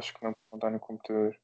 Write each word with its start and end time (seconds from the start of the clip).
acho 0.00 0.14
que 0.14 0.24
não, 0.24 0.34
não 0.50 0.56
está 0.56 0.70
no 0.70 0.80
computador. 0.80 1.36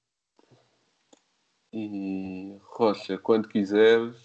E 1.73 2.59
Rocha, 2.63 3.19
quando 3.19 3.49
quiseres. 3.49 4.17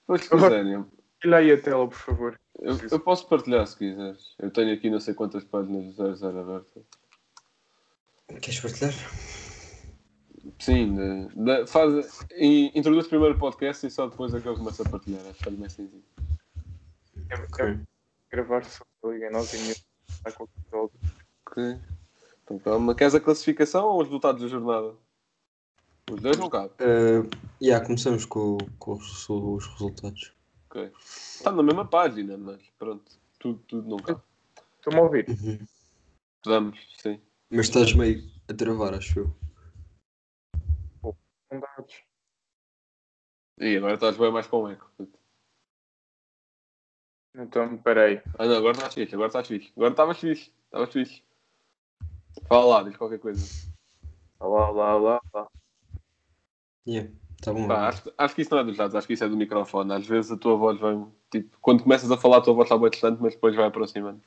Depois 0.00 0.22
se 0.22 0.30
quiserem. 0.30 0.86
Olha 1.24 1.36
aí 1.38 1.52
a 1.52 1.60
tela, 1.60 1.88
por 1.88 1.96
favor. 1.96 2.40
Eu, 2.60 2.76
eu, 2.90 3.00
posso 3.00 3.26
partilhar 3.26 3.66
se 3.66 3.76
quiseres. 3.76 4.34
Eu 4.38 4.50
tenho 4.50 4.72
aqui 4.72 4.90
não 4.90 5.00
sei 5.00 5.14
quantas 5.14 5.42
páginas 5.44 5.94
do 5.94 6.14
00 6.14 6.40
abertas. 6.40 6.84
Queres 8.40 8.60
partilhar? 8.60 8.92
Sim, 10.58 10.94
de, 10.94 11.28
de, 11.34 11.66
faz, 11.66 12.26
introduz 12.38 13.08
primeiro 13.08 13.34
o 13.34 13.38
podcast 13.38 13.86
e 13.86 13.90
só 13.90 14.06
depois 14.06 14.34
é 14.34 14.40
que 14.40 14.46
eu 14.46 14.54
começo 14.54 14.82
a 14.82 14.88
partilhar. 14.88 15.22
Acho 15.26 15.42
que 15.42 15.48
é 15.48 15.52
mais 15.52 15.72
sencillo. 15.72 16.04
É, 17.30 17.34
okay. 17.34 17.80
gravar 18.30 18.64
só 18.64 18.84
liga 19.04 19.30
nós 19.30 19.52
e 19.54 19.70
está 20.08 20.30
com 20.32 20.44
o 20.44 20.90
Ok. 21.46 21.80
Então 22.44 22.58
calma. 22.58 22.94
Queres 22.94 23.14
a 23.14 23.20
classificação 23.20 23.86
ou 23.86 24.00
os 24.00 24.04
resultados 24.06 24.42
da 24.42 24.48
jornada? 24.48 24.94
Os 26.10 26.20
dois 26.20 26.36
não 26.36 26.50
cabe. 26.50 26.74
Uh, 26.74 27.28
yeah, 27.62 27.84
começamos 27.84 28.26
com, 28.26 28.58
com 28.78 28.92
os, 28.92 29.28
os, 29.28 29.66
resultados. 29.66 30.34
Ok. 30.68 30.92
Está 31.00 31.50
na 31.50 31.62
mesma 31.62 31.86
página, 31.86 32.36
mas 32.36 32.60
pronto. 32.78 33.10
Tudo, 33.38 33.58
tudo 33.66 33.88
não 33.88 33.96
cabe. 33.96 34.20
Estou-me 34.76 34.98
a 34.98 35.02
ouvir. 35.02 35.26
Uhum. 35.28 35.66
Vamos, 36.44 36.78
sim. 36.98 37.18
Mas 37.50 37.66
estás 37.66 37.94
meio 37.94 38.22
a 38.48 38.54
travar, 38.54 38.94
acho 38.94 39.20
eu. 39.20 39.34
Dados. 41.50 42.02
E 43.58 43.76
agora 43.76 43.94
estás 43.94 44.16
bem 44.16 44.32
mais 44.32 44.46
com 44.46 44.68
eco. 44.68 44.90
Então, 47.34 47.78
peraí. 47.78 48.20
Ah 48.38 48.46
não, 48.46 48.56
agora 48.56 48.72
estás 48.72 48.94
fixe, 48.94 49.14
agora 49.14 49.28
estás 49.28 49.48
fixe. 49.48 49.72
Agora 49.76 49.90
estavas 49.92 50.18
fixe, 50.18 50.52
estavas 50.66 50.92
fixe. 50.92 51.22
Fala 52.42 52.64
lá, 52.64 52.82
diz 52.82 52.96
qualquer 52.96 53.18
coisa. 53.18 53.46
Olá, 54.40 54.70
olá, 54.70 54.96
olá, 54.96 55.20
olá. 55.32 55.46
Yeah, 56.86 57.10
tá 57.40 57.52
bom. 57.52 57.66
Pá, 57.66 57.88
acho, 57.88 58.12
acho, 58.18 58.34
que 58.34 58.42
isso 58.42 58.50
não 58.50 58.58
é 58.58 58.64
dos 58.64 58.76
dados, 58.76 58.94
acho 58.94 59.06
que 59.06 59.14
isso 59.14 59.24
é 59.24 59.28
do 59.28 59.36
microfone. 59.36 59.92
Às 59.92 60.06
vezes 60.06 60.30
a 60.30 60.36
tua 60.36 60.56
voz 60.56 60.78
vai. 60.78 60.94
Tipo, 61.30 61.56
quando 61.60 61.82
começas 61.82 62.10
a 62.10 62.16
falar, 62.16 62.38
a 62.38 62.40
tua 62.40 62.54
voz 62.54 62.66
está 62.66 62.76
bem 62.76 62.90
distante, 62.90 63.22
mas 63.22 63.34
depois 63.34 63.54
vai 63.56 63.66
aproximando. 63.66 64.20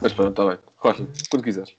Mas 0.00 0.12
pronto, 0.12 0.30
está 0.30 0.46
bem. 0.46 0.58
Rocha, 0.76 1.08
quando 1.30 1.42
quiseres. 1.42 1.76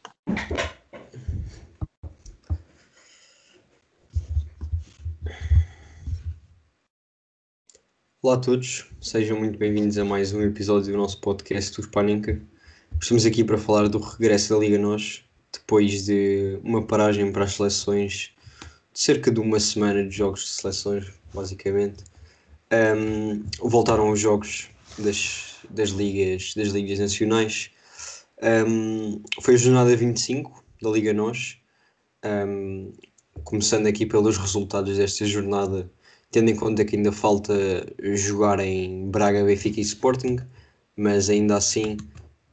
Olá 8.25 8.33
a 8.33 8.39
todos, 8.39 8.87
sejam 8.99 9.37
muito 9.37 9.55
bem-vindos 9.59 9.99
a 9.99 10.03
mais 10.03 10.33
um 10.33 10.41
episódio 10.41 10.91
do 10.91 10.97
nosso 10.97 11.21
podcast 11.21 11.79
do 11.79 11.87
Paninca. 11.89 12.41
Estamos 12.99 13.23
aqui 13.23 13.43
para 13.43 13.55
falar 13.55 13.87
do 13.87 13.99
regresso 13.99 14.51
da 14.51 14.59
Liga 14.59 14.79
Nós, 14.79 15.23
depois 15.53 16.05
de 16.05 16.59
uma 16.63 16.81
paragem 16.81 17.31
para 17.31 17.43
as 17.43 17.53
seleções 17.53 18.31
de 18.91 18.99
cerca 18.99 19.29
de 19.29 19.39
uma 19.39 19.59
semana 19.59 20.03
de 20.03 20.09
jogos 20.09 20.43
de 20.43 20.49
seleções, 20.53 21.05
basicamente. 21.35 22.03
Um, 22.73 23.43
voltaram 23.59 24.09
os 24.09 24.19
jogos 24.19 24.69
das, 24.97 25.57
das, 25.69 25.89
ligas, 25.91 26.55
das 26.55 26.69
ligas 26.69 26.97
nacionais 26.97 27.69
um, 28.67 29.21
foi 29.39 29.53
a 29.53 29.57
jornada 29.57 29.95
25 29.95 30.65
da 30.81 30.89
Liga 30.89 31.13
Nós. 31.13 31.59
Um, 32.25 32.91
começando 33.43 33.85
aqui 33.85 34.03
pelos 34.03 34.35
resultados 34.35 34.97
desta 34.97 35.27
jornada, 35.27 35.87
tendo 36.31 36.49
em 36.49 36.55
conta 36.55 36.83
que 36.83 36.95
ainda 36.95 37.11
falta 37.11 37.53
jogar 38.15 38.59
em 38.59 39.09
Braga, 39.09 39.43
Benfica 39.43 39.79
e 39.79 39.83
Sporting, 39.83 40.37
mas 40.95 41.29
ainda 41.29 41.57
assim 41.57 41.97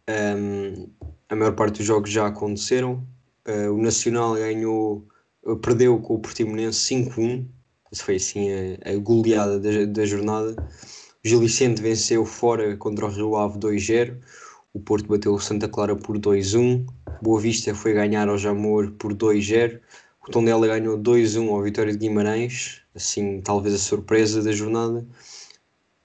um, 0.09 0.89
a 1.29 1.37
maior 1.37 1.55
parte 1.55 1.79
dos 1.79 1.87
jogos 1.87 2.11
já 2.11 2.27
aconteceram. 2.27 3.07
Uh, 3.47 3.73
o 3.73 3.83
Nacional 3.83 4.35
ganhou, 4.35 5.07
perdeu 5.63 5.99
com 5.99 6.15
o 6.15 6.19
Portimonense 6.21 6.95
5-1, 6.95 7.47
foi 7.95 8.17
assim 8.17 8.49
a, 8.51 8.91
a 8.91 8.97
goleada 8.97 9.59
da, 9.59 9.85
da 9.87 10.05
jornada. 10.05 10.55
O 11.25 11.29
Gil 11.29 11.41
Vicente 11.41 11.81
venceu 11.81 12.25
fora 12.25 12.77
contra 12.77 13.07
o 13.07 13.09
Rio 13.09 13.37
Ave 13.37 13.59
2-0. 13.59 14.19
O 14.75 14.81
Porto 14.81 15.07
bateu 15.07 15.35
o 15.35 15.41
Santa 15.41 15.69
Clara 15.69 15.95
por 15.95 16.19
2-1. 16.19 16.87
Boa 17.21 17.41
Vista 17.41 17.75
foi 17.75 17.93
ganhar 17.93 18.29
ao 18.29 18.39
Jamor 18.39 18.91
por 18.93 19.15
2-0. 19.15 19.81
O 20.27 20.31
Tondela 20.31 20.67
ganhou 20.67 20.99
2-1 20.99 21.49
ao 21.49 21.63
Vitória 21.63 21.93
de 21.93 21.99
Guimarães. 21.99 22.82
Assim, 22.95 23.41
talvez 23.41 23.75
a 23.75 23.79
surpresa 23.79 24.43
da 24.43 24.53
jornada. 24.53 25.07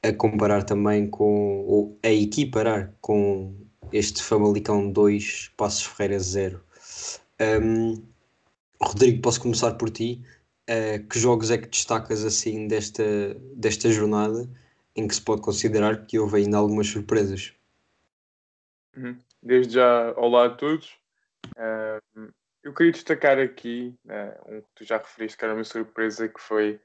A 0.04 0.14
comparar 0.14 0.64
também 0.64 1.08
com, 1.08 1.66
ou 1.66 2.00
a 2.04 2.10
equiparar 2.10 2.94
com 3.02 3.54
este 3.92 4.22
Famalicão 4.24 4.92
2, 4.92 5.52
Passos 5.58 5.84
Ferreira 5.84 6.20
0. 6.20 6.62
Um, 7.62 8.02
Rodrigo, 8.82 9.22
posso 9.22 9.42
começar 9.42 9.74
por 9.74 9.90
ti. 9.90 10.22
Uh, 10.70 11.06
que 11.08 11.18
jogos 11.18 11.50
é 11.50 11.58
que 11.58 11.68
destacas 11.68 12.26
assim 12.26 12.68
desta, 12.68 13.04
desta 13.56 13.90
jornada 13.90 14.50
em 14.98 15.08
que 15.08 15.16
se 15.16 15.22
pode 15.22 15.42
considerar 15.42 16.06
que 16.06 16.20
houve 16.20 16.38
ainda 16.38 16.58
algumas 16.58 16.88
surpresas? 16.88 17.54
Uhum. 18.96 19.18
Desde 19.42 19.76
já, 19.76 20.14
olá 20.18 20.48
a 20.48 20.50
todos. 20.50 20.98
Uh, 21.56 22.32
eu 22.68 22.74
queria 22.74 22.92
destacar 22.92 23.40
aqui 23.40 23.98
uh, 24.06 24.56
um 24.56 24.62
que 24.62 24.68
tu 24.76 24.84
já 24.84 24.98
referiste, 24.98 25.38
que 25.38 25.46
era 25.46 25.54
uma 25.54 25.64
surpresa, 25.64 26.28
que 26.28 26.40
foi 26.40 26.82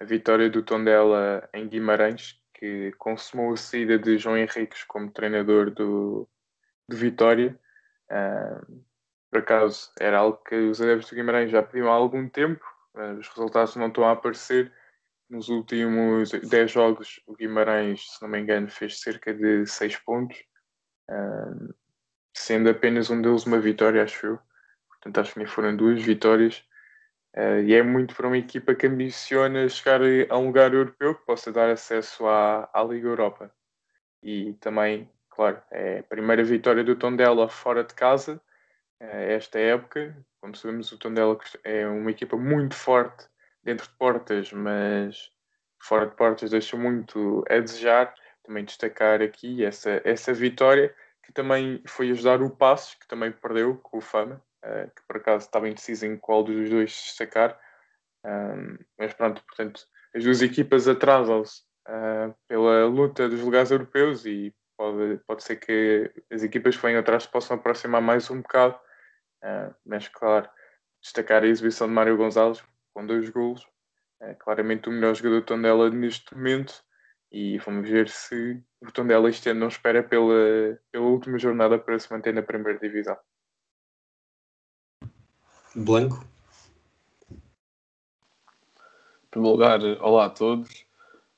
a 0.00 0.04
vitória 0.04 0.48
do 0.48 0.62
Tondela 0.62 1.46
em 1.52 1.68
Guimarães, 1.68 2.40
que 2.54 2.90
consumou 2.92 3.52
a 3.52 3.56
saída 3.56 3.98
de 3.98 4.16
João 4.16 4.38
Henriques 4.38 4.82
como 4.84 5.10
treinador 5.10 5.70
do, 5.70 6.26
do 6.88 6.96
Vitória. 6.96 7.58
Uh, 8.10 8.82
por 9.30 9.40
acaso, 9.40 9.92
era 10.00 10.18
algo 10.18 10.38
que 10.38 10.54
os 10.54 10.80
adeptos 10.80 11.10
do 11.10 11.16
Guimarães 11.16 11.50
já 11.50 11.62
pediam 11.62 11.92
há 11.92 11.94
algum 11.94 12.26
tempo, 12.28 12.64
os 13.18 13.28
resultados 13.28 13.76
não 13.76 13.88
estão 13.88 14.04
a 14.04 14.12
aparecer. 14.12 14.72
Nos 15.28 15.48
últimos 15.48 16.30
10 16.30 16.70
jogos, 16.70 17.20
o 17.26 17.34
Guimarães, 17.34 18.12
se 18.12 18.22
não 18.22 18.28
me 18.28 18.38
engano, 18.38 18.68
fez 18.68 19.00
cerca 19.00 19.34
de 19.34 19.66
6 19.66 19.96
pontos 19.98 20.38
sendo 22.32 22.68
apenas 22.68 23.10
um 23.10 23.20
deles 23.20 23.44
uma 23.46 23.58
vitória, 23.58 24.02
acho 24.02 24.26
eu. 24.26 24.38
Portanto, 25.06 25.20
acho 25.20 25.34
que 25.34 25.46
foram 25.46 25.76
duas 25.76 26.02
vitórias. 26.02 26.64
Uh, 27.36 27.60
e 27.64 27.74
é 27.74 27.82
muito 27.82 28.14
para 28.14 28.26
uma 28.26 28.38
equipa 28.38 28.74
que 28.74 28.86
ambiciona 28.86 29.68
chegar 29.68 30.00
a 30.28 30.38
um 30.38 30.46
lugar 30.46 30.72
europeu 30.72 31.14
que 31.14 31.24
possa 31.24 31.52
dar 31.52 31.70
acesso 31.70 32.26
à, 32.26 32.68
à 32.72 32.82
Liga 32.82 33.06
Europa. 33.06 33.52
E 34.22 34.54
também, 34.54 35.08
claro, 35.30 35.62
é 35.70 36.00
a 36.00 36.02
primeira 36.02 36.42
vitória 36.42 36.82
do 36.82 36.96
Tondela 36.96 37.48
fora 37.48 37.84
de 37.84 37.94
casa 37.94 38.40
uh, 39.00 39.04
esta 39.04 39.60
época. 39.60 40.16
Como 40.40 40.56
sabemos, 40.56 40.90
o 40.90 40.98
Tondela 40.98 41.38
é 41.62 41.86
uma 41.86 42.10
equipa 42.10 42.36
muito 42.36 42.74
forte 42.74 43.28
dentro 43.62 43.86
de 43.86 43.94
portas, 43.96 44.52
mas 44.52 45.30
fora 45.78 46.06
de 46.06 46.16
portas 46.16 46.50
deixa 46.50 46.76
muito 46.76 47.44
a 47.48 47.60
desejar 47.60 48.12
também 48.42 48.64
destacar 48.64 49.22
aqui 49.22 49.64
essa, 49.64 50.00
essa 50.04 50.32
vitória 50.32 50.94
que 51.22 51.32
também 51.32 51.82
foi 51.86 52.10
ajudar 52.10 52.40
o 52.40 52.50
Passos, 52.50 52.94
que 52.94 53.06
também 53.06 53.32
perdeu 53.32 53.76
com 53.76 53.98
o 53.98 54.00
Fama, 54.00 54.40
uh, 54.66 54.90
que 54.94 55.02
por 55.06 55.16
acaso 55.18 55.46
estava 55.46 55.68
indeciso 55.68 56.06
em 56.06 56.16
qual 56.16 56.42
dos 56.42 56.68
dois 56.68 56.90
destacar. 56.90 57.58
Um, 58.24 58.76
mas 58.98 59.14
pronto, 59.14 59.42
portanto, 59.44 59.86
as 60.14 60.24
duas 60.24 60.42
equipas 60.42 60.88
atrasam-se 60.88 61.62
uh, 61.88 62.34
pela 62.48 62.86
luta 62.86 63.28
dos 63.28 63.40
lugares 63.40 63.70
europeus 63.70 64.26
e 64.26 64.54
pode, 64.76 65.20
pode 65.26 65.44
ser 65.44 65.56
que 65.56 66.12
as 66.30 66.42
equipas 66.42 66.76
que 66.76 66.82
vêm 66.82 66.96
atrás 66.96 67.26
possam 67.26 67.56
aproximar 67.56 68.02
mais 68.02 68.30
um 68.30 68.42
bocado. 68.42 68.74
Uh, 69.42 69.74
mas, 69.84 70.08
claro, 70.08 70.48
destacar 71.00 71.44
a 71.44 71.46
exibição 71.46 71.86
de 71.86 71.92
Mário 71.92 72.16
Gonzalez 72.16 72.62
com 72.92 73.06
dois 73.06 73.28
golos. 73.30 73.64
claramente 74.40 74.88
o 74.88 74.92
melhor 74.92 75.14
jogador 75.14 75.40
de 75.40 75.46
Tondela 75.46 75.90
neste 75.90 76.34
momento 76.34 76.82
e 77.30 77.58
vamos 77.58 77.88
ver 77.88 78.08
se 78.08 78.62
o 78.80 78.90
Tondela 78.90 79.28
este 79.28 79.50
ano 79.50 79.60
não 79.60 79.68
espera 79.68 80.02
pela, 80.02 80.78
pela 80.90 81.06
última 81.06 81.38
jornada 81.38 81.78
para 81.78 81.98
se 81.98 82.10
manter 82.10 82.32
na 82.32 82.42
primeira 82.42 82.78
divisão. 82.78 83.16
Blanco. 85.76 86.24
Em 87.30 87.38
primeiro 89.30 89.52
lugar, 89.52 89.80
olá 90.00 90.24
a 90.24 90.30
todos. 90.30 90.86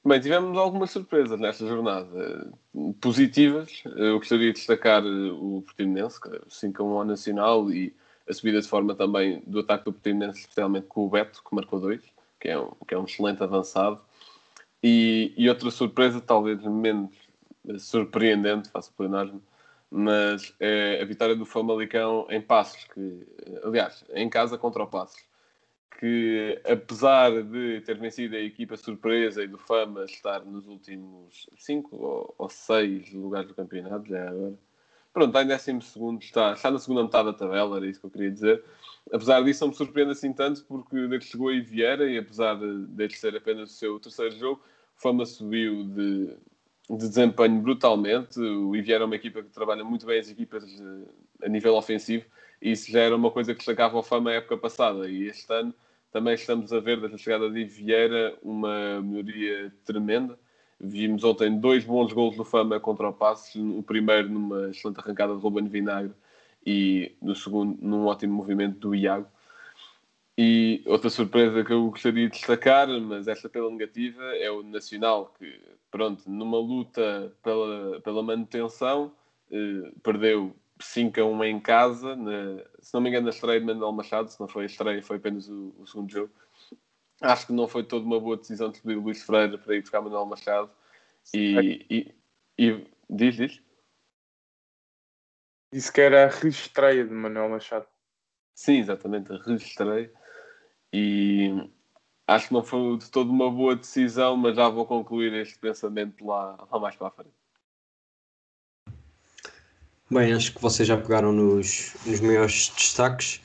Bem, 0.04 0.20
tivemos 0.20 0.56
algumas 0.56 0.92
surpresas 0.92 1.40
nesta 1.40 1.66
jornada. 1.66 2.52
Positivas, 3.00 3.82
eu 3.96 4.18
gostaria 4.18 4.52
de 4.52 4.58
destacar 4.58 5.04
o 5.04 5.62
Portimonense, 5.62 6.20
5 6.48 6.82
a 6.82 6.86
1 6.86 6.98
ao 6.98 7.04
Nacional 7.04 7.72
e 7.72 7.92
a 8.28 8.32
subida 8.32 8.60
de 8.60 8.68
forma 8.68 8.94
também 8.94 9.42
do 9.44 9.58
ataque 9.58 9.86
do 9.86 9.92
Portimonense, 9.92 10.38
especialmente 10.38 10.86
com 10.86 11.06
o 11.06 11.10
Beto, 11.10 11.42
que 11.42 11.52
marcou 11.52 11.80
dois, 11.80 12.02
que 12.38 12.48
é 12.48 12.56
um, 12.56 12.70
que 12.86 12.94
é 12.94 12.98
um 12.98 13.06
excelente 13.06 13.42
avançado. 13.42 14.00
E, 14.80 15.34
e 15.36 15.48
outra 15.48 15.68
surpresa, 15.72 16.20
talvez 16.20 16.62
menos 16.62 17.10
surpreendente, 17.80 18.70
faço 18.70 18.92
pleonasmo, 18.92 19.42
mas 19.90 20.54
é 20.60 21.00
a 21.00 21.04
vitória 21.04 21.34
do 21.34 21.46
Famalicão 21.46 22.26
em 22.30 22.40
Passos, 22.40 22.84
que, 22.92 23.26
aliás, 23.62 24.04
em 24.14 24.28
casa 24.28 24.58
contra 24.58 24.82
o 24.82 24.86
Passos, 24.86 25.22
que 25.98 26.60
apesar 26.64 27.42
de 27.42 27.80
ter 27.80 27.98
vencido 27.98 28.36
a 28.36 28.40
equipa 28.40 28.76
surpresa 28.76 29.42
e 29.42 29.48
do 29.48 29.58
Fama 29.58 30.04
estar 30.04 30.44
nos 30.44 30.66
últimos 30.68 31.48
5 31.56 32.34
ou 32.38 32.48
6 32.48 33.12
lugares 33.14 33.48
do 33.48 33.54
campeonato, 33.54 34.08
já 34.08 34.28
agora, 34.28 34.54
pronto, 35.12 35.28
está 35.28 35.42
em 35.42 35.46
décimo 35.48 35.82
segundo, 35.82 36.22
está, 36.22 36.52
está 36.52 36.70
na 36.70 36.78
segunda 36.78 37.02
metade 37.02 37.26
da 37.26 37.32
tabela, 37.32 37.78
era 37.78 37.86
isso 37.86 37.98
que 37.98 38.06
eu 38.06 38.10
queria 38.10 38.30
dizer. 38.30 38.62
Apesar 39.12 39.42
disso, 39.42 39.64
não 39.64 39.70
me 39.70 39.74
surpreende 39.74 40.12
assim 40.12 40.32
tanto, 40.32 40.64
porque 40.66 40.94
desde 40.94 41.18
que 41.18 41.32
chegou 41.32 41.48
aí 41.48 41.60
Vieira, 41.60 42.08
e 42.08 42.18
apesar 42.18 42.56
de, 42.56 43.16
ser 43.16 43.34
apenas 43.36 43.70
o 43.70 43.74
seu 43.74 43.98
terceiro 43.98 44.36
jogo, 44.36 44.62
Fama 44.94 45.24
subiu 45.24 45.84
de, 45.84 46.36
de 46.88 47.08
desempenho 47.08 47.60
brutalmente. 47.60 48.40
O 48.40 48.74
Iviera 48.74 49.04
é 49.04 49.06
uma 49.06 49.16
equipa 49.16 49.42
que 49.42 49.50
trabalha 49.50 49.84
muito 49.84 50.06
bem 50.06 50.18
as 50.18 50.30
equipas 50.30 50.64
de, 50.66 51.04
a 51.42 51.48
nível 51.48 51.74
ofensivo, 51.74 52.24
e 52.60 52.72
isso 52.72 52.90
já 52.90 53.00
era 53.00 53.14
uma 53.14 53.30
coisa 53.30 53.52
que 53.52 53.58
destacava 53.58 53.98
o 53.98 54.02
Fama 54.02 54.30
a 54.30 54.34
época 54.34 54.56
passada. 54.56 55.08
E 55.08 55.24
este 55.26 55.52
ano 55.52 55.74
também 56.10 56.34
estamos 56.34 56.72
a 56.72 56.80
ver, 56.80 56.98
desde 56.98 57.16
a 57.16 57.18
chegada 57.18 57.50
de 57.50 57.64
Vieira, 57.64 58.36
uma 58.42 59.00
melhoria 59.02 59.72
tremenda. 59.84 60.38
Vimos 60.80 61.24
ontem 61.24 61.58
dois 61.58 61.84
bons 61.84 62.12
gols 62.12 62.36
do 62.36 62.44
Fama 62.44 62.80
contra 62.80 63.08
o 63.08 63.12
Passos, 63.12 63.54
o 63.56 63.82
primeiro 63.82 64.28
numa 64.28 64.70
excelente 64.70 65.00
arrancada 65.00 65.34
de 65.34 65.40
Ruben 65.40 65.68
Vinagre 65.68 66.14
e 66.64 67.16
no 67.20 67.34
segundo 67.34 67.78
num 67.80 68.06
ótimo 68.06 68.34
movimento 68.34 68.78
do 68.78 68.94
Iago. 68.94 69.26
E 70.40 70.84
outra 70.86 71.10
surpresa 71.10 71.64
que 71.64 71.72
eu 71.72 71.90
gostaria 71.90 72.28
de 72.28 72.36
destacar, 72.36 72.86
mas 72.86 73.26
esta 73.26 73.48
pela 73.48 73.68
negativa, 73.68 74.22
é 74.36 74.48
o 74.48 74.62
Nacional, 74.62 75.34
que, 75.36 75.60
pronto, 75.90 76.30
numa 76.30 76.58
luta 76.58 77.36
pela, 77.42 78.00
pela 78.02 78.22
manutenção, 78.22 79.12
eh, 79.50 79.90
perdeu 80.00 80.54
5 80.80 81.20
a 81.20 81.24
1 81.24 81.44
em 81.44 81.58
casa, 81.58 82.14
na, 82.14 82.62
se 82.78 82.94
não 82.94 83.00
me 83.00 83.08
engano, 83.08 83.24
na 83.24 83.30
estreia 83.30 83.58
de 83.58 83.66
Manuel 83.66 83.90
Machado, 83.90 84.30
se 84.30 84.38
não 84.38 84.46
foi 84.46 84.62
a 84.62 84.66
estreia, 84.66 85.02
foi 85.02 85.16
apenas 85.16 85.48
o, 85.48 85.74
o 85.76 85.84
segundo 85.88 86.08
jogo. 86.08 86.32
Acho 87.20 87.48
que 87.48 87.52
não 87.52 87.66
foi 87.66 87.82
toda 87.82 88.06
uma 88.06 88.20
boa 88.20 88.36
decisão 88.36 88.70
de 88.70 88.80
pedir 88.80 88.94
Luís 88.94 89.20
Freire 89.24 89.58
para 89.58 89.74
ir 89.74 89.80
buscar 89.80 90.00
Manuel 90.00 90.24
Machado. 90.24 90.70
E, 91.34 91.84
e, 91.90 92.14
e, 92.56 92.86
diz, 93.10 93.34
diz. 93.34 93.60
Disse 95.72 95.92
que 95.92 96.00
era 96.00 96.26
a 96.26 96.28
reestreia 96.28 97.04
de 97.04 97.12
Manuel 97.12 97.48
Machado. 97.48 97.88
Sim, 98.54 98.78
exatamente, 98.78 99.32
a 99.32 99.36
reestreia. 99.36 100.12
E 100.92 101.68
acho 102.26 102.48
que 102.48 102.54
não 102.54 102.62
foi 102.62 102.98
de 102.98 103.10
toda 103.10 103.30
uma 103.30 103.50
boa 103.50 103.76
decisão, 103.76 104.36
mas 104.36 104.56
já 104.56 104.68
vou 104.68 104.86
concluir 104.86 105.32
este 105.34 105.58
pensamento 105.58 106.24
lá, 106.24 106.56
lá 106.70 106.78
mais 106.78 106.96
para 106.96 107.08
a 107.08 107.10
frente. 107.10 107.38
Bem, 110.10 110.32
acho 110.32 110.54
que 110.54 110.62
vocês 110.62 110.88
já 110.88 110.96
pegaram 110.96 111.32
nos, 111.32 111.94
nos 112.06 112.20
maiores 112.20 112.72
destaques, 112.74 113.42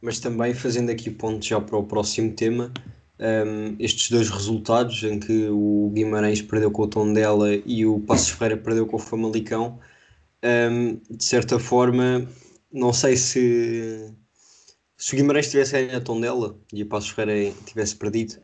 mas 0.00 0.18
também 0.18 0.54
fazendo 0.54 0.90
aqui 0.90 1.10
ponto 1.10 1.44
já 1.44 1.60
para 1.60 1.76
o 1.76 1.84
próximo 1.84 2.32
tema, 2.32 2.72
um, 3.18 3.76
estes 3.78 4.10
dois 4.10 4.30
resultados 4.30 5.02
em 5.02 5.20
que 5.20 5.48
o 5.50 5.90
Guimarães 5.94 6.40
perdeu 6.40 6.70
com 6.70 6.82
o 6.82 6.88
Tondela 6.88 7.54
e 7.66 7.84
o 7.84 8.00
Passos 8.00 8.30
Ferreira 8.30 8.56
perdeu 8.56 8.86
com 8.86 8.96
o 8.96 8.98
Famalicão, 8.98 9.78
um, 10.42 10.98
de 11.10 11.24
certa 11.24 11.58
forma, 11.58 12.26
não 12.72 12.94
sei 12.94 13.16
se, 13.16 14.10
se 14.96 15.14
o 15.14 15.16
Guimarães 15.16 15.50
tivesse 15.50 15.72
ganho 15.72 15.96
a 15.96 16.00
Tondela 16.00 16.58
e 16.72 16.82
o 16.82 16.86
Passos 16.86 17.10
Ferreira 17.10 17.54
tivesse 17.66 17.96
perdido, 17.96 18.34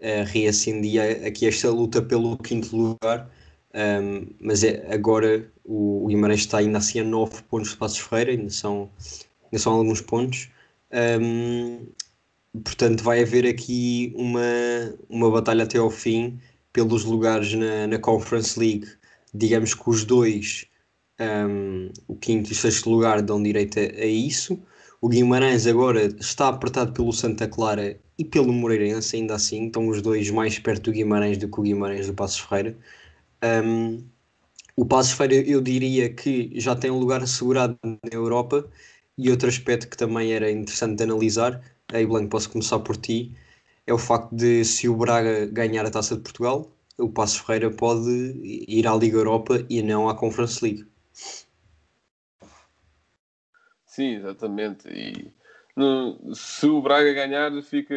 uh, 0.00 0.24
reacendia 0.26 1.26
aqui 1.26 1.46
esta 1.46 1.70
luta 1.70 2.02
pelo 2.02 2.36
quinto 2.36 2.76
lugar, 2.76 3.30
um, 3.74 4.26
mas 4.40 4.64
é, 4.64 4.92
agora 4.92 5.48
o, 5.64 6.04
o, 6.04 6.08
Guimarães 6.08 6.40
está 6.40 6.58
ainda 6.58 6.78
assim 6.78 7.00
a 7.00 7.04
9 7.04 7.42
pontos 7.44 7.70
de 7.70 7.76
Passos 7.76 7.98
Ferreira, 7.98 8.32
ainda 8.32 8.50
são, 8.50 8.90
ainda 9.44 9.58
são 9.58 9.74
alguns 9.74 10.00
pontos. 10.00 10.48
Um, 10.92 11.86
portanto, 12.64 13.04
vai 13.04 13.22
haver 13.22 13.46
aqui 13.46 14.12
uma, 14.16 14.42
uma 15.08 15.30
batalha 15.30 15.64
até 15.64 15.78
ao 15.78 15.90
fim 15.90 16.40
pelos 16.72 17.04
lugares 17.04 17.54
na, 17.54 17.86
na 17.86 17.98
Conference 17.98 18.58
League. 18.58 18.88
Digamos 19.32 19.74
que 19.74 19.88
os 19.88 20.04
dois 20.04 20.66
um, 21.20 21.90
o 22.08 22.16
quinto 22.16 22.50
e 22.50 22.54
sexto 22.54 22.90
lugar 22.90 23.22
dão 23.22 23.42
direito 23.42 23.78
a, 23.78 23.82
a, 23.82 24.06
isso. 24.06 24.60
O 25.00 25.08
Guimarães 25.08 25.66
agora 25.66 26.06
está 26.20 26.48
apertado 26.48 26.92
pelo 26.92 27.12
Santa 27.12 27.48
Clara 27.48 27.98
e 28.18 28.24
pelo 28.24 28.52
Moreirense, 28.52 29.16
ainda 29.16 29.34
assim, 29.34 29.66
estão 29.66 29.88
os 29.88 30.02
dois 30.02 30.30
mais 30.30 30.58
perto 30.58 30.84
do 30.84 30.92
Guimarães 30.92 31.38
do 31.38 31.48
que 31.48 31.58
o 31.58 31.62
Guimarães 31.62 32.06
do 32.06 32.14
Passos 32.14 32.40
Ferreira. 32.40 32.76
Um, 33.42 34.04
o 34.76 34.84
Passos 34.84 35.12
Ferreira, 35.12 35.48
eu 35.48 35.60
diria 35.62 36.12
que 36.12 36.52
já 36.60 36.76
tem 36.76 36.90
um 36.90 36.98
lugar 36.98 37.22
assegurado 37.22 37.78
na 37.84 38.10
Europa. 38.12 38.68
E 39.16 39.30
outro 39.30 39.48
aspecto 39.48 39.88
que 39.88 39.96
também 39.96 40.32
era 40.32 40.50
interessante 40.50 40.96
de 40.96 41.04
analisar, 41.04 41.62
aí 41.92 42.06
Blanco, 42.06 42.30
posso 42.30 42.50
começar 42.50 42.78
por 42.80 42.96
ti, 42.96 43.34
é 43.86 43.92
o 43.92 43.98
facto 43.98 44.34
de 44.34 44.64
se 44.64 44.88
o 44.88 44.96
Braga 44.96 45.46
ganhar 45.46 45.84
a 45.86 45.90
Taça 45.90 46.16
de 46.16 46.22
Portugal, 46.22 46.70
o 46.98 47.08
Passos 47.10 47.38
Ferreira 47.38 47.70
pode 47.70 48.08
ir 48.68 48.86
à 48.86 48.94
Liga 48.96 49.18
Europa 49.18 49.64
e 49.68 49.82
não 49.82 50.08
à 50.08 50.14
Conference 50.14 50.64
League. 50.64 50.86
Sim, 53.90 54.14
exatamente. 54.14 54.88
E 54.88 55.32
no, 55.74 56.32
se 56.32 56.64
o 56.66 56.80
Braga 56.80 57.12
ganhar, 57.12 57.50
fica, 57.60 57.96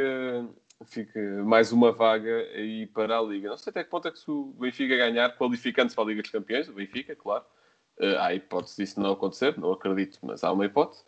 fica 0.86 1.20
mais 1.44 1.72
uma 1.72 1.92
vaga 1.92 2.36
aí 2.56 2.88
para 2.88 3.20
a 3.20 3.22
Liga. 3.22 3.48
Não 3.48 3.58
sei 3.58 3.70
até 3.70 3.84
que 3.84 3.92
ponto 3.92 4.08
é 4.08 4.12
que 4.12 4.18
se 4.18 4.30
o 4.30 4.56
Benfica 4.58 4.98
ganhar, 4.98 5.38
qualificando-se 5.38 5.96
para 5.96 6.04
a 6.04 6.08
Liga 6.08 6.24
dos 6.24 6.32
Campeões, 6.32 6.68
o 6.68 6.74
Benfica, 6.74 7.16
claro. 7.16 7.46
Uh, 8.00 8.18
há 8.18 8.34
hipótese 8.34 8.78
disso 8.78 9.00
não 9.00 9.12
acontecer, 9.12 9.56
não 9.60 9.72
acredito, 9.72 10.18
mas 10.24 10.44
há 10.44 10.52
uma 10.52 10.66
hipótese. 10.66 11.04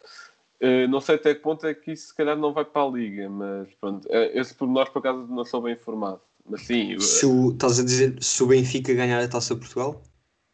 Uh, 0.61 0.87
não 0.87 1.01
sei 1.01 1.15
até 1.15 1.33
que 1.33 1.41
ponto 1.41 1.65
é 1.65 1.73
que 1.73 1.93
isso 1.93 2.09
se 2.09 2.15
calhar 2.15 2.37
não 2.37 2.53
vai 2.53 2.63
para 2.63 2.83
a 2.83 2.87
Liga, 2.87 3.27
mas 3.27 3.73
pronto, 3.81 4.05
uh, 4.05 4.29
esse 4.35 4.53
por 4.53 4.67
nós 4.67 4.87
por 4.89 4.99
acaso 4.99 5.25
não 5.25 5.43
sou 5.43 5.63
bem 5.63 5.73
informado. 5.73 6.21
Mas 6.47 6.61
sim. 6.61 6.99
Se 6.99 7.25
o, 7.25 7.49
estás 7.49 7.79
a 7.79 7.83
dizer 7.83 8.21
se 8.21 8.43
o 8.43 8.45
Benfica 8.45 8.93
ganhar 8.93 9.19
a 9.19 9.27
taça 9.27 9.55
de 9.55 9.61
Portugal? 9.61 9.99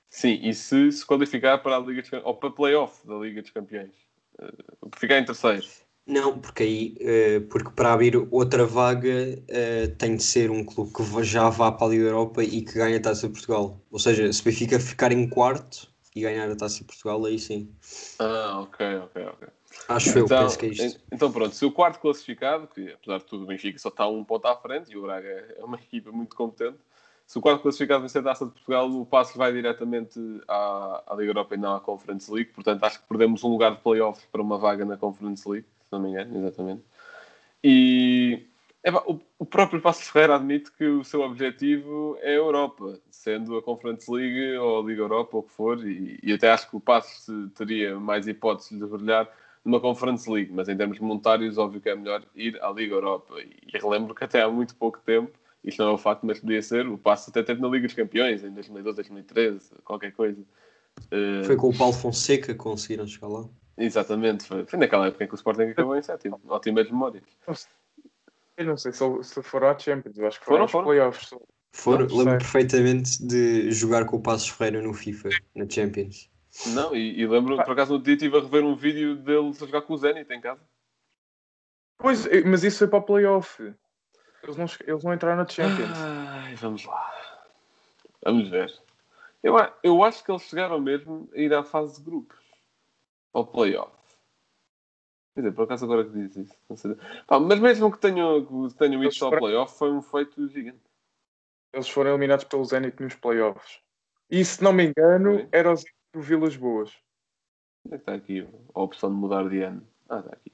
Sim, 0.09 0.39
e 0.41 0.53
se 0.53 0.89
se 0.89 1.05
qualificar 1.05 1.57
para 1.57 1.75
a 1.75 1.79
Liga 1.81 2.01
dos 2.01 2.13
ou 2.23 2.33
para 2.33 2.47
a 2.47 2.53
playoff 2.53 3.05
da 3.05 3.15
Liga 3.15 3.41
dos 3.41 3.51
Campeões. 3.51 4.10
Ficar 4.97 5.19
em 5.19 5.25
terceiro. 5.25 5.65
Não, 6.05 6.39
porque 6.39 6.63
aí, 6.63 6.97
uh, 6.99 7.41
porque 7.47 7.69
para 7.71 7.93
abrir 7.93 8.15
outra 8.31 8.65
vaga 8.65 9.09
uh, 9.09 9.95
tem 9.97 10.15
de 10.15 10.23
ser 10.23 10.49
um 10.49 10.63
clube 10.65 10.91
que 10.91 11.23
já 11.23 11.49
vá 11.49 11.71
para 11.71 11.87
a 11.87 11.89
Liga 11.89 12.05
Europa 12.05 12.43
e 12.43 12.61
que 12.61 12.73
ganhe 12.73 12.97
a 12.97 13.01
Taça 13.01 13.27
de 13.27 13.33
Portugal. 13.33 13.79
Ou 13.91 13.99
seja, 13.99 14.31
se 14.33 14.43
Benfica 14.43 14.79
ficar 14.79 15.11
em 15.11 15.29
quarto 15.29 15.91
e 16.15 16.21
ganhar 16.21 16.49
a 16.49 16.55
Taça 16.55 16.79
de 16.79 16.85
Portugal, 16.85 17.23
aí 17.25 17.39
sim. 17.39 17.73
Ah, 18.19 18.59
ok, 18.61 18.95
ok, 18.97 19.25
ok. 19.25 19.47
Acho 19.87 20.09
então, 20.09 20.21
eu, 20.21 20.27
penso 20.27 20.57
que 20.57 20.65
é 20.65 20.69
isto. 20.69 20.99
Então 21.11 21.31
pronto, 21.31 21.55
se 21.55 21.65
o 21.65 21.71
quarto 21.71 21.99
classificado, 21.99 22.67
que 22.67 22.91
apesar 22.91 23.19
de 23.19 23.25
tudo 23.25 23.43
o 23.43 23.47
Benfica 23.47 23.79
só 23.79 23.89
está 23.89 24.07
um 24.07 24.23
ponto 24.23 24.45
à 24.47 24.55
frente 24.57 24.91
e 24.91 24.97
o 24.97 25.03
Braga 25.03 25.27
é 25.57 25.63
uma 25.63 25.77
equipa 25.79 26.11
muito 26.11 26.35
competente, 26.35 26.79
se 27.31 27.39
o 27.39 27.41
quarto 27.41 27.61
classificado 27.61 28.01
vencer 28.01 28.19
a 28.19 28.25
Taça 28.25 28.45
de 28.45 28.51
Portugal, 28.51 28.91
o 28.91 29.05
passo 29.05 29.37
vai 29.37 29.53
diretamente 29.53 30.19
à, 30.49 31.01
à, 31.07 31.15
Liga 31.15 31.29
Europa 31.29 31.55
e 31.55 31.57
não 31.57 31.73
à 31.73 31.79
Conference 31.79 32.29
League. 32.29 32.51
Portanto, 32.51 32.83
acho 32.83 32.99
que 32.99 33.07
perdemos 33.07 33.41
um 33.45 33.47
lugar 33.47 33.71
de 33.71 33.77
playoffs 33.77 34.27
para 34.29 34.41
uma 34.41 34.57
vaga 34.57 34.83
na 34.83 34.97
Conference 34.97 35.47
League, 35.49 35.65
se 35.81 35.89
não 35.93 36.01
me 36.01 36.09
engano, 36.09 36.37
exatamente. 36.37 36.83
E 37.63 38.47
o, 39.07 39.21
o, 39.39 39.45
próprio 39.45 39.79
Passos 39.79 40.09
Ferreira 40.09 40.35
admite 40.35 40.73
que 40.73 40.83
o 40.83 41.05
seu 41.05 41.21
objetivo 41.21 42.17
é 42.19 42.31
a 42.31 42.35
Europa, 42.35 42.99
sendo 43.09 43.55
a 43.55 43.63
Conference 43.63 44.11
League 44.11 44.57
ou 44.57 44.81
a 44.81 44.85
Liga 44.85 45.03
Europa, 45.03 45.37
ou 45.37 45.39
o 45.39 45.43
que 45.43 45.53
for, 45.53 45.87
e, 45.87 46.19
e 46.21 46.33
até 46.33 46.51
acho 46.51 46.69
que 46.69 46.75
o 46.75 46.81
Passos 46.81 47.49
teria 47.53 47.97
mais 47.97 48.27
hipóteses 48.27 48.77
de 48.77 48.85
brilhar 48.85 49.29
numa 49.63 49.79
Conference 49.79 50.29
League, 50.29 50.51
mas 50.51 50.67
em 50.67 50.75
termos 50.75 50.99
monetários, 50.99 51.57
óbvio 51.57 51.79
que 51.79 51.87
é 51.87 51.95
melhor 51.95 52.23
ir 52.35 52.61
à 52.61 52.69
Liga 52.71 52.95
Europa. 52.95 53.35
E 53.39 53.77
relembro 53.77 54.13
que 54.13 54.25
até 54.25 54.41
há 54.41 54.49
muito 54.49 54.75
pouco 54.75 54.99
tempo 54.99 55.39
isto 55.63 55.81
não 55.81 55.91
é 55.91 55.93
o 55.93 55.97
facto, 55.97 56.25
mas 56.25 56.39
podia 56.39 56.61
ser. 56.61 56.87
O 56.87 56.97
passo 56.97 57.29
até 57.29 57.43
teve 57.43 57.61
na 57.61 57.67
Liga 57.67 57.87
dos 57.87 57.95
Campeões 57.95 58.43
em 58.43 58.51
2012, 58.51 58.95
2013, 58.95 59.71
qualquer 59.83 60.11
coisa. 60.11 60.41
Uh... 61.11 61.43
Foi 61.45 61.55
com 61.55 61.69
o 61.69 61.77
Paulo 61.77 61.93
Fonseca 61.93 62.47
que 62.47 62.55
conseguiram 62.55 63.07
chegar 63.07 63.27
lá. 63.27 63.47
Exatamente, 63.77 64.45
foi, 64.45 64.65
foi 64.65 64.79
naquela 64.79 65.07
época 65.07 65.23
em 65.23 65.27
que 65.27 65.33
o 65.33 65.35
Sporting 65.35 65.63
acabou 65.63 65.95
em 65.95 66.03
sétimo. 66.03 66.39
Ótimas 66.47 66.89
memórias. 66.89 67.23
Eu 68.57 68.65
não 68.65 68.77
sei 68.77 68.91
se, 68.91 69.03
se 69.23 69.41
foram 69.41 69.69
à 69.69 69.77
Champions, 69.77 70.17
eu 70.17 70.27
acho 70.27 70.39
que 70.39 70.45
foram, 70.45 70.67
foram 70.67 70.85
playoffs. 70.85 71.29
Foram, 71.73 72.05
lembro 72.05 72.37
perfeitamente 72.37 73.25
de 73.25 73.71
jogar 73.71 74.05
com 74.05 74.17
o 74.17 74.21
Passos 74.21 74.49
Ferreira 74.49 74.81
no 74.81 74.93
FIFA, 74.93 75.29
na 75.55 75.67
Champions. 75.67 76.29
Não, 76.67 76.93
e, 76.93 77.21
e 77.21 77.25
lembro, 77.25 77.55
por 77.55 77.71
acaso, 77.71 77.93
no 77.93 78.03
dia 78.03 78.13
estive 78.13 78.37
a 78.37 78.41
rever 78.41 78.63
um 78.63 78.75
vídeo 78.75 79.15
dele 79.15 79.49
a 79.49 79.65
jogar 79.65 79.81
com 79.83 79.93
o 79.93 79.97
Zenit 79.97 80.31
em 80.31 80.41
casa. 80.41 80.61
Pois, 81.97 82.27
mas 82.45 82.63
isso 82.63 82.79
foi 82.79 82.87
para 82.87 82.99
o 82.99 83.03
playoff. 83.03 83.73
Eles 84.43 84.57
não, 84.57 84.65
eles 84.87 85.03
não 85.03 85.13
entraram 85.13 85.37
na 85.37 85.47
Champions. 85.47 85.97
Ai, 85.97 86.55
vamos 86.55 86.85
lá. 86.85 87.13
Vamos 88.23 88.49
ver. 88.49 88.73
Eu, 89.43 89.55
eu 89.83 90.03
acho 90.03 90.23
que 90.23 90.31
eles 90.31 90.43
chegaram 90.43 90.79
mesmo 90.79 91.29
a 91.33 91.39
ir 91.39 91.53
à 91.53 91.63
fase 91.63 91.97
de 91.97 92.03
grupos. 92.03 92.37
Ao 93.33 93.45
playoff. 93.45 93.91
Quer 95.33 95.41
dizer, 95.41 95.53
por 95.53 95.63
acaso 95.63 95.85
agora 95.85 96.03
que 96.03 96.11
diz 96.11 96.35
isso. 96.35 96.97
Pá, 97.25 97.39
mas 97.39 97.59
mesmo 97.59 97.91
que 97.91 97.97
tenham, 97.97 98.45
que 98.45 98.77
tenham 98.77 99.03
ido 99.03 99.25
ao 99.25 99.31
playoff, 99.31 99.77
foi 99.77 99.91
um 99.91 100.01
feito 100.01 100.47
gigante. 100.49 100.81
Eles 101.73 101.89
foram 101.89 102.11
eliminados 102.11 102.43
pelo 102.45 102.65
Zenit 102.65 103.01
nos 103.01 103.15
playoffs. 103.15 103.79
E 104.29 104.43
se 104.43 104.61
não 104.63 104.73
me 104.73 104.87
engano, 104.87 105.47
era 105.51 105.71
o 105.71 105.75
Zenit 105.75 105.95
do 106.13 106.21
Vilas 106.21 106.55
Boas. 106.57 106.93
Onde 107.85 107.95
é 107.95 107.97
que 107.97 108.03
está 108.03 108.13
aqui 108.13 108.47
a 108.73 108.81
opção 108.81 109.09
de 109.09 109.15
mudar 109.15 109.47
de 109.49 109.61
ano? 109.61 109.87
Ah, 110.09 110.19
está 110.19 110.33
aqui. 110.33 110.51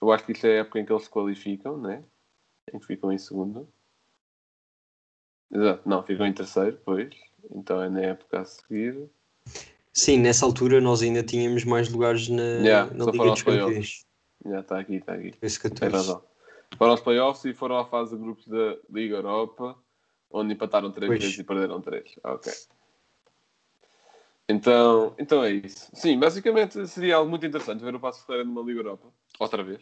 Eu 0.00 0.12
acho 0.12 0.24
que 0.24 0.32
isto 0.32 0.46
é 0.46 0.58
a 0.58 0.60
época 0.60 0.78
em 0.78 0.84
que 0.84 0.92
eles 0.92 1.04
se 1.04 1.10
qualificam, 1.10 1.76
né? 1.76 2.04
Em 2.72 2.78
que 2.78 2.86
ficam 2.86 3.12
em 3.12 3.18
segundo. 3.18 3.68
Exato, 5.50 5.88
não, 5.88 6.02
ficam 6.02 6.26
em 6.26 6.32
terceiro, 6.32 6.78
pois. 6.84 7.14
Então 7.50 7.82
é 7.82 7.88
na 7.88 8.00
época 8.00 8.40
a 8.40 8.44
seguir. 8.44 9.08
Sim, 9.92 10.18
nessa 10.18 10.44
altura 10.44 10.80
nós 10.80 11.02
ainda 11.02 11.22
tínhamos 11.22 11.64
mais 11.64 11.90
lugares 11.90 12.28
na, 12.28 12.42
Yeah, 12.42 12.94
na 12.94 13.06
Liga 13.06 13.24
dos. 13.24 13.42
Campeões. 13.42 14.06
Já 14.46 14.60
está 14.60 14.78
aqui, 14.78 14.96
está 14.96 15.14
aqui. 15.14 15.32
Tem 15.32 15.50
14. 15.50 15.92
razão. 15.92 16.22
Foram 16.76 16.92
aos 16.92 17.00
playoffs 17.00 17.44
e 17.44 17.54
foram 17.54 17.78
à 17.78 17.86
fase 17.86 18.14
de 18.14 18.22
grupos 18.22 18.46
da 18.46 18.76
Liga 18.90 19.16
Europa, 19.16 19.76
onde 20.30 20.52
empataram 20.52 20.92
três 20.92 21.08
Pois. 21.08 21.22
vezes 21.22 21.38
e 21.38 21.44
perderam 21.44 21.80
três. 21.80 22.14
Ok. 22.22 22.52
Então, 24.48 25.14
então 25.18 25.42
é 25.42 25.50
isso. 25.50 25.90
Sim, 25.92 26.18
basicamente 26.18 26.86
seria 26.86 27.16
algo 27.16 27.28
muito 27.28 27.44
interessante 27.44 27.82
ver 27.82 27.94
o 27.94 28.00
Passo 28.00 28.24
Ferreira 28.24 28.48
numa 28.48 28.62
Liga 28.62 28.80
Europa, 28.80 29.08
outra 29.44 29.62
vez. 29.62 29.80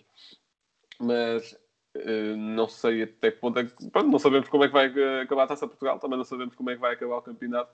Mas 0.99 1.57
eh, 1.95 2.35
não 2.37 2.69
sei 2.69 3.03
até 3.03 3.31
que 3.31 3.39
ponto 3.39 3.59
é 3.59 3.65
que. 3.65 3.91
Pronto, 3.91 4.11
não 4.11 4.19
sabemos 4.19 4.49
como 4.49 4.65
é 4.65 4.69
que 4.69 4.73
vai 4.73 4.87
eh, 4.87 5.23
acabar 5.23 5.45
a 5.45 5.49
Taça 5.49 5.67
Portugal, 5.67 5.99
também 5.99 6.19
não 6.19 6.25
sabemos 6.25 6.55
como 6.55 6.71
é 6.71 6.75
que 6.75 6.81
vai 6.81 6.95
acabar 6.95 7.17
o 7.17 7.23
campeonato. 7.23 7.71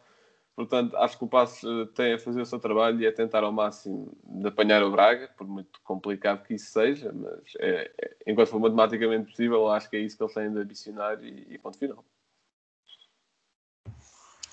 Portanto, 0.54 0.94
acho 0.98 1.16
que 1.16 1.24
o 1.24 1.28
Passo 1.28 1.66
eh, 1.82 1.86
tem 1.94 2.12
a 2.12 2.18
fazer 2.18 2.42
o 2.42 2.46
seu 2.46 2.58
trabalho 2.58 3.00
e 3.00 3.06
a 3.06 3.12
tentar 3.12 3.42
ao 3.42 3.52
máximo 3.52 4.16
de 4.24 4.48
apanhar 4.48 4.82
o 4.82 4.90
Braga, 4.90 5.28
por 5.36 5.46
muito 5.46 5.80
complicado 5.82 6.44
que 6.44 6.54
isso 6.54 6.70
seja, 6.70 7.12
mas 7.12 7.54
é, 7.58 7.90
é- 8.00 8.16
enquanto 8.26 8.48
for 8.48 8.60
matematicamente 8.60 9.30
possível, 9.30 9.68
acho 9.70 9.88
que 9.88 9.96
é 9.96 10.00
isso 10.00 10.16
que 10.16 10.22
eles 10.22 10.34
têm 10.34 10.52
de 10.52 10.58
ambicionar 10.58 11.22
e, 11.24 11.46
e 11.54 11.58
ponto 11.58 11.78
final. 11.78 12.04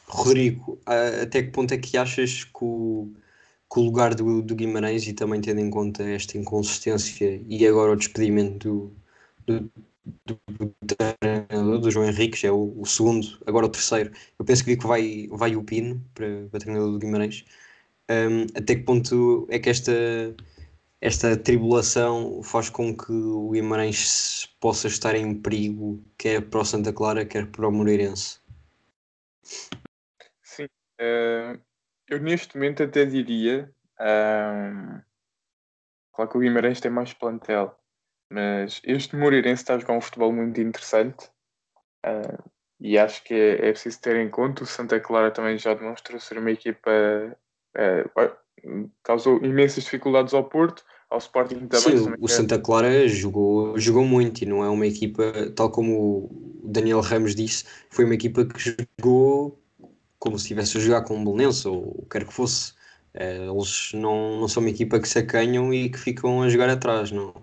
Rodrigo, 0.08 0.80
até 1.22 1.44
que 1.44 1.52
ponto 1.52 1.74
é 1.74 1.78
que 1.78 1.96
achas 1.98 2.44
que 2.44 2.64
o, 2.64 3.14
que 3.72 3.80
o 3.80 3.84
lugar 3.84 4.16
do, 4.16 4.42
do 4.42 4.56
Guimarães, 4.56 5.08
e 5.08 5.14
também 5.14 5.42
tendo 5.42 5.60
em 5.60 5.70
conta 5.70 6.04
esta 6.04 6.38
inconsistência 6.38 7.42
e 7.48 7.68
agora 7.68 7.92
o 7.92 7.96
despedimento 7.96 8.92
do, 9.46 9.72
do, 10.26 10.42
do, 10.82 11.80
do 11.80 11.92
João 11.92 12.08
Henrique, 12.08 12.46
é 12.48 12.52
o, 12.52 12.74
o 12.80 12.86
segundo, 12.86 13.28
agora 13.46 13.68
o 13.68 13.70
terceiro, 13.70 14.12
eu 14.38 14.46
penso 14.46 14.64
que 14.64 14.76
vai, 14.78 15.28
vai 15.32 15.56
o 15.56 15.64
Pino 15.64 16.04
para, 16.14 16.48
para 16.50 16.60
treinador 16.60 16.92
do 16.92 17.00
Guimarães. 17.00 17.46
Hum, 18.10 18.48
até 18.56 18.76
que 18.76 18.84
ponto 18.84 19.48
é 19.52 19.60
que 19.60 19.70
esta, 19.70 19.92
esta 21.02 21.38
tribulação 21.38 22.42
faz 22.44 22.70
com 22.70 22.96
que 22.96 23.12
o 23.12 23.52
Guimarães 23.52 24.48
possa 24.60 24.88
estar 24.88 25.16
em 25.16 25.36
perigo, 25.36 26.04
quer 26.18 26.42
para 26.42 26.62
o 26.62 26.66
Santa 26.66 26.92
Clara, 26.92 27.26
quer 27.26 27.46
para 27.48 27.68
o 27.68 27.72
Moreirense? 27.72 28.40
Sim. 30.44 30.68
eh, 31.00 31.60
eu 32.10 32.20
neste 32.20 32.56
momento 32.56 32.84
até 32.84 33.06
diria. 33.06 33.72
ahm, 34.00 35.02
claro 36.14 36.32
que 36.32 36.38
o 36.38 36.42
Guimarães 36.42 36.82
tem 36.82 36.92
mais 36.92 37.14
plantel, 37.14 37.76
mas 38.32 38.82
este 38.84 39.16
Moreirense 39.16 39.64
está 39.64 39.76
a 39.76 39.80
jogar 39.80 39.94
um 39.94 40.02
futebol 40.02 40.32
muito 40.34 40.60
interessante. 40.60 41.30
ah, 42.04 42.44
e 42.80 42.98
acho 42.98 43.24
que 43.26 43.34
é, 43.34 43.70
é 43.70 43.72
preciso 43.72 44.00
ter 44.02 44.16
em 44.16 44.30
conta. 44.30 44.64
O 44.64 44.66
Santa 44.66 45.00
Clara 45.02 45.32
também 45.32 45.58
já 45.58 45.74
demonstrou 45.74 46.20
ser 46.20 46.38
uma 46.38 46.52
equipa. 46.52 46.92
ah, 47.76 48.38
causou 49.04 49.44
imensas 49.44 49.84
dificuldades 49.84 50.34
ao 50.34 50.44
Porto, 50.44 50.84
ao 51.10 51.18
Sporting 51.18 51.68
também. 51.68 51.98
Sim, 51.98 52.14
o. 52.20 52.28
Santa 52.28 52.60
Clara 52.60 53.08
jogou, 53.08 53.78
jogou 53.80 54.06
muito 54.06 54.42
e 54.42 54.46
não 54.46 54.64
é 54.64 54.70
uma 54.70 54.88
equipa, 54.88 55.24
tal 55.56 55.72
como 55.72 56.30
o 56.64 56.70
Daniel 56.70 57.02
Ramos 57.02 57.36
disse, 57.36 57.66
foi 57.90 58.06
uma 58.06 58.16
equipa 58.16 58.46
que 58.46 58.60
jogou 58.60 59.60
como 60.20 60.38
se 60.38 60.44
estivesse 60.44 60.78
a 60.78 60.82
jogar 60.82 61.02
com 61.04 61.16
um 61.16 61.24
Belenense 61.24 61.68
ou 61.68 61.78
o 62.00 62.02
que 62.04 62.20
quer 62.20 62.26
que 62.26 62.34
fosse. 62.34 62.74
Eh, 63.14 63.48
Eles 63.48 63.92
não, 63.94 64.40
não 64.42 64.48
são 64.48 64.62
uma 64.62 64.70
equipa 64.70 65.00
que 65.00 65.08
se 65.08 65.20
acanham 65.20 65.74
e 65.74 65.90
que 65.90 65.98
ficam 65.98 66.42
a 66.42 66.50
jogar 66.50 66.70
atrás, 66.70 67.12
não. 67.12 67.34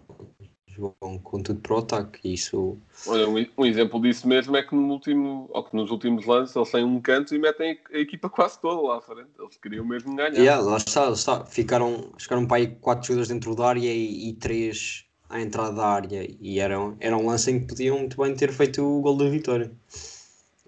Jogam 0.68 1.18
com 1.18 1.42
tudo 1.42 1.58
para 1.60 1.74
o 1.74 1.78
ataque. 1.78 2.20
E 2.22 2.34
isso 2.34 2.78
Olha, 3.06 3.26
um, 3.26 3.46
um 3.56 3.64
exemplo 3.64 4.00
disso 4.00 4.28
mesmo 4.28 4.54
é 4.56 4.62
que, 4.62 4.74
no 4.74 4.92
último, 4.92 5.48
ou 5.50 5.64
que 5.64 5.74
nos 5.74 5.90
últimos 5.90 6.26
lances 6.26 6.54
eles 6.54 6.70
têm 6.70 6.84
um 6.84 7.00
canto 7.00 7.34
e 7.34 7.38
metem 7.38 7.78
a 7.92 7.98
equipa 7.98 8.28
quase 8.28 8.60
toda 8.60 8.80
lá 8.82 8.98
à 8.98 9.00
frente. 9.00 9.30
Eles 9.38 9.56
queriam 9.56 9.86
mesmo 9.86 10.14
ganhar. 10.14 10.34
Yeah, 10.34 10.62
lá 10.62 10.76
está, 10.76 11.04
lá 11.06 11.12
está. 11.12 11.46
Ficaram, 11.46 12.12
ficaram 12.18 12.46
para 12.46 12.58
aí 12.58 12.66
quatro 12.66 13.06
jogadores 13.06 13.28
dentro 13.28 13.54
da 13.54 13.68
área 13.68 13.90
e, 13.90 14.28
e 14.28 14.32
três 14.34 15.06
à 15.30 15.40
entrada 15.40 15.72
da 15.72 15.86
área. 15.86 16.28
E 16.40 16.60
era, 16.60 16.76
era 17.00 17.16
um 17.16 17.26
lance 17.26 17.50
em 17.50 17.60
que 17.60 17.68
podiam 17.68 17.98
muito 17.98 18.20
bem 18.20 18.34
ter 18.34 18.52
feito 18.52 18.82
o 18.84 19.00
gol 19.00 19.16
da 19.16 19.28
vitória. 19.30 19.72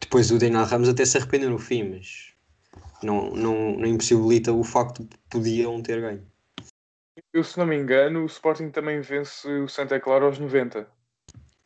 Depois 0.00 0.30
o 0.30 0.38
Daniel 0.38 0.64
Ramos 0.64 0.88
até 0.88 1.04
se 1.04 1.16
arrependeu 1.18 1.50
no 1.50 1.58
fim, 1.58 1.82
mas 1.84 2.32
não, 3.02 3.30
não, 3.30 3.72
não 3.76 3.86
impossibilita 3.86 4.52
o 4.52 4.62
facto 4.64 5.02
de 5.04 5.16
podiam 5.30 5.82
ter 5.82 6.00
ganho. 6.00 6.26
Eu, 7.32 7.42
se 7.44 7.58
não 7.58 7.66
me 7.66 7.76
engano, 7.76 8.22
o 8.22 8.26
Sporting 8.26 8.70
também 8.70 9.00
vence 9.00 9.46
o 9.48 9.68
Santa 9.68 9.98
Clara 10.00 10.24
aos 10.24 10.38
90. 10.38 10.88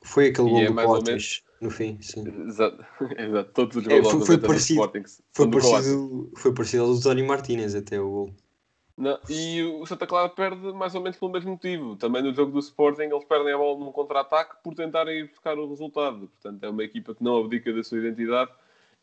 Foi 0.05 0.29
aquele 0.29 0.49
E 0.49 0.51
gol 0.51 0.61
é 0.63 0.67
do 0.67 0.75
Coates 0.75 1.43
no 1.61 1.71
fim, 1.71 2.01
sim. 2.03 2.25
Exato. 2.49 2.85
Exato. 3.17 3.51
Todos 3.53 3.77
os 3.77 3.87
É, 3.87 4.01
gols 4.01 4.11
foi- 4.11 4.19
do 4.21 4.27
foi 4.27 4.35
Sporting 4.37 4.47
parecido. 4.47 4.81
são 5.05 5.25
Foi 5.33 5.51
parecido, 5.51 6.33
foi 6.37 6.55
parecido 6.55 6.83
ao 6.85 6.95
do 6.95 7.01
Tony 7.01 7.23
Martínez 7.23 7.75
até 7.75 8.01
o 8.01 8.11
gol. 8.11 8.35
Não, 8.97 9.19
e 9.29 9.63
o 9.63 9.87
Santa 9.87 10.07
Clara 10.07 10.29
perde 10.29 10.73
mais 10.73 10.95
ou 10.95 11.01
menos 11.01 11.19
pelo 11.19 11.33
mesmo 11.33 11.53
motivo. 11.53 11.97
Também 11.97 12.23
no 12.23 12.35
jogo 12.35 12.53
do 12.53 12.59
Sporting 12.59 13.03
eles 13.03 13.25
perdem 13.25 13.55
a 13.55 13.59
bola 13.59 13.79
num 13.79 13.93
contra-ataque 13.93 14.57
por 14.63 14.75
tentarem 14.75 15.27
buscar 15.27 15.59
o 15.59 15.69
resultado. 15.69 16.29
Portanto, 16.29 16.63
é 16.63 16.69
uma 16.69 16.85
equipa 16.85 17.15
que 17.15 17.25
não 17.25 17.39
abdica 17.39 17.73
da 17.73 17.83
sua 17.83 17.99
identidade 17.99 18.51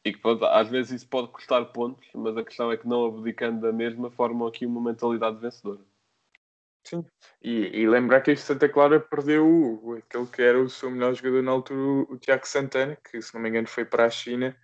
e 0.06 0.14
que 0.14 0.20
pronto, 0.20 0.46
às 0.46 0.70
vezes 0.70 0.92
isso 1.02 1.08
pode 1.08 1.30
custar 1.30 1.66
pontos, 1.66 2.08
mas 2.14 2.38
a 2.38 2.44
questão 2.44 2.72
é 2.72 2.78
que 2.78 2.88
não 2.88 3.06
abdicando 3.06 3.62
da 3.62 3.74
mesma 3.74 4.10
formam 4.12 4.48
aqui 4.48 4.66
uma 4.66 4.82
mentalidade 4.82 5.38
vencedora. 5.38 5.82
Sim. 6.84 7.06
E, 7.42 7.82
e 7.82 7.88
lembrar 7.88 8.22
que 8.22 8.32
este 8.32 8.46
Santa 8.46 8.70
Clara 8.70 9.00
perdeu 9.00 9.98
aquele 9.98 10.26
que 10.28 10.42
era 10.42 10.62
o 10.62 10.70
seu 10.70 10.90
melhor 10.90 11.14
jogador 11.14 11.44
na 11.44 11.52
altura, 11.52 11.80
o 12.10 12.18
Tiago 12.18 12.48
Santana, 12.48 12.96
que 12.96 13.22
se 13.22 13.34
não 13.34 13.42
me 13.42 13.50
engano 13.50 13.68
foi 13.68 13.86
para 13.86 14.06
a 14.06 14.10
China 14.10 14.56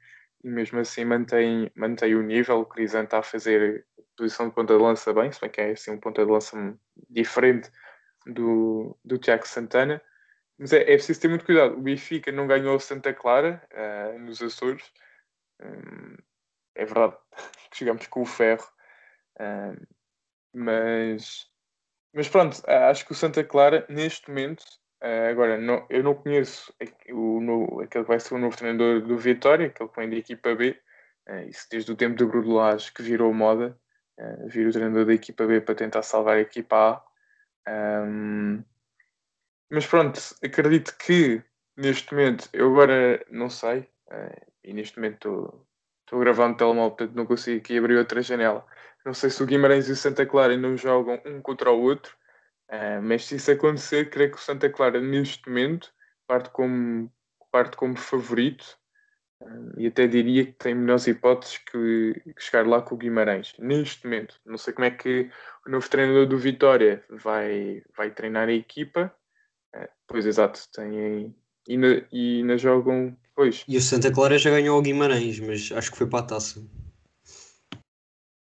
e 0.46 0.50
mesmo 0.50 0.80
assim 0.80 1.04
mantém, 1.04 1.72
mantém 1.76 2.14
o 2.14 2.22
nível. 2.22 2.60
O 2.60 2.66
Crisan 2.68 3.04
está 3.04 3.18
a 3.18 3.24
fazer 3.24 3.84
posição 4.16 4.48
de 4.48 4.54
ponta 4.54 4.78
de 4.78 4.82
lança 4.82 5.12
bem, 5.12 5.32
se 5.32 5.42
bem 5.42 5.50
que 5.50 5.60
é 5.60 5.72
assim 5.72 5.92
um 5.92 6.00
ponta 6.00 6.24
de 6.24 6.32
lança 6.32 6.56
diferente 7.10 7.72
do, 8.28 8.96
do 9.04 9.18
Tiago 9.18 9.48
Santana. 9.48 10.00
Mas 10.60 10.72
é, 10.72 10.82
é 10.84 10.96
preciso 10.96 11.20
ter 11.20 11.30
muito 11.30 11.46
cuidado. 11.46 11.76
O 11.76 11.82
Benfica 11.82 12.32
não 12.32 12.46
ganhou 12.46 12.80
Santa 12.80 13.12
Clara 13.12 13.68
ah, 13.74 14.20
nos 14.20 14.40
Açores. 14.40 14.84
Hum, 15.60 16.16
é 16.76 16.86
verdade 16.86 17.18
que 17.72 17.80
jogamos 17.80 18.06
com 18.06 18.22
o 18.22 18.26
ferro. 18.26 18.68
Ah, 19.40 19.76
mas 20.54 21.50
mas 22.14 22.30
pronto, 22.30 22.62
acho 22.66 23.06
que 23.06 23.12
o 23.12 23.16
Santa 23.16 23.44
Clara, 23.44 23.86
neste 23.90 24.30
momento, 24.30 24.64
ah, 25.02 25.30
agora, 25.30 25.58
não- 25.58 25.86
eu 25.90 26.04
não 26.04 26.16
conheço 26.16 26.74
o, 27.12 27.82
aquele 27.82 28.04
que 28.04 28.10
vai 28.10 28.20
ser 28.20 28.36
o 28.36 28.38
novo 28.38 28.58
treinador 28.58 29.02
do 29.02 29.18
Vitória, 29.18 29.68
aquele 29.68 29.90
que 29.90 29.96
vem 30.00 30.10
da 30.10 30.16
equipa 30.18 30.56
B, 30.56 30.80
ah, 31.28 31.44
isso 31.44 31.68
desde 31.70 31.92
o 31.92 31.96
tempo 31.96 32.16
do 32.18 32.28
Grudelage 32.28 32.92
que 32.94 33.02
virou 33.04 33.34
moda, 33.34 33.78
ah, 34.20 34.38
vir 34.48 34.68
o 34.68 34.72
treinador 34.72 35.06
da 35.06 35.14
equipa 35.14 35.46
B 35.46 35.62
para 35.62 35.76
tentar 35.76 36.02
salvar 36.04 36.38
a 36.38 36.42
equipa 36.42 36.76
A. 36.76 37.06
Ahm, 37.68 38.64
mas 39.70 39.86
pronto, 39.88 40.20
acredito 40.44 40.96
que 40.98 41.42
neste 41.76 42.14
momento, 42.14 42.50
eu 42.54 42.72
agora 42.72 43.26
não 43.30 43.50
sei, 43.50 43.88
ah, 44.10 44.36
e 44.64 44.74
neste 44.74 44.98
momento 44.98 45.66
estou- 46.06 46.26
no 46.46 46.56
telemóvel, 46.56 46.92
portanto 46.92 47.16
não 47.16 47.26
consigo 47.26 47.58
aqui 47.60 47.78
abrir 47.78 47.98
outra 47.98 48.22
janela. 48.22 48.66
Não 49.06 49.14
sei 49.14 49.30
se 49.30 49.42
o 49.44 49.46
Guimarães 49.46 49.88
e 49.90 49.92
o 49.92 49.96
Santa 49.96 50.26
Clara 50.26 50.58
não 50.58 50.78
jogam 50.78 51.22
um 51.26 51.42
contra 51.42 51.72
o 51.72 51.82
outro, 51.82 52.16
ah, 52.70 53.00
mas 53.02 53.26
se 53.26 53.36
isso 53.36 53.52
acontecer, 53.52 54.10
creio 54.10 54.32
que 54.32 54.38
o 54.38 54.42
Santa 54.42 54.70
Clara 54.70 55.00
neste 55.00 55.48
momento 55.48 55.94
parte 56.28 56.50
como, 56.50 57.12
parte 57.52 57.78
como 57.78 57.96
favorito 57.98 58.78
ah, 59.42 59.72
e 59.78 59.88
até 59.88 60.08
diria 60.08 60.46
que 60.46 60.54
tem 60.54 60.76
melhores 60.76 61.08
hipóteses 61.08 61.58
que, 61.60 62.22
que 62.36 62.44
chegar 62.44 62.68
lá 62.68 62.82
com 62.82 62.96
o 62.96 62.98
Guimarães. 62.98 63.54
Neste 63.60 64.06
momento, 64.06 64.40
não 64.46 64.58
sei 64.58 64.74
como 64.74 64.86
é 64.86 64.92
que 64.92 65.30
o 65.66 65.70
novo 65.70 65.90
treinador 65.90 66.28
do 66.28 66.38
Vitória 66.38 67.04
vai, 67.10 67.84
vai 67.96 68.12
treinar 68.12 68.48
a 68.48 68.54
equipa. 68.54 69.14
Ah, 69.74 69.90
pois 70.08 70.26
exato, 70.26 70.62
tem 70.74 71.36
e 71.68 71.74
ainda, 72.42 72.58
jogam. 72.58 73.18
Pois, 73.36 73.66
E 73.68 73.76
o 73.76 73.82
Santa 73.82 74.12
Clara 74.12 74.38
já 74.38 74.50
ganhou 74.50 74.78
ao 74.78 74.82
Guimarães, 74.82 75.40
mas 75.40 75.72
acho 75.72 75.92
que 75.92 75.98
foi 75.98 76.08
para 76.08 76.20
a 76.20 76.28
taça. 76.28 76.62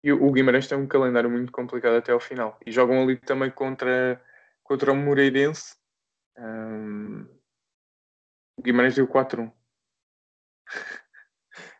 E 0.03 0.11
o 0.13 0.31
Guimarães 0.31 0.67
tem 0.67 0.77
um 0.77 0.87
calendário 0.87 1.29
muito 1.29 1.51
complicado 1.51 1.97
até 1.97 2.11
ao 2.11 2.19
final. 2.19 2.57
E 2.65 2.71
jogam 2.71 3.01
ali 3.01 3.17
também 3.17 3.51
contra, 3.51 4.21
contra 4.63 4.93
o 4.93 4.95
Moreirense. 4.95 5.75
Ahm, 6.37 7.25
o 8.57 8.61
Guimarães 8.61 8.95
deu 8.95 9.07
4-1. 9.07 9.51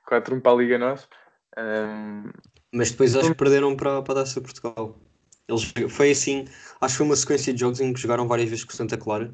4-1 0.09 0.41
para 0.41 0.51
a 0.51 0.55
Liga 0.55 0.77
Nós. 0.77 1.07
Ahm, 1.55 2.31
Mas 2.73 2.91
depois 2.91 3.15
acho 3.15 3.29
que 3.29 3.38
perderam 3.38 3.75
para, 3.75 4.01
para 4.01 4.19
a 4.19 4.23
Taça 4.23 4.41
de 4.41 4.45
Portugal. 4.45 4.99
Eles, 5.47 5.73
foi 5.89 6.11
assim, 6.11 6.45
acho 6.79 6.93
que 6.93 6.97
foi 6.97 7.05
uma 7.05 7.15
sequência 7.15 7.53
de 7.53 7.59
jogos 7.59 7.79
em 7.79 7.93
que 7.93 7.99
jogaram 7.99 8.27
várias 8.27 8.49
vezes 8.49 8.65
com 8.65 8.73
o 8.73 8.75
Santa 8.75 8.97
Clara. 8.97 9.33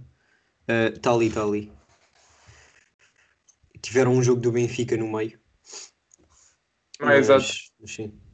Está 0.96 1.12
ali, 1.12 1.28
está 1.28 1.44
ali. 1.44 1.72
Tiveram 3.82 4.14
um 4.14 4.24
jogo 4.24 4.42
do 4.42 4.52
Benfica 4.52 4.96
no 4.96 5.12
meio. 5.12 5.40
é 7.02 7.18
exato. 7.18 7.46
mas 7.80 7.92
sim. 7.92 8.25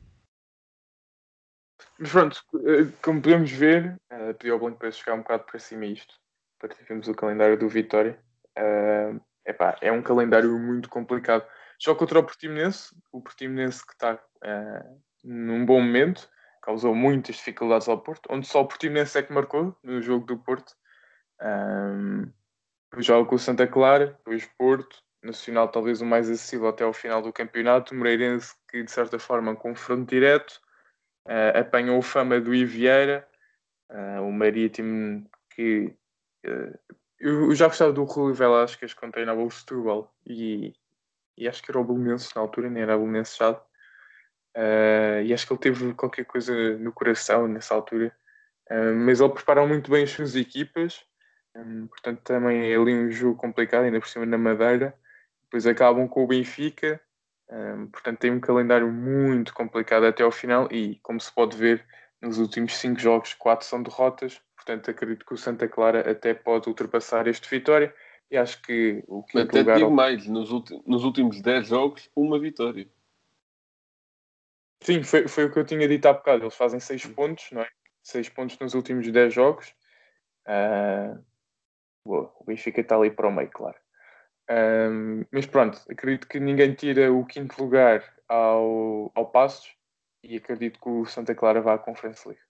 Mas 2.01 2.11
pronto, 2.11 2.43
eh, 2.65 2.91
como 2.99 3.21
podemos 3.21 3.51
ver, 3.51 3.95
uh, 4.11 4.33
pedi 4.33 4.49
ao 4.49 4.57
Blanco 4.57 4.79
para 4.79 4.89
chegar 4.91 5.13
um 5.13 5.19
bocado 5.19 5.43
para 5.43 5.59
cima 5.59 5.85
isto, 5.85 6.15
para 6.57 6.69
termos 6.69 7.07
o 7.07 7.13
calendário 7.13 7.59
do 7.59 7.69
Vitória. 7.69 8.19
Eh, 8.55 9.13
epá, 9.45 9.77
é 9.81 9.91
um 9.91 10.01
calendário 10.01 10.57
muito 10.57 10.89
complicado. 10.89 11.45
Joga 11.79 11.99
contra 11.99 12.17
o 12.17 12.23
Portimonense, 12.23 12.95
o 13.11 13.21
Portimonense 13.21 13.85
que 13.85 13.93
está 13.93 14.15
uh, 14.15 15.01
num 15.23 15.63
bom 15.63 15.79
momento, 15.79 16.27
causou 16.63 16.95
muitas 16.95 17.35
dificuldades 17.35 17.87
ao 17.87 18.01
Porto, 18.01 18.29
onde 18.31 18.47
só 18.47 18.61
o 18.61 18.67
Portimonense 18.67 19.19
é 19.19 19.21
que 19.21 19.31
marcou 19.31 19.77
no 19.83 20.01
jogo 20.01 20.25
do 20.25 20.39
Porto. 20.39 20.73
Um, 21.39 22.31
joga 22.97 23.29
com 23.29 23.35
o 23.35 23.39
Santa 23.39 23.67
Clara, 23.67 24.07
depois 24.07 24.49
Porto, 24.57 25.03
Nacional 25.23 25.67
talvez 25.67 26.01
o 26.01 26.05
mais 26.05 26.27
acessível 26.27 26.69
até 26.69 26.83
ao 26.83 26.93
final 26.93 27.21
do 27.21 27.31
campeonato, 27.31 27.93
Moreirense 27.93 28.55
que 28.67 28.81
de 28.81 28.91
certa 28.91 29.19
forma 29.19 29.51
um 29.51 29.55
confronto 29.55 30.09
direto, 30.09 30.59
uh, 31.25 31.59
apanhou 31.59 31.97
o 31.97 32.01
fama 32.01 32.39
do 32.39 32.53
Ivieira, 32.53 33.27
uh, 33.89 34.21
o 34.21 34.31
Marítimo 34.31 35.29
que 35.49 35.93
uh, 36.45 36.95
eu, 37.19 37.53
já 37.53 37.67
gostava 37.67 37.93
do 37.93 38.03
Rui 38.03 38.33
Velasquez 38.33 38.93
quando 38.93 39.13
treinava 39.13 39.43
o 39.43 39.51
Setúbal 39.51 40.11
e, 40.25 40.73
e 41.37 41.47
acho 41.47 41.61
que 41.61 41.71
era 41.71 41.79
o 41.79 41.83
Belenenses 41.83 42.33
na 42.33 42.41
altura, 42.41 42.69
nem 42.69 42.83
era 42.83 42.97
o 42.97 43.01
Belenenses 43.01 43.37
já. 43.37 43.51
Uh, 43.51 45.21
e 45.23 45.33
acho 45.33 45.47
que 45.47 45.53
ele 45.53 45.59
teve 45.59 45.93
qualquer 45.93 46.25
coisa 46.25 46.77
no 46.77 46.91
coração 46.91 47.47
nessa 47.47 47.75
altura. 47.75 48.13
Uh, 48.69 48.95
mas 48.95 49.21
ele 49.21 49.33
preparou 49.33 49.67
muito 49.67 49.91
bem 49.91 50.03
as 50.03 50.11
suas 50.11 50.35
equipas, 50.35 51.05
um, 51.55 51.87
portanto 51.87 52.21
também 52.21 52.71
é 52.71 52.75
ali 52.75 52.93
um 52.93 53.11
jogo 53.11 53.35
complicado, 53.35 53.83
ainda 53.83 53.99
por 53.99 54.07
cima 54.07 54.25
na 54.25 54.37
Madeira. 54.37 54.95
Depois 55.43 55.67
acabam 55.67 56.07
com 56.07 56.23
o 56.23 56.27
Benfica, 56.27 56.99
um, 57.51 57.87
portanto 57.87 58.19
tem 58.19 58.31
um 58.31 58.39
calendário 58.39 58.91
muito 58.91 59.53
complicado 59.53 60.05
até 60.05 60.23
ao 60.23 60.31
final 60.31 60.67
e, 60.71 60.99
como 61.03 61.19
se 61.19 61.31
pode 61.31 61.57
ver, 61.57 61.85
nos 62.21 62.37
últimos 62.37 62.77
cinco 62.77 62.99
jogos, 62.99 63.33
quatro 63.33 63.65
são 63.65 63.83
derrotas, 63.83 64.41
Portanto, 64.61 64.91
acredito 64.91 65.25
que 65.25 65.33
o 65.33 65.37
Santa 65.37 65.67
Clara 65.67 66.09
até 66.09 66.35
pode 66.35 66.69
ultrapassar 66.69 67.27
este 67.27 67.49
Vitória. 67.49 67.93
E 68.29 68.37
acho 68.37 68.61
que 68.61 69.03
o 69.07 69.23
que 69.23 69.39
Até 69.39 69.59
lugar... 69.59 69.77
digo 69.77 69.91
mais, 69.91 70.25
nos, 70.27 70.49
nos 70.85 71.03
últimos 71.03 71.41
10 71.41 71.67
jogos, 71.67 72.09
uma 72.15 72.39
vitória. 72.39 72.87
Sim, 74.81 75.03
foi, 75.03 75.27
foi 75.27 75.45
o 75.45 75.51
que 75.51 75.59
eu 75.59 75.65
tinha 75.65 75.85
dito 75.87 76.05
há 76.05 76.13
bocado. 76.13 76.43
Eles 76.43 76.55
fazem 76.55 76.79
6 76.79 77.07
pontos, 77.07 77.51
não 77.51 77.61
é? 77.61 77.69
6 78.03 78.29
pontos 78.29 78.57
nos 78.59 78.73
últimos 78.73 79.11
10 79.11 79.33
jogos. 79.33 79.73
Uh... 80.47 81.21
Boa, 82.05 82.33
o 82.39 82.45
Benfica 82.45 82.81
está 82.81 82.95
ali 82.95 83.11
para 83.11 83.27
o 83.27 83.31
meio, 83.31 83.49
claro. 83.49 83.77
Um, 84.51 85.23
mas 85.31 85.45
pronto, 85.45 85.79
acredito 85.89 86.27
que 86.27 86.37
ninguém 86.37 86.73
tira 86.73 87.11
o 87.13 87.25
quinto 87.25 87.61
lugar 87.63 88.03
ao, 88.27 89.09
ao 89.15 89.25
Passos 89.27 89.71
e 90.21 90.35
acredito 90.35 90.77
que 90.81 90.89
o 90.89 91.05
Santa 91.05 91.33
Clara 91.33 91.61
vá 91.61 91.75
à 91.75 91.77
Conference 91.77 92.27
League. 92.27 92.43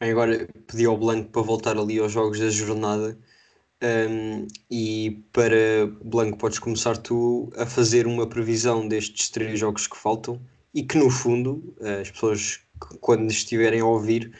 Agora 0.00 0.48
pedi 0.66 0.86
ao 0.86 0.96
Blanco 0.96 1.30
para 1.30 1.42
voltar 1.42 1.76
ali 1.76 1.98
aos 1.98 2.12
jogos 2.12 2.40
da 2.40 2.48
jornada. 2.48 3.18
Um, 3.82 4.46
e 4.70 5.22
para 5.32 5.86
Blanco, 6.02 6.38
podes 6.38 6.58
começar 6.58 6.96
tu 6.96 7.52
a 7.56 7.66
fazer 7.66 8.06
uma 8.06 8.26
previsão 8.26 8.88
destes 8.88 9.28
três 9.28 9.58
jogos 9.58 9.86
que 9.86 9.96
faltam 9.96 10.40
e 10.72 10.82
que, 10.82 10.96
no 10.96 11.10
fundo, 11.10 11.76
as 12.00 12.10
pessoas, 12.10 12.60
quando 13.00 13.30
estiverem 13.30 13.80
a 13.80 13.86
ouvir, 13.86 14.32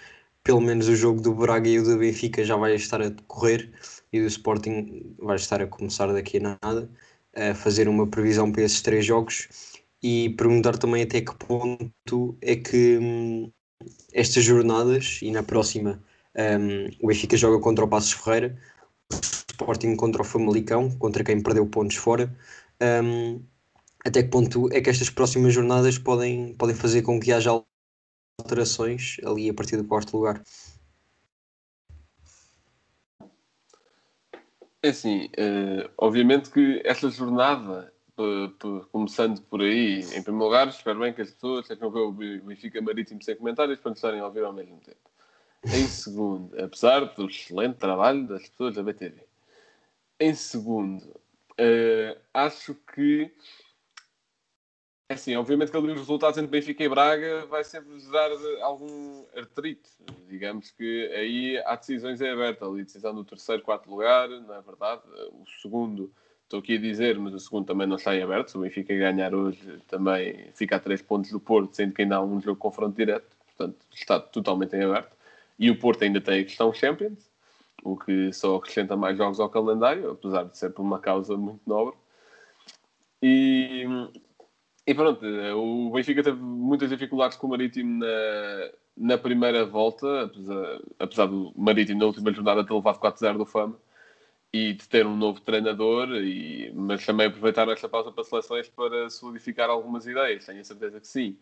pelo 0.42 0.60
menos 0.60 0.88
o 0.88 0.96
jogo 0.96 1.20
do 1.20 1.34
Braga 1.34 1.68
e 1.68 1.78
o 1.78 1.84
do 1.84 1.98
Benfica 1.98 2.42
já 2.42 2.56
vai 2.56 2.74
estar 2.74 3.02
a 3.02 3.10
decorrer 3.10 3.70
e 4.12 4.20
do 4.20 4.26
Sporting 4.26 5.14
vai 5.18 5.36
estar 5.36 5.60
a 5.60 5.66
começar 5.66 6.12
daqui 6.12 6.38
a 6.38 6.58
nada 6.62 6.90
a 7.34 7.54
fazer 7.54 7.88
uma 7.88 8.06
previsão 8.06 8.50
para 8.50 8.62
esses 8.62 8.80
três 8.80 9.04
jogos 9.04 9.48
e 10.02 10.30
perguntar 10.30 10.78
também 10.78 11.02
até 11.02 11.20
que 11.20 11.34
ponto 11.34 12.36
é 12.40 12.56
que 12.56 12.98
hum, 12.98 13.52
estas 14.12 14.44
jornadas 14.44 15.20
e 15.22 15.30
na 15.30 15.42
próxima 15.42 16.02
um, 16.36 16.88
o 17.02 17.08
Benfica 17.08 17.36
joga 17.36 17.60
contra 17.60 17.84
o 17.84 17.88
Passos 17.88 18.12
Ferreira, 18.12 18.56
o 19.12 19.16
Sporting 19.50 19.96
contra 19.96 20.22
o 20.22 20.24
Famalicão, 20.24 20.90
contra 20.98 21.24
quem 21.24 21.42
perdeu 21.42 21.66
pontos 21.66 21.96
fora. 21.96 22.34
Um, 22.80 23.42
até 24.04 24.22
que 24.22 24.28
ponto 24.28 24.72
é 24.72 24.80
que 24.80 24.90
estas 24.90 25.10
próximas 25.10 25.52
jornadas 25.52 25.98
podem, 25.98 26.54
podem 26.54 26.76
fazer 26.76 27.02
com 27.02 27.18
que 27.18 27.32
haja 27.32 27.50
alterações 28.40 29.16
ali 29.24 29.50
a 29.50 29.54
partir 29.54 29.76
do 29.76 29.84
quarto 29.84 30.16
lugar? 30.16 30.42
É 34.82 34.90
assim, 34.90 35.26
uh, 35.26 35.90
obviamente 35.96 36.50
que 36.50 36.80
esta 36.84 37.10
jornada 37.10 37.92
começando 38.90 39.40
por 39.42 39.60
aí, 39.60 40.00
em 40.00 40.22
primeiro 40.22 40.44
lugar, 40.44 40.66
espero 40.68 40.98
bem 40.98 41.12
que 41.12 41.22
as 41.22 41.30
pessoas 41.30 41.66
sejam 41.66 41.90
ver 41.90 42.00
o 42.00 42.12
Benfica 42.12 42.82
Marítimo 42.82 43.22
sem 43.22 43.36
comentários 43.36 43.78
para 43.78 43.90
nos 43.90 43.98
estarem 43.98 44.20
a 44.20 44.26
ouvir 44.26 44.44
ao 44.44 44.52
mesmo 44.52 44.80
tempo. 44.80 44.98
Em 45.64 45.86
segundo, 45.86 46.60
apesar 46.60 47.00
do 47.14 47.26
excelente 47.26 47.76
trabalho 47.76 48.26
das 48.26 48.48
pessoas 48.48 48.74
da 48.74 48.82
BTV. 48.82 49.22
Em 50.18 50.34
segundo, 50.34 51.04
uh, 51.04 52.20
acho 52.34 52.74
que 52.94 53.32
é 55.08 55.14
assim, 55.14 55.34
obviamente 55.36 55.70
que 55.70 55.76
ali 55.76 55.90
os 55.92 55.98
resultados 55.98 56.38
entre 56.38 56.50
Benfica 56.50 56.84
e 56.84 56.88
Braga 56.88 57.46
vai 57.46 57.64
sempre 57.64 57.98
gerar 57.98 58.30
algum 58.60 59.24
artrite. 59.34 59.90
Digamos 60.28 60.70
que 60.70 61.06
aí 61.14 61.58
há 61.64 61.76
decisões 61.76 62.20
em 62.20 62.28
aberto. 62.28 62.64
Ali 62.64 62.84
decisão 62.84 63.14
do 63.14 63.24
terceiro, 63.24 63.62
quarto 63.62 63.88
lugar, 63.88 64.28
não 64.28 64.54
é 64.54 64.60
verdade? 64.60 65.02
O 65.32 65.44
segundo 65.62 66.12
estou 66.44 66.60
aqui 66.60 66.76
a 66.76 66.80
dizer, 66.80 67.18
mas 67.18 67.32
o 67.32 67.40
segundo 67.40 67.66
também 67.66 67.86
não 67.86 67.96
está 67.96 68.14
em 68.14 68.22
aberto. 68.22 68.50
Se 68.50 68.58
o 68.58 68.60
Benfica 68.60 68.94
ganhar 68.94 69.34
hoje, 69.34 69.78
também 69.88 70.50
fica 70.54 70.76
a 70.76 70.80
3 70.80 71.00
pontos 71.00 71.30
do 71.30 71.40
Porto, 71.40 71.74
sendo 71.74 71.94
que 71.94 72.02
ainda 72.02 72.16
há 72.16 72.22
um 72.22 72.40
jogo 72.40 72.58
confronto 72.58 72.94
direto. 72.94 73.34
Portanto, 73.46 73.78
está 73.90 74.20
totalmente 74.20 74.76
em 74.76 74.82
aberto. 74.82 75.16
E 75.58 75.70
o 75.70 75.78
Porto 75.78 76.04
ainda 76.04 76.20
tem 76.20 76.40
a 76.40 76.44
questão 76.44 76.72
Champions, 76.72 77.30
o 77.82 77.96
que 77.96 78.30
só 78.32 78.56
acrescenta 78.56 78.94
mais 78.94 79.16
jogos 79.16 79.40
ao 79.40 79.48
calendário, 79.48 80.10
apesar 80.10 80.44
de 80.44 80.56
ser 80.56 80.70
por 80.70 80.82
uma 80.82 80.98
causa 80.98 81.34
muito 81.36 81.60
nobre. 81.66 81.96
E, 83.22 83.84
e 84.88 84.94
pronto, 84.94 85.22
o 85.54 85.90
Benfica 85.90 86.22
teve 86.22 86.40
muitas 86.40 86.88
dificuldades 86.88 87.36
com 87.36 87.46
o 87.46 87.50
Marítimo 87.50 87.98
na, 87.98 88.70
na 88.96 89.18
primeira 89.18 89.66
volta, 89.66 90.22
apesar, 90.22 90.80
apesar 90.98 91.26
do 91.26 91.52
Marítimo 91.54 92.00
na 92.00 92.06
última 92.06 92.32
jornada 92.32 92.64
ter 92.64 92.72
levado 92.72 92.98
4-0 92.98 93.36
do 93.36 93.44
Fama 93.44 93.78
e 94.50 94.72
de 94.72 94.88
ter 94.88 95.04
um 95.06 95.14
novo 95.14 95.42
treinador, 95.42 96.08
e, 96.16 96.72
mas 96.74 97.04
também 97.04 97.26
aproveitar 97.26 97.68
esta 97.68 97.86
pausa 97.86 98.10
para 98.10 98.24
seleções 98.24 98.70
para 98.70 99.10
solidificar 99.10 99.68
algumas 99.68 100.06
ideias, 100.06 100.46
tenho 100.46 100.62
a 100.62 100.64
certeza 100.64 100.98
que 100.98 101.06
sim. 101.06 101.36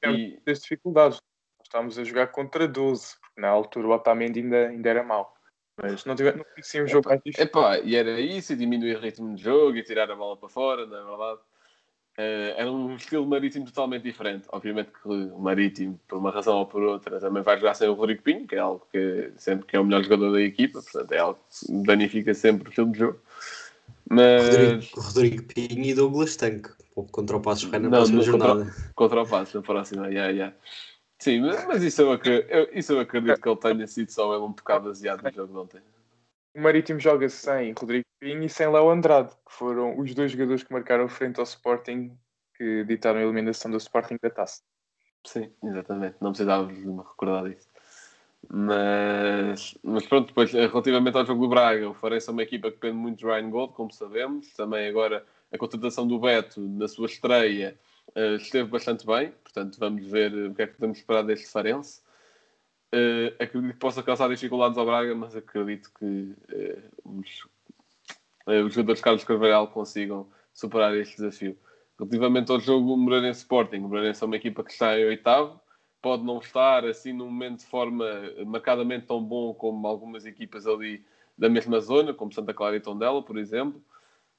Temos 0.00 0.18
e... 0.18 0.40
dificuldades. 0.44 1.20
Estávamos 1.62 1.96
a 2.00 2.02
jogar 2.02 2.26
contra 2.32 2.66
12, 2.66 3.16
porque 3.20 3.40
na 3.40 3.48
altura 3.48 3.86
o 3.86 3.90
Otamendi 3.92 4.40
ainda, 4.40 4.68
ainda 4.70 4.90
era 4.90 5.04
mau. 5.04 5.32
Mas 5.80 6.04
não, 6.04 6.16
tive, 6.16 6.32
não 6.32 6.44
um 6.84 6.88
jogo 6.88 7.08
mais 7.08 7.20
difícil. 7.24 7.44
Epá, 7.44 7.78
e 7.78 7.94
era 7.94 8.20
isso, 8.20 8.52
e 8.52 8.56
diminuir 8.56 8.96
o 8.96 9.00
ritmo 9.00 9.36
de 9.36 9.42
jogo 9.42 9.76
e 9.76 9.84
tirar 9.84 10.10
a 10.10 10.16
bola 10.16 10.36
para 10.36 10.48
fora, 10.48 10.84
não 10.84 10.98
é 10.98 11.04
verdade? 11.04 11.40
Uh, 12.18 12.52
era 12.56 12.70
um 12.70 12.94
estilo 12.94 13.26
marítimo 13.26 13.64
totalmente 13.64 14.02
diferente. 14.02 14.46
Obviamente 14.52 14.90
que 14.90 15.08
o 15.08 15.38
marítimo, 15.38 15.98
por 16.06 16.18
uma 16.18 16.30
razão 16.30 16.58
ou 16.58 16.66
por 16.66 16.82
outra, 16.82 17.18
também 17.18 17.42
vai 17.42 17.56
jogar 17.58 17.74
sem 17.74 17.88
o 17.88 17.94
Rodrigo 17.94 18.22
Pinho, 18.22 18.46
que 18.46 18.54
é 18.54 18.58
algo 18.58 18.86
que 18.92 19.32
sempre 19.36 19.66
que 19.66 19.76
é 19.76 19.80
o 19.80 19.84
melhor 19.84 20.02
jogador 20.02 20.32
da 20.32 20.42
equipa, 20.42 20.82
portanto 20.82 21.12
é 21.12 21.18
algo 21.18 21.38
que 21.50 21.72
danifica 21.84 22.34
sempre 22.34 22.68
o 22.68 22.70
estilo 22.70 22.92
de 22.92 22.98
jogo. 22.98 23.18
Mas... 24.08 24.44
Rodrigo, 24.44 25.00
Rodrigo 25.00 25.42
Pinho 25.44 25.84
e 25.84 25.94
Douglas 25.94 26.36
Tanque 26.36 26.70
contra 27.10 27.36
o 27.36 27.40
Passos 27.40 27.64
Ferreira 27.64 27.88
na 27.88 27.96
próxima 27.96 28.22
jornada. 28.22 28.64
Contra, 28.64 28.92
contra 28.94 29.22
o 29.22 29.26
Passos 29.26 29.54
na 29.54 29.62
próxima, 29.62 30.08
yeah, 30.08 30.30
yeah. 30.30 30.54
Sim, 31.18 31.40
mas, 31.40 31.64
mas 31.66 31.82
isso, 31.82 32.02
eu 32.02 32.12
acredito, 32.12 32.50
eu, 32.50 32.68
isso 32.74 32.92
eu 32.92 33.00
acredito 33.00 33.40
que 33.40 33.48
ele 33.48 33.56
tenha 33.56 33.86
sido 33.86 34.10
só 34.10 34.34
ele 34.34 34.42
um 34.42 34.52
bocado 34.52 34.88
baseado 34.88 35.22
no 35.22 35.32
jogo 35.32 35.52
de 35.52 35.58
ontem. 35.58 35.80
O 36.54 36.60
Marítimo 36.60 37.00
joga 37.00 37.28
sem 37.28 37.72
Rodrigo 37.72 38.04
Pinho 38.20 38.44
e 38.44 38.48
sem 38.48 38.70
Léo 38.70 38.90
Andrade, 38.90 39.30
que 39.30 39.52
foram 39.52 39.98
os 39.98 40.14
dois 40.14 40.30
jogadores 40.32 40.62
que 40.62 40.72
marcaram 40.72 41.08
frente 41.08 41.38
ao 41.38 41.44
Sporting, 41.44 42.16
que 42.56 42.84
ditaram 42.84 43.20
a 43.20 43.22
eliminação 43.22 43.70
do 43.70 43.78
Sporting 43.78 44.16
da 44.22 44.28
taça. 44.28 44.62
Sim, 45.24 45.50
exatamente. 45.64 46.16
Não 46.20 46.30
precisava 46.30 46.66
de 46.66 46.86
me 46.86 46.98
recordar 46.98 47.48
disso. 47.48 47.68
Mas, 48.50 49.78
mas 49.82 50.06
pronto, 50.06 50.28
depois, 50.28 50.52
relativamente 50.52 51.16
ao 51.16 51.24
jogo 51.24 51.42
do 51.42 51.48
Braga, 51.48 51.88
o 51.88 51.94
Farense 51.94 52.28
é 52.28 52.32
uma 52.32 52.42
equipa 52.42 52.68
que 52.68 52.74
depende 52.74 52.96
muito 52.96 53.20
de 53.20 53.24
Ryan 53.24 53.50
Gold, 53.50 53.72
como 53.74 53.92
sabemos. 53.92 54.52
Também 54.54 54.88
agora 54.88 55.24
a 55.50 55.58
contratação 55.58 56.06
do 56.06 56.18
Beto 56.18 56.60
na 56.60 56.88
sua 56.88 57.06
estreia 57.06 57.78
uh, 58.16 58.36
esteve 58.36 58.68
bastante 58.68 59.06
bem, 59.06 59.32
portanto 59.44 59.78
vamos 59.78 60.04
ver 60.06 60.32
o 60.34 60.54
que 60.54 60.62
é 60.62 60.66
que 60.66 60.74
podemos 60.74 60.98
esperar 60.98 61.22
deste 61.22 61.48
Farense. 61.48 62.02
Uh, 62.94 63.32
acredito 63.42 63.72
que 63.72 63.78
possa 63.78 64.02
causar 64.02 64.28
dificuldades 64.28 64.76
ao 64.76 64.84
Braga, 64.84 65.14
mas 65.14 65.34
acredito 65.34 65.90
que 65.98 66.04
uh, 66.04 67.18
os, 67.20 67.44
uh, 68.46 68.66
os 68.66 68.74
jogadores 68.74 69.00
Carlos 69.00 69.24
Carvalhal 69.24 69.68
consigam 69.68 70.28
superar 70.52 70.94
este 70.96 71.16
desafio. 71.16 71.56
Relativamente 71.98 72.52
ao 72.52 72.60
jogo 72.60 72.94
Moreirense 72.96 73.40
Sporting, 73.40 73.78
o 73.78 73.88
Moreirense 73.88 74.22
é 74.22 74.26
uma 74.26 74.36
equipa 74.36 74.62
que 74.62 74.72
está 74.72 74.98
em 74.98 75.06
oitavo, 75.06 75.58
pode 76.02 76.22
não 76.22 76.38
estar 76.38 76.84
assim 76.84 77.14
num 77.14 77.30
momento 77.30 77.60
de 77.60 77.66
forma 77.66 78.04
marcadamente 78.44 79.06
tão 79.06 79.22
bom 79.22 79.54
como 79.54 79.86
algumas 79.86 80.26
equipas 80.26 80.66
ali 80.66 81.02
da 81.38 81.48
mesma 81.48 81.80
zona, 81.80 82.12
como 82.12 82.32
Santa 82.32 82.52
Clara 82.52 82.76
e 82.76 82.80
Tondela, 82.80 83.22
por 83.22 83.38
exemplo, 83.38 83.82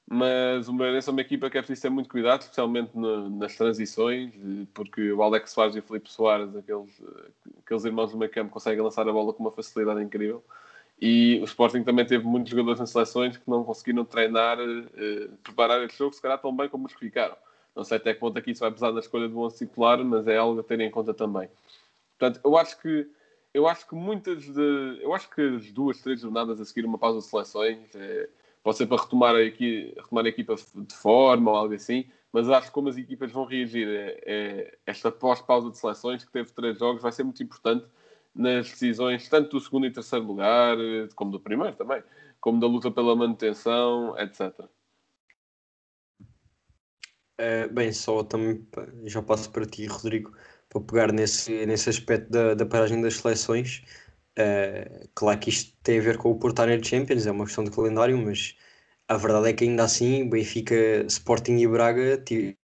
mas 0.06 0.68
o 0.68 0.72
Moreirense 0.72 1.08
é 1.08 1.12
uma 1.12 1.20
equipa 1.22 1.48
que 1.48 1.56
é 1.56 1.62
preciso 1.62 1.82
ter 1.82 1.88
muito 1.88 2.10
cuidado, 2.10 2.42
especialmente 2.42 2.90
no, 2.94 3.30
nas 3.30 3.56
transições, 3.56 4.34
porque 4.74 5.12
o 5.12 5.22
Alex 5.22 5.50
Soares 5.50 5.76
e 5.76 5.78
o 5.78 5.82
Felipe 5.82 6.10
Soares, 6.12 6.54
aqueles, 6.54 7.02
aqueles 7.64 7.84
irmãos 7.84 8.12
do 8.12 8.18
meio 8.18 8.30
campo, 8.30 8.52
conseguem 8.52 8.82
lançar 8.82 9.08
a 9.08 9.12
bola 9.12 9.32
com 9.32 9.42
uma 9.42 9.50
facilidade 9.50 10.02
incrível 10.02 10.44
E 11.00 11.40
o 11.40 11.44
Sporting 11.44 11.82
também 11.84 12.04
teve 12.04 12.24
muitos 12.24 12.50
jogadores 12.50 12.80
nas 12.80 12.90
seleções 12.90 13.38
que 13.38 13.48
não 13.48 13.64
conseguiram 13.64 14.04
treinar, 14.04 14.58
uh, 14.60 15.36
preparar 15.42 15.82
este 15.82 15.98
jogo, 15.98 16.14
se 16.14 16.20
calhar 16.20 16.38
tão 16.38 16.54
bem 16.54 16.68
como 16.68 16.86
os 16.86 16.92
que 16.92 17.00
ficaram. 17.00 17.36
Não 17.74 17.82
sei 17.82 17.96
até 17.96 18.12
que 18.12 18.20
ponto 18.20 18.38
aqui 18.38 18.50
isso 18.50 18.60
vai 18.60 18.70
pesar 18.70 18.92
na 18.92 19.00
escolha 19.00 19.28
do 19.28 19.40
11 19.40 19.58
titular, 19.58 20.04
mas 20.04 20.28
é 20.28 20.36
algo 20.36 20.60
a 20.60 20.62
ter 20.62 20.78
em 20.80 20.90
conta 20.90 21.14
também. 21.14 21.48
Portanto, 22.18 22.40
eu 22.44 22.56
acho 22.56 22.78
que 22.80 23.08
eu 23.54 23.68
acho 23.68 23.88
que 23.88 23.94
muitas 23.94 24.44
de. 24.44 24.98
Eu 25.00 25.14
acho 25.14 25.30
que 25.30 25.40
as 25.40 25.70
duas, 25.70 26.00
três 26.00 26.20
jornadas 26.20 26.60
a 26.60 26.64
seguir 26.64 26.84
uma 26.84 26.98
pausa 26.98 27.20
de 27.20 27.24
seleções 27.24 27.78
é, 27.94 28.28
pode 28.64 28.78
ser 28.78 28.86
para 28.86 29.02
retomar 29.02 29.34
a, 29.36 29.42
equipa, 29.42 30.00
retomar 30.00 30.24
a 30.24 30.28
equipa 30.28 30.56
de 30.56 30.94
forma 30.94 31.50
ou 31.50 31.56
algo 31.56 31.74
assim, 31.74 32.06
mas 32.32 32.48
acho 32.48 32.68
que 32.68 32.72
como 32.72 32.88
as 32.88 32.96
equipas 32.96 33.30
vão 33.30 33.44
reagir 33.44 33.86
é, 33.88 34.76
esta 34.86 35.12
pós-pausa 35.12 35.70
de 35.70 35.78
seleções, 35.78 36.24
que 36.24 36.32
teve 36.32 36.50
três 36.50 36.78
jogos, 36.78 37.02
vai 37.02 37.12
ser 37.12 37.22
muito 37.22 37.42
importante 37.42 37.86
nas 38.34 38.70
decisões 38.70 39.28
tanto 39.28 39.50
do 39.50 39.60
segundo 39.60 39.86
e 39.86 39.92
terceiro 39.92 40.24
lugar, 40.24 40.76
como 41.14 41.30
do 41.30 41.38
primeiro 41.38 41.76
também, 41.76 42.02
como 42.40 42.58
da 42.58 42.66
luta 42.66 42.90
pela 42.90 43.14
manutenção, 43.14 44.18
etc. 44.18 44.66
Uh, 47.40 47.72
bem, 47.72 47.92
só 47.92 48.24
também 48.24 48.66
já 49.04 49.20
passo 49.20 49.50
para 49.50 49.66
ti, 49.66 49.86
Rodrigo, 49.86 50.32
para 50.68 50.80
pegar 50.80 51.12
nesse, 51.12 51.66
nesse 51.66 51.90
aspecto 51.90 52.30
da, 52.30 52.54
da 52.54 52.64
paragem 52.64 53.00
das 53.02 53.16
seleções. 53.16 53.82
Uh, 54.38 55.08
claro 55.14 55.38
que 55.38 55.50
isto 55.50 55.72
tem 55.82 55.98
a 55.98 56.02
ver 56.02 56.18
com 56.18 56.30
o 56.30 56.38
portar 56.38 56.68
na 56.68 56.82
Champions, 56.82 57.26
é 57.26 57.30
uma 57.30 57.44
questão 57.44 57.64
de 57.64 57.70
calendário, 57.70 58.18
mas 58.18 58.56
a 59.08 59.16
verdade 59.16 59.48
é 59.50 59.52
que 59.52 59.64
ainda 59.64 59.84
assim 59.84 60.28
Benfica, 60.28 60.74
Sporting 61.06 61.56
e 61.58 61.68
Braga 61.68 62.22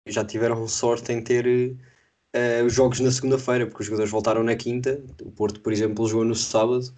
já 0.06 0.24
tiveram 0.24 0.66
sorte 0.68 1.12
em 1.12 1.22
ter 1.22 1.46
uh, 1.46 2.64
os 2.64 2.72
jogos 2.72 3.00
na 3.00 3.10
segunda-feira, 3.10 3.66
porque 3.66 3.82
os 3.82 3.86
jogadores 3.86 4.10
voltaram 4.10 4.42
na 4.42 4.56
quinta, 4.56 5.02
o 5.22 5.30
Porto, 5.30 5.60
por 5.60 5.72
exemplo, 5.72 6.08
jogou 6.08 6.24
no 6.24 6.34
sábado 6.34 6.92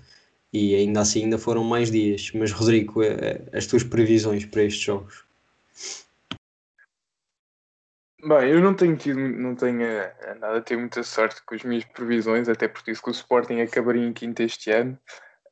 e 0.52 0.74
ainda 0.74 1.00
assim 1.00 1.24
ainda 1.24 1.38
foram 1.38 1.64
mais 1.64 1.90
dias. 1.90 2.30
Mas 2.34 2.52
Rodrigo, 2.52 3.00
as 3.52 3.66
tuas 3.66 3.82
previsões 3.84 4.44
para 4.46 4.64
estes 4.64 4.82
jogos? 4.82 5.24
Bem, 8.22 8.50
eu 8.50 8.60
não 8.60 8.74
tenho 8.74 8.96
tido, 8.98 9.18
não 9.18 9.54
tenho 9.54 9.82
eh, 9.82 10.34
nada 10.38 10.58
a 10.58 10.60
ter 10.60 10.76
muita 10.76 11.02
sorte 11.02 11.42
com 11.42 11.54
as 11.54 11.62
minhas 11.62 11.84
previsões, 11.84 12.50
até 12.50 12.68
porque 12.68 12.90
disse 12.90 13.02
que 13.02 13.08
o 13.08 13.12
Sporting 13.12 13.60
acabaria 13.62 14.06
em 14.06 14.12
quinto 14.12 14.42
este 14.42 14.70
ano, 14.70 14.98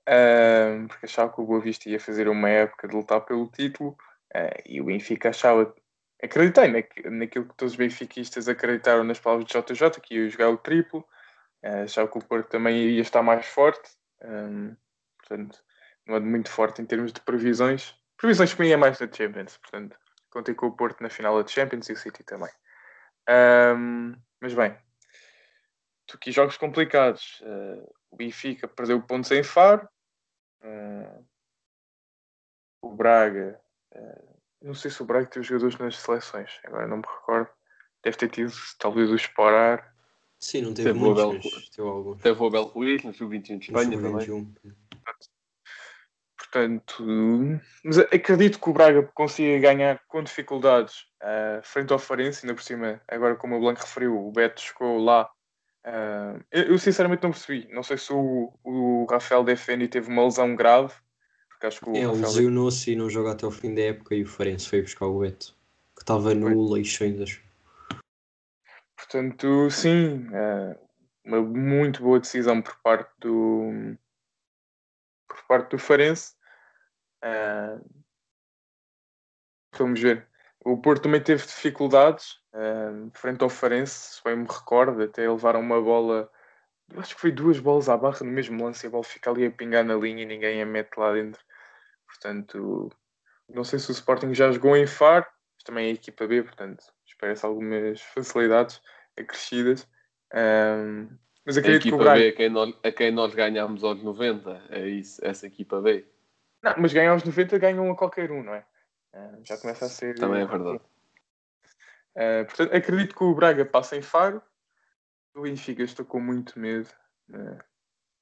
uh, 0.06 0.86
porque 0.86 1.06
achava 1.06 1.32
que 1.32 1.40
o 1.40 1.46
Boa 1.46 1.60
Vista 1.60 1.88
ia 1.88 1.98
fazer 1.98 2.28
uma 2.28 2.48
época 2.50 2.86
de 2.86 2.94
lutar 2.94 3.22
pelo 3.22 3.48
título, 3.48 3.96
uh, 4.34 4.62
e 4.66 4.82
o 4.82 4.84
Benfica 4.84 5.30
achava, 5.30 5.74
acreditei 6.22 6.68
na, 6.68 7.10
naquilo 7.10 7.46
que 7.46 7.54
todos 7.56 7.72
os 7.72 7.78
benfiquistas 7.78 8.48
acreditaram 8.48 9.02
nas 9.02 9.18
palavras 9.18 9.46
de 9.46 9.54
JJ, 9.58 10.00
que 10.02 10.16
ia 10.16 10.28
jogar 10.28 10.50
o 10.50 10.58
triplo, 10.58 11.00
uh, 11.64 11.84
achava 11.84 12.08
que 12.08 12.18
o 12.18 12.24
Porto 12.24 12.50
também 12.50 12.90
ia 12.90 13.00
estar 13.00 13.22
mais 13.22 13.46
forte, 13.46 13.90
um, 14.22 14.76
portanto, 15.18 15.58
não 16.06 16.16
é 16.16 16.20
muito 16.20 16.50
forte 16.50 16.82
em 16.82 16.86
termos 16.86 17.14
de 17.14 17.20
previsões. 17.22 17.94
Previsões 18.18 18.52
para 18.52 18.64
mim 18.66 18.72
é 18.72 18.76
mais 18.76 18.98
da 18.98 19.10
Champions, 19.10 19.56
portanto 19.56 19.96
Contei 20.30 20.54
com 20.54 20.66
o 20.66 20.76
Porto 20.76 21.02
na 21.02 21.10
final 21.10 21.42
da 21.42 21.48
Champions 21.48 21.88
e 21.88 21.92
o 21.92 21.96
City 21.96 22.22
também. 22.22 22.50
Um, 23.28 24.14
mas 24.40 24.54
bem, 24.54 24.76
tu 26.06 26.16
aqui 26.16 26.32
jogos 26.32 26.56
complicados. 26.56 27.40
Uh, 27.42 27.94
o 28.10 28.16
Benfica 28.16 28.66
perdeu 28.66 29.00
pontos 29.02 29.30
em 29.30 29.42
Faro. 29.42 29.88
Uh, 30.62 31.24
o 32.82 32.94
Braga. 32.94 33.60
Uh, 33.94 34.38
não 34.62 34.74
sei 34.74 34.90
se 34.90 35.02
o 35.02 35.06
Braga 35.06 35.26
teve 35.26 35.46
jogadores 35.46 35.78
nas 35.78 35.96
seleções, 35.96 36.58
agora 36.64 36.86
não 36.86 36.98
me 36.98 37.06
recordo. 37.06 37.50
Deve 38.02 38.16
ter 38.16 38.30
tido 38.30 38.52
talvez 38.78 39.10
o 39.10 39.16
Sporar. 39.16 39.94
Sim, 40.40 40.62
não 40.62 40.74
teve, 40.74 40.88
teve 40.90 40.98
muitos, 40.98 41.22
Abel, 41.24 41.40
teve, 41.40 42.22
teve 42.22 42.42
o 42.42 42.46
Abel 42.46 42.64
Ruiz 42.64 43.02
no 43.02 43.12
Sub-21 43.12 43.58
de 43.58 43.64
Espanha 43.66 44.00
também. 44.00 44.56
Portanto, 46.50 47.04
mas 47.84 47.98
acredito 47.98 48.58
que 48.58 48.70
o 48.70 48.72
Braga 48.72 49.02
consiga 49.14 49.58
ganhar 49.58 50.00
com 50.08 50.22
dificuldades 50.22 51.06
uh, 51.22 51.60
frente 51.62 51.92
ao 51.92 51.98
Farense, 51.98 52.46
ainda 52.46 52.54
por 52.54 52.62
cima, 52.62 53.02
agora 53.06 53.36
como 53.36 53.56
o 53.56 53.60
Blanco 53.60 53.82
referiu, 53.82 54.16
o 54.16 54.32
Beto 54.32 54.62
chegou 54.62 54.98
lá. 54.98 55.30
Uh, 55.86 56.42
eu, 56.50 56.64
eu, 56.64 56.78
sinceramente 56.78 57.22
não 57.22 57.32
percebi. 57.32 57.68
Não 57.70 57.82
sei 57.82 57.98
se 57.98 58.12
o, 58.12 58.52
o 58.64 59.06
Rafael 59.10 59.44
Defendi 59.44 59.88
teve 59.88 60.08
uma 60.08 60.24
lesão 60.24 60.56
grave. 60.56 60.94
Porque 61.50 61.66
acho 61.66 61.80
que 61.80 61.90
o 61.90 61.96
é, 61.96 62.00
Rafael... 62.00 62.22
lesionou-se 62.22 62.92
e 62.92 62.96
não 62.96 63.10
joga 63.10 63.32
até 63.32 63.46
o 63.46 63.50
fim 63.50 63.74
da 63.74 63.82
época 63.82 64.14
e 64.14 64.22
o 64.22 64.26
Farense 64.26 64.68
foi 64.68 64.80
buscar 64.80 65.06
o 65.06 65.20
Beto, 65.20 65.54
que 65.94 66.02
estava 66.02 66.34
no 66.34 66.72
Leixões. 66.72 67.42
Portanto, 68.96 69.70
sim, 69.70 70.26
uh, 70.28 70.78
uma 71.24 71.42
muito 71.42 72.02
boa 72.02 72.18
decisão 72.18 72.62
por 72.62 72.76
parte 72.82 73.10
do 73.20 73.96
por 75.28 75.46
parte 75.46 75.70
do 75.72 75.78
Farense 75.78 76.37
Uh, 77.24 77.84
vamos 79.76 80.00
ver. 80.00 80.26
O 80.64 80.76
Porto 80.76 81.02
também 81.02 81.22
teve 81.22 81.46
dificuldades 81.46 82.40
uh, 82.52 83.10
frente 83.14 83.42
ao 83.42 83.48
Farense, 83.48 84.16
se 84.16 84.24
bem 84.24 84.36
me 84.36 84.46
recordo, 84.46 85.02
até 85.02 85.28
levaram 85.28 85.60
uma 85.60 85.80
bola, 85.80 86.30
acho 86.96 87.14
que 87.14 87.20
foi 87.20 87.32
duas 87.32 87.58
bolas 87.58 87.88
à 87.88 87.96
barra 87.96 88.18
no 88.20 88.30
mesmo 88.30 88.62
lance 88.64 88.84
e 88.84 88.88
a 88.88 88.90
bola 88.90 89.04
fica 89.04 89.30
ali 89.30 89.46
a 89.46 89.50
pingar 89.50 89.84
na 89.84 89.94
linha 89.94 90.22
e 90.22 90.26
ninguém 90.26 90.60
a 90.60 90.66
mete 90.66 90.96
lá 90.96 91.12
dentro. 91.12 91.40
Portanto, 92.06 92.90
não 93.48 93.64
sei 93.64 93.78
se 93.78 93.90
o 93.90 93.92
Sporting 93.92 94.34
já 94.34 94.50
jogou 94.50 94.76
em 94.76 94.86
Faro, 94.86 95.26
mas 95.54 95.62
também 95.64 95.86
é 95.86 95.90
a 95.90 95.94
equipa 95.94 96.26
B, 96.26 96.42
portanto, 96.42 96.84
espera-se 97.06 97.46
algumas 97.46 98.00
facilidades 98.00 98.80
acrescidas. 99.18 99.88
Um, 100.34 101.08
mas 101.46 101.56
acredito 101.56 101.84
a 101.84 101.88
equipa 101.88 101.96
que 101.96 102.02
o 102.02 102.04
Braga... 102.04 102.20
B 102.20 102.28
a 102.28 102.32
quem, 102.32 102.48
nós, 102.50 102.74
a 102.84 102.92
quem 102.92 103.10
nós 103.10 103.34
ganhámos 103.34 103.84
aos 103.84 104.02
90, 104.02 104.66
é 104.70 104.88
isso, 104.88 105.24
essa 105.24 105.46
equipa 105.46 105.80
B. 105.80 106.06
Não, 106.62 106.74
mas 106.78 106.92
ganhar 106.92 107.12
aos 107.12 107.24
90 107.24 107.58
ganham 107.58 107.90
a 107.90 107.96
qualquer 107.96 108.30
um, 108.30 108.42
não 108.42 108.54
é? 108.54 108.66
Uh, 109.14 109.40
já 109.44 109.56
começa 109.58 109.86
a 109.86 109.88
ser. 109.88 110.18
Também 110.18 110.42
é 110.42 110.46
verdade. 110.46 110.80
Uh, 112.16 112.44
portanto, 112.46 112.74
acredito 112.74 113.14
que 113.14 113.24
o 113.24 113.34
Braga 113.34 113.64
passa 113.64 113.96
em 113.96 114.02
Faro. 114.02 114.42
O 115.34 115.42
Benfica 115.42 115.82
estou 115.82 116.04
com 116.04 116.20
muito 116.20 116.58
medo. 116.58 116.88
Uh, 117.30 117.58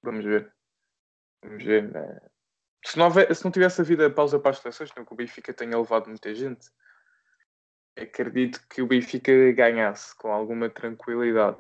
vamos 0.03 0.25
ver. 0.25 0.53
Vamos 1.43 1.65
ver. 1.65 1.91
Se, 2.85 2.99
não 2.99 3.07
houver, 3.07 3.35
se 3.35 3.45
não 3.45 3.51
tivesse 3.51 3.81
havido 3.81 4.05
a 4.05 4.11
pausa 4.11 4.39
para 4.39 4.51
as 4.51 4.59
seleções, 4.59 4.93
não 4.95 5.05
que 5.05 5.13
o 5.13 5.17
Benfica 5.17 5.55
tenha 5.55 5.79
levado 5.79 6.09
muita 6.09 6.35
gente, 6.35 6.71
acredito 7.97 8.61
que 8.69 8.83
o 8.83 8.87
Benfica 8.87 9.33
ganhasse 9.53 10.15
com 10.17 10.31
alguma 10.31 10.69
tranquilidade. 10.69 11.59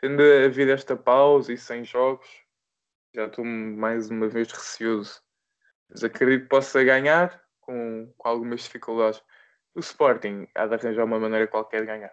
Tendo 0.00 0.22
havido 0.22 0.70
esta 0.70 0.96
pausa 0.96 1.52
e 1.52 1.58
sem 1.58 1.84
jogos, 1.84 2.28
já 3.12 3.26
estou 3.26 3.44
mais 3.44 4.10
uma 4.10 4.28
vez 4.28 4.50
receoso 4.52 5.20
mas 5.88 6.04
acredito 6.04 6.42
que 6.42 6.48
possa 6.48 6.82
ganhar 6.84 7.40
com, 7.60 8.12
com 8.16 8.28
algumas 8.28 8.62
dificuldades. 8.62 9.22
O 9.74 9.80
Sporting 9.80 10.46
há 10.54 10.66
de 10.66 10.74
arranjar 10.74 11.04
uma 11.04 11.18
maneira 11.18 11.46
qualquer 11.46 11.80
de 11.82 11.86
ganhar. 11.86 12.12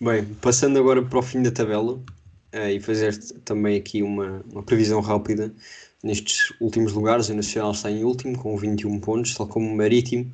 Bem, 0.00 0.34
passando 0.42 0.78
agora 0.78 1.02
para 1.02 1.18
o 1.18 1.22
fim 1.22 1.42
da 1.42 1.50
tabela 1.50 1.94
uh, 1.94 2.68
e 2.70 2.80
fazer 2.80 3.16
também 3.44 3.78
aqui 3.78 4.02
uma, 4.02 4.42
uma 4.52 4.62
previsão 4.62 5.00
rápida. 5.00 5.54
Nestes 6.02 6.52
últimos 6.60 6.92
lugares, 6.92 7.28
o 7.28 7.34
Nacional 7.34 7.72
está 7.72 7.90
em 7.90 8.04
último 8.04 8.38
com 8.38 8.56
21 8.56 9.00
pontos, 9.00 9.34
tal 9.34 9.46
como 9.46 9.70
o 9.70 9.76
Marítimo, 9.76 10.30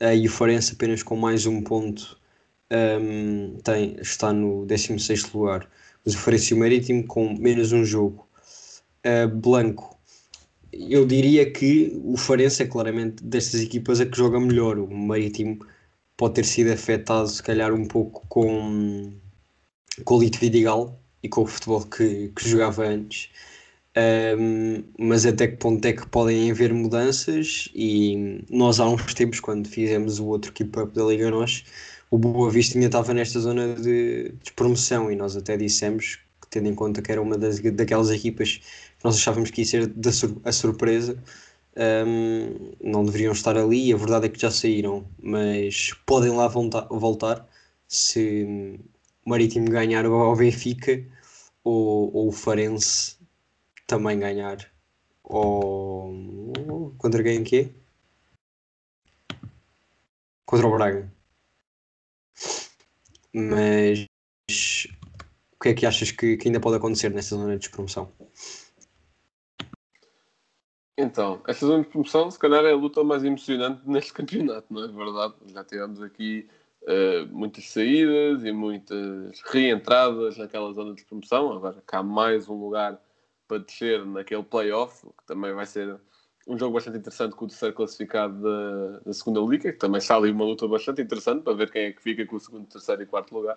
uh, 0.00 0.14
e 0.14 0.26
o 0.26 0.30
Forense 0.30 0.74
apenas 0.74 1.02
com 1.02 1.16
mais 1.16 1.46
um 1.46 1.62
ponto 1.62 2.18
um, 2.70 3.54
ehm, 3.54 3.56
tem, 3.64 3.96
está 4.00 4.32
no 4.32 4.66
16 4.66 5.32
lugar. 5.32 5.68
Mas 6.04 6.14
o 6.14 6.18
Forense 6.18 6.52
e 6.52 6.56
o 6.56 6.60
Marítimo 6.60 7.06
com 7.06 7.34
menos 7.34 7.72
um 7.72 7.84
jogo 7.84 8.27
Blanco. 9.26 9.98
Eu 10.72 11.06
diria 11.06 11.50
que 11.50 11.98
o 12.04 12.16
Farense 12.16 12.62
é 12.62 12.66
claramente 12.66 13.24
destas 13.24 13.62
equipas 13.62 14.00
a 14.00 14.06
que 14.06 14.16
joga 14.16 14.38
melhor. 14.38 14.78
O 14.78 14.94
Marítimo 14.94 15.64
pode 16.16 16.34
ter 16.34 16.44
sido 16.44 16.72
afetado, 16.72 17.28
se 17.28 17.42
calhar, 17.42 17.72
um 17.72 17.86
pouco 17.86 18.26
com, 18.28 19.12
com 20.04 20.14
o 20.16 20.20
Lito 20.20 20.38
Vidigal 20.38 21.00
e 21.22 21.28
com 21.28 21.42
o 21.42 21.46
futebol 21.46 21.82
que, 21.84 22.28
que 22.34 22.48
jogava 22.48 22.84
antes. 22.86 23.30
Um, 23.96 24.84
mas 24.98 25.26
até 25.26 25.48
que 25.48 25.56
ponto 25.56 25.84
é 25.84 25.92
que 25.92 26.06
podem 26.06 26.50
haver 26.50 26.72
mudanças? 26.72 27.68
E 27.74 28.44
nós, 28.50 28.78
há 28.78 28.88
uns 28.88 29.14
tempos, 29.14 29.40
quando 29.40 29.66
fizemos 29.68 30.18
o 30.20 30.26
outro 30.26 30.52
keep-up 30.52 30.94
da 30.94 31.04
Liga 31.04 31.30
Nós, 31.30 31.64
o 32.10 32.18
Boa 32.18 32.50
Vista 32.50 32.76
ainda 32.76 32.86
estava 32.86 33.12
nesta 33.12 33.40
zona 33.40 33.74
de, 33.74 34.32
de 34.42 34.52
promoção 34.52 35.10
e 35.10 35.16
nós 35.16 35.36
até 35.36 35.56
dissemos 35.56 36.16
que, 36.40 36.48
tendo 36.50 36.68
em 36.68 36.74
conta 36.74 37.02
que 37.02 37.10
era 37.10 37.20
uma 37.20 37.36
das, 37.36 37.60
daquelas 37.60 38.10
equipas 38.10 38.60
nós 39.02 39.16
achávamos 39.16 39.50
que 39.50 39.62
ia 39.62 39.66
ser 39.66 39.86
da 39.86 40.12
sur 40.12 40.40
a 40.44 40.52
surpresa. 40.52 41.22
Um, 41.76 42.72
não 42.82 43.04
deveriam 43.04 43.32
estar 43.32 43.56
ali, 43.56 43.92
a 43.92 43.96
verdade 43.96 44.26
é 44.26 44.28
que 44.28 44.40
já 44.40 44.50
saíram, 44.50 45.06
mas 45.22 45.92
podem 46.04 46.30
lá 46.30 46.48
voltar, 46.48 47.48
se 47.86 48.44
o 49.24 49.30
Marítimo 49.30 49.70
ganhar 49.70 50.04
ao 50.04 50.34
Benfica 50.34 51.04
ou, 51.62 52.12
ou 52.14 52.28
o 52.28 52.32
Farense 52.32 53.16
também 53.86 54.18
ganhar. 54.18 54.58
Ou 55.22 56.94
contra 56.98 57.22
quem 57.22 57.44
que 57.44 57.70
Contra 60.46 60.66
o 60.66 60.70
Braga. 60.76 61.12
Mas 63.34 64.06
o 65.52 65.62
que 65.62 65.68
é 65.68 65.74
que 65.74 65.84
achas 65.84 66.10
que, 66.10 66.36
que 66.38 66.48
ainda 66.48 66.60
pode 66.60 66.76
acontecer 66.76 67.10
nessa 67.10 67.36
zona 67.36 67.52
de 67.52 67.58
despromoção? 67.58 68.10
Então, 71.00 71.40
esta 71.46 71.64
zona 71.64 71.84
de 71.84 71.88
promoção, 71.90 72.28
se 72.28 72.36
calhar, 72.36 72.64
é 72.64 72.72
a 72.72 72.76
luta 72.76 73.04
mais 73.04 73.22
emocionante 73.22 73.88
neste 73.88 74.12
campeonato, 74.12 74.66
não 74.68 74.82
é 74.82 74.88
verdade? 74.88 75.34
Já 75.46 75.62
tivemos 75.62 76.02
aqui 76.02 76.48
uh, 76.82 77.24
muitas 77.30 77.70
saídas 77.70 78.44
e 78.44 78.50
muitas 78.50 79.40
reentradas 79.42 80.36
naquela 80.36 80.72
zona 80.72 80.96
de 80.96 81.04
promoção. 81.04 81.52
Agora 81.52 81.80
cá 81.86 82.02
mais 82.02 82.48
um 82.48 82.60
lugar 82.60 83.00
para 83.46 83.58
descer 83.58 84.04
naquele 84.04 84.42
playoff, 84.42 85.06
que 85.06 85.24
também 85.24 85.54
vai 85.54 85.66
ser 85.66 86.00
um 86.48 86.58
jogo 86.58 86.74
bastante 86.74 86.98
interessante 86.98 87.36
com 87.36 87.44
o 87.44 87.48
terceiro 87.48 87.76
classificado 87.76 88.42
da, 88.42 88.98
da 88.98 89.12
segunda 89.12 89.40
liga, 89.40 89.72
que 89.72 89.78
também 89.78 89.98
está 89.98 90.16
ali 90.16 90.32
uma 90.32 90.44
luta 90.44 90.66
bastante 90.66 91.00
interessante 91.00 91.44
para 91.44 91.54
ver 91.54 91.70
quem 91.70 91.82
é 91.82 91.92
que 91.92 92.02
fica 92.02 92.26
com 92.26 92.34
o 92.34 92.40
segundo, 92.40 92.66
terceiro 92.66 93.02
e 93.02 93.06
quarto 93.06 93.32
lugar. 93.36 93.56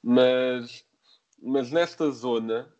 Mas, 0.00 0.84
mas 1.42 1.72
nesta 1.72 2.08
zona 2.12 2.72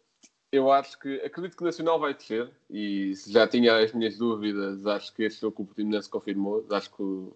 eu 0.50 0.72
acho 0.72 0.98
que 0.98 1.16
acredito 1.20 1.56
que 1.56 1.62
o 1.62 1.66
Nacional 1.66 2.00
vai 2.00 2.14
descer 2.14 2.50
e 2.70 3.14
se 3.14 3.30
já 3.30 3.46
tinha 3.46 3.76
as 3.76 3.92
minhas 3.92 4.16
dúvidas, 4.16 4.86
acho 4.86 5.14
que 5.14 5.24
este 5.24 5.42
jogo 5.42 5.56
que 5.56 5.62
o 5.62 5.66
Portimonense 5.66 6.08
confirmou. 6.08 6.64
Acho 6.70 6.90
que, 6.94 7.28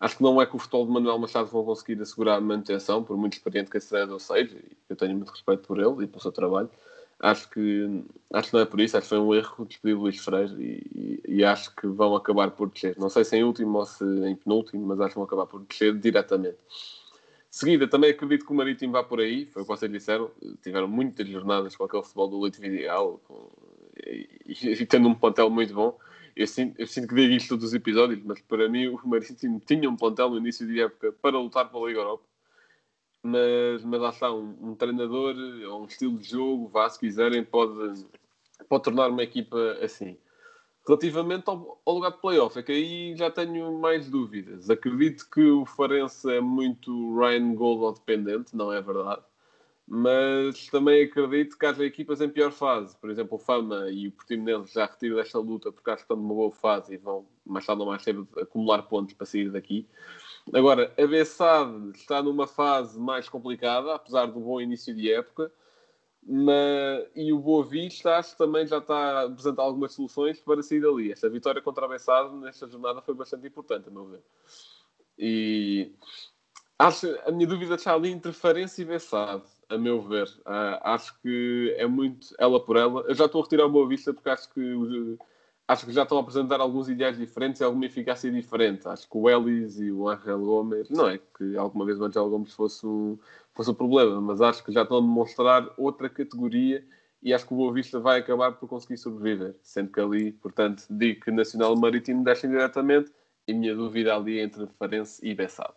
acho 0.00 0.16
que 0.16 0.22
não 0.22 0.40
é 0.40 0.46
que 0.46 0.56
o 0.56 0.58
futebol 0.58 0.86
de 0.86 0.92
Manuel 0.92 1.18
Machado 1.18 1.46
vão 1.46 1.64
conseguir 1.64 2.00
assegurar 2.02 2.38
a 2.38 2.40
manutenção, 2.40 3.02
por 3.02 3.16
muito 3.16 3.34
experiente 3.34 3.70
que 3.70 3.78
esse 3.78 3.88
treinador 3.88 4.20
seja, 4.20 4.56
eu 4.88 4.96
tenho 4.96 5.16
muito 5.16 5.30
respeito 5.30 5.66
por 5.66 5.78
ele 5.78 6.04
e 6.04 6.06
pelo 6.06 6.20
seu 6.20 6.32
trabalho. 6.32 6.70
Acho 7.18 7.48
que, 7.50 8.04
acho 8.32 8.48
que 8.48 8.54
não 8.54 8.62
é 8.62 8.66
por 8.66 8.80
isso, 8.80 8.96
acho 8.96 9.04
que 9.04 9.10
foi 9.10 9.18
um 9.20 9.32
erro 9.32 9.64
despedir 9.64 9.96
Luís 9.96 10.18
Freire 10.18 10.54
e, 10.60 11.20
e, 11.28 11.36
e, 11.36 11.44
acho 11.44 11.74
que 11.76 11.86
vão 11.86 12.16
acabar 12.16 12.50
por 12.50 12.68
descer. 12.68 12.98
Não 12.98 13.08
sei 13.08 13.24
se 13.24 13.36
em 13.36 13.44
último 13.44 13.78
ou 13.78 13.86
se 13.86 14.04
em 14.04 14.34
penúltimo, 14.34 14.84
mas 14.86 15.00
acho 15.00 15.10
que 15.10 15.14
vão 15.14 15.24
acabar 15.24 15.46
por 15.46 15.60
descer 15.64 15.96
diretamente. 15.96 16.58
Seguida, 17.52 17.86
também 17.86 18.10
acredito 18.10 18.46
que 18.46 18.52
o 18.52 18.54
Marítimo 18.54 18.94
vá 18.94 19.04
por 19.04 19.20
aí, 19.20 19.44
foi 19.44 19.60
o 19.60 19.64
que 19.66 19.68
vocês 19.68 19.92
disseram. 19.92 20.30
Tiveram 20.62 20.88
muitas 20.88 21.28
jornadas 21.28 21.76
com 21.76 21.84
aquele 21.84 22.02
futebol 22.02 22.26
do 22.26 22.40
Leite 22.40 22.58
Vidigal 22.58 23.20
com, 23.28 23.50
e, 24.06 24.26
e, 24.46 24.86
tendo 24.86 25.06
um 25.06 25.14
plantel 25.14 25.50
muito 25.50 25.74
bom. 25.74 25.98
Eu 26.34 26.46
sinto, 26.46 26.80
eu 26.80 26.86
sinto 26.86 27.08
que 27.08 27.14
digo 27.14 27.34
isto 27.34 27.50
todos 27.50 27.66
os 27.66 27.74
episódios, 27.74 28.22
mas 28.24 28.40
para 28.40 28.70
mim 28.70 28.88
o 28.88 28.98
Marítimo 29.06 29.60
tinha 29.66 29.90
um 29.90 29.96
plantel 29.96 30.30
no 30.30 30.38
início 30.38 30.66
de 30.66 30.80
época 30.80 31.12
para 31.20 31.38
lutar 31.38 31.70
pela 31.70 31.86
Liga 31.86 32.00
Europa. 32.00 32.24
Mas, 33.22 33.84
mas 33.84 34.00
lá 34.00 34.08
está, 34.08 34.32
um, 34.32 34.56
um 34.58 34.74
treinador 34.74 35.36
ou 35.68 35.82
um 35.82 35.84
estilo 35.84 36.16
de 36.18 36.30
jogo, 36.30 36.68
vá 36.68 36.88
se 36.88 36.98
quiserem, 36.98 37.44
pode, 37.44 38.06
pode 38.66 38.82
tornar 38.82 39.10
uma 39.10 39.22
equipa 39.22 39.78
assim. 39.82 40.16
Relativamente 40.86 41.44
ao, 41.46 41.80
ao, 41.84 41.94
lugar 41.94 42.10
de 42.10 42.20
playoff, 42.20 42.58
é 42.58 42.62
que 42.62 42.72
aí 42.72 43.16
já 43.16 43.30
tenho 43.30 43.78
mais 43.78 44.10
dúvidas. 44.10 44.68
Acredito 44.68 45.28
que 45.30 45.40
o 45.40 45.64
Farense 45.64 46.28
é 46.28 46.40
muito 46.40 47.16
Ryan 47.16 47.54
Gold 47.54 48.00
dependente, 48.00 48.56
não 48.56 48.72
é 48.72 48.82
verdade. 48.82 49.22
Mas 49.86 50.66
também 50.68 51.04
acredito 51.04 51.56
que 51.56 51.66
haja 51.66 51.84
equipas 51.84 52.20
em 52.20 52.28
pior 52.28 52.50
fase. 52.50 52.96
Por 52.96 53.10
exemplo, 53.10 53.36
o 53.36 53.38
Fama 53.38 53.90
e 53.90 54.08
o 54.08 54.12
Portimonense 54.12 54.74
já 54.74 54.86
retiram 54.86 55.16
desta 55.16 55.38
luta 55.38 55.70
porque 55.70 55.90
acho 55.90 55.98
que 55.98 56.02
estão 56.04 56.16
numa 56.16 56.34
boa 56.34 56.50
fase 56.50 56.94
e 56.94 56.96
vão, 56.96 57.26
mais 57.44 57.64
tarde 57.64 57.82
ou 57.82 57.88
mais 57.88 58.02
cedo, 58.02 58.26
acumular 58.40 58.82
pontos 58.82 59.14
para 59.14 59.26
sair 59.26 59.50
daqui. 59.50 59.86
Agora, 60.52 60.92
a 60.98 61.06
Bessade 61.06 61.90
está 61.94 62.20
numa 62.22 62.46
fase 62.48 62.98
mais 62.98 63.28
complicada, 63.28 63.94
apesar 63.94 64.26
do 64.26 64.40
bom 64.40 64.60
início 64.60 64.92
de 64.94 65.12
época 65.12 65.52
e 66.24 67.32
o 67.32 67.38
Boa 67.38 67.64
Vista 67.64 68.16
acho 68.16 68.32
que 68.32 68.38
também 68.38 68.66
já 68.66 68.78
está 68.78 68.94
a 68.94 69.22
apresentar 69.24 69.62
algumas 69.62 69.92
soluções 69.92 70.40
para 70.40 70.62
sair 70.62 70.80
dali. 70.80 71.10
Esta 71.10 71.28
vitória 71.28 71.60
contra 71.60 71.84
a 71.84 71.88
Bessade 71.88 72.34
nesta 72.36 72.68
jornada 72.68 73.02
foi 73.02 73.14
bastante 73.14 73.46
importante, 73.46 73.88
a 73.88 73.90
meu 73.90 74.06
ver. 74.06 74.22
E 75.18 75.92
acho, 76.78 77.06
a 77.26 77.32
minha 77.32 77.46
dúvida 77.46 77.74
está 77.74 77.94
ali 77.94 78.10
Farense 78.32 78.82
e 78.82 78.84
Bessade, 78.84 79.44
a 79.68 79.76
meu 79.76 80.00
ver. 80.02 80.28
Uh, 80.40 80.78
acho 80.82 81.20
que 81.20 81.74
é 81.76 81.86
muito 81.86 82.28
ela 82.38 82.64
por 82.64 82.76
ela. 82.76 83.02
Eu 83.02 83.14
já 83.14 83.26
estou 83.26 83.40
a 83.40 83.44
retirar 83.44 83.66
o 83.66 83.70
Boa 83.70 83.88
Vista 83.88 84.14
porque 84.14 84.30
acho 84.30 84.48
que 84.52 85.18
acho 85.66 85.86
que 85.86 85.92
já 85.92 86.02
estão 86.02 86.18
a 86.18 86.20
apresentar 86.20 86.60
alguns 86.60 86.88
ideais 86.88 87.16
diferentes 87.16 87.60
e 87.60 87.64
alguma 87.64 87.86
eficácia 87.86 88.30
diferente. 88.30 88.86
Acho 88.88 89.08
que 89.08 89.16
o 89.16 89.28
Ellis 89.28 89.78
e 89.78 89.90
o 89.90 90.08
Angel 90.08 90.38
Gomes, 90.38 90.90
não 90.90 91.08
é 91.08 91.18
que 91.18 91.56
alguma 91.56 91.84
vez 91.84 92.00
o 92.00 92.04
Angel 92.04 92.28
Gomes 92.28 92.52
fosse 92.52 92.86
um, 92.86 93.18
fosse 93.54 93.70
um 93.70 93.74
problema, 93.74 94.20
mas 94.20 94.40
acho 94.40 94.64
que 94.64 94.72
já 94.72 94.82
estão 94.82 94.98
a 94.98 95.00
demonstrar 95.00 95.68
outra 95.76 96.08
categoria 96.08 96.84
e 97.22 97.32
acho 97.32 97.46
que 97.46 97.54
o 97.54 97.56
Boa 97.56 97.72
Vista 97.72 98.00
vai 98.00 98.18
acabar 98.18 98.52
por 98.52 98.68
conseguir 98.68 98.96
sobreviver. 98.96 99.54
Sendo 99.62 99.92
que 99.92 100.00
ali, 100.00 100.32
portanto, 100.32 100.84
digo 100.90 101.20
que 101.20 101.30
Nacional 101.30 101.76
Marítimo 101.76 102.24
descem 102.24 102.50
diretamente 102.50 103.12
e 103.46 103.54
minha 103.54 103.74
dúvida 103.74 104.14
ali 104.14 104.38
é 104.38 104.42
entre 104.42 104.66
Farense 104.78 105.24
e 105.24 105.34
Bessado. 105.34 105.74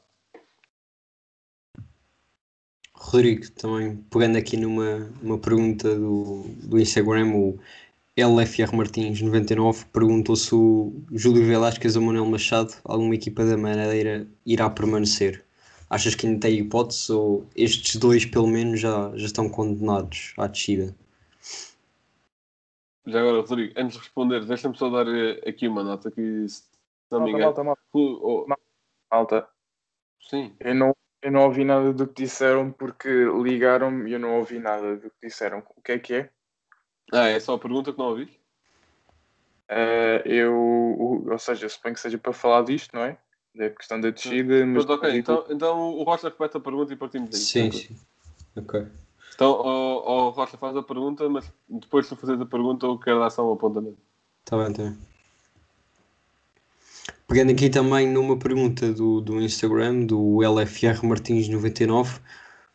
Rodrigo, 2.97 3.51
também 3.51 3.97
pegando 4.09 4.37
aqui 4.37 4.57
numa 4.57 5.11
uma 5.21 5.37
pergunta 5.37 5.93
do, 5.95 6.45
do 6.63 6.79
Instagram, 6.79 7.35
o 7.35 7.59
LFR 8.17 8.73
Martins 8.73 9.21
99 9.21 9.85
perguntou 9.87 10.37
se 10.37 10.55
o 10.55 10.93
Júlio 11.11 11.45
Velasquez 11.45 11.97
ou 11.97 12.01
Manuel 12.01 12.25
Machado, 12.25 12.73
alguma 12.85 13.13
equipa 13.13 13.43
da 13.43 13.57
Madeira, 13.57 14.25
irá 14.45 14.69
permanecer. 14.69 15.43
Achas 15.89 16.15
que 16.15 16.25
ainda 16.25 16.39
tem 16.39 16.59
hipótese 16.59 17.11
ou 17.11 17.45
estes 17.53 17.97
dois 17.97 18.25
pelo 18.25 18.47
menos 18.47 18.79
já, 18.79 19.11
já 19.15 19.25
estão 19.25 19.49
condenados 19.49 20.33
à 20.37 20.47
descida? 20.47 20.95
Já 23.05 23.19
agora, 23.19 23.41
Rodrigo, 23.41 23.73
antes 23.77 23.97
de 23.97 23.99
responder, 23.99 24.45
deixa-me 24.45 24.77
só 24.77 24.89
dar 24.89 25.07
eh, 25.07 25.41
aqui 25.45 25.67
uma 25.67 25.83
nota 25.83 26.09
que 26.09 26.47
se 26.47 26.63
não 27.11 27.21
me 27.21 27.31
engano. 27.31 27.43
Malta, 27.43 27.63
malta, 27.65 27.81
oh. 27.93 28.45
malta. 29.11 29.47
Sim. 30.21 30.55
Eu 30.61 30.73
não, 30.73 30.95
eu 31.21 31.31
não 31.33 31.43
ouvi 31.43 31.65
nada 31.65 31.91
do 31.91 32.07
que 32.07 32.23
disseram 32.23 32.71
porque 32.71 33.09
ligaram-me 33.43 34.09
e 34.09 34.13
eu 34.13 34.19
não 34.19 34.37
ouvi 34.37 34.57
nada 34.57 34.95
do 34.95 35.09
que 35.09 35.27
disseram. 35.27 35.61
O 35.75 35.81
que 35.81 35.91
é 35.91 35.99
que 35.99 36.13
é? 36.13 36.29
Ah, 37.11 37.27
é 37.27 37.39
só 37.39 37.53
a 37.53 37.59
pergunta 37.59 37.91
que 37.91 37.99
não 37.99 38.09
ouvi? 38.09 38.23
Uh, 39.69 40.21
eu, 40.25 40.53
ou 41.29 41.39
seja, 41.39 41.67
suponho 41.67 41.95
que 41.95 42.01
seja 42.01 42.17
para 42.17 42.33
falar 42.33 42.63
disto, 42.63 42.93
não 42.93 43.03
é? 43.03 43.17
Da 43.53 43.69
questão 43.69 43.99
da 43.99 44.09
descida. 44.09 44.65
Mas, 44.65 44.85
mas 44.85 44.97
ok, 44.97 45.17
então, 45.17 45.45
então 45.49 45.93
o 45.93 46.03
Rocha 46.03 46.29
repete 46.29 46.57
a 46.57 46.59
pergunta 46.59 46.93
e 46.93 46.95
partimos 46.95 47.29
daí. 47.29 47.39
Sim, 47.39 47.71
sim. 47.71 47.95
Ok. 48.55 48.85
Então, 49.33 49.51
o, 49.51 50.27
o 50.27 50.29
Rocha 50.29 50.57
faz 50.57 50.75
a 50.75 50.83
pergunta, 50.83 51.27
mas 51.29 51.51
depois 51.67 52.07
de 52.07 52.15
fazer 52.15 52.41
a 52.41 52.45
pergunta, 52.45 52.85
eu 52.85 52.97
quero 52.97 53.19
dar 53.19 53.29
só 53.29 53.47
um 53.47 53.53
apontamento. 53.53 53.97
Está 54.43 54.57
bem, 54.57 54.71
está 54.71 54.83
bem. 54.83 54.97
Pegando 57.27 57.51
aqui 57.51 57.69
também 57.69 58.07
numa 58.07 58.37
pergunta 58.37 58.93
do, 58.93 59.19
do 59.19 59.41
Instagram, 59.41 60.05
do 60.05 60.43
LFR 60.43 61.01
Martins99, 61.01 62.19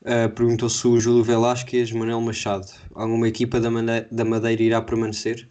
Uh, 0.03 0.33
Perguntou-se 0.35 0.87
o 0.87 0.99
Júlio 0.99 1.23
Velasquez, 1.23 1.93
Manuel 1.93 2.23
Machado. 2.23 2.67
Alguma 2.95 3.29
equipa 3.29 3.61
da 3.61 3.71
Madeira, 3.71 4.09
da 4.11 4.25
Madeira 4.25 4.63
irá 4.63 4.81
permanecer? 4.81 5.49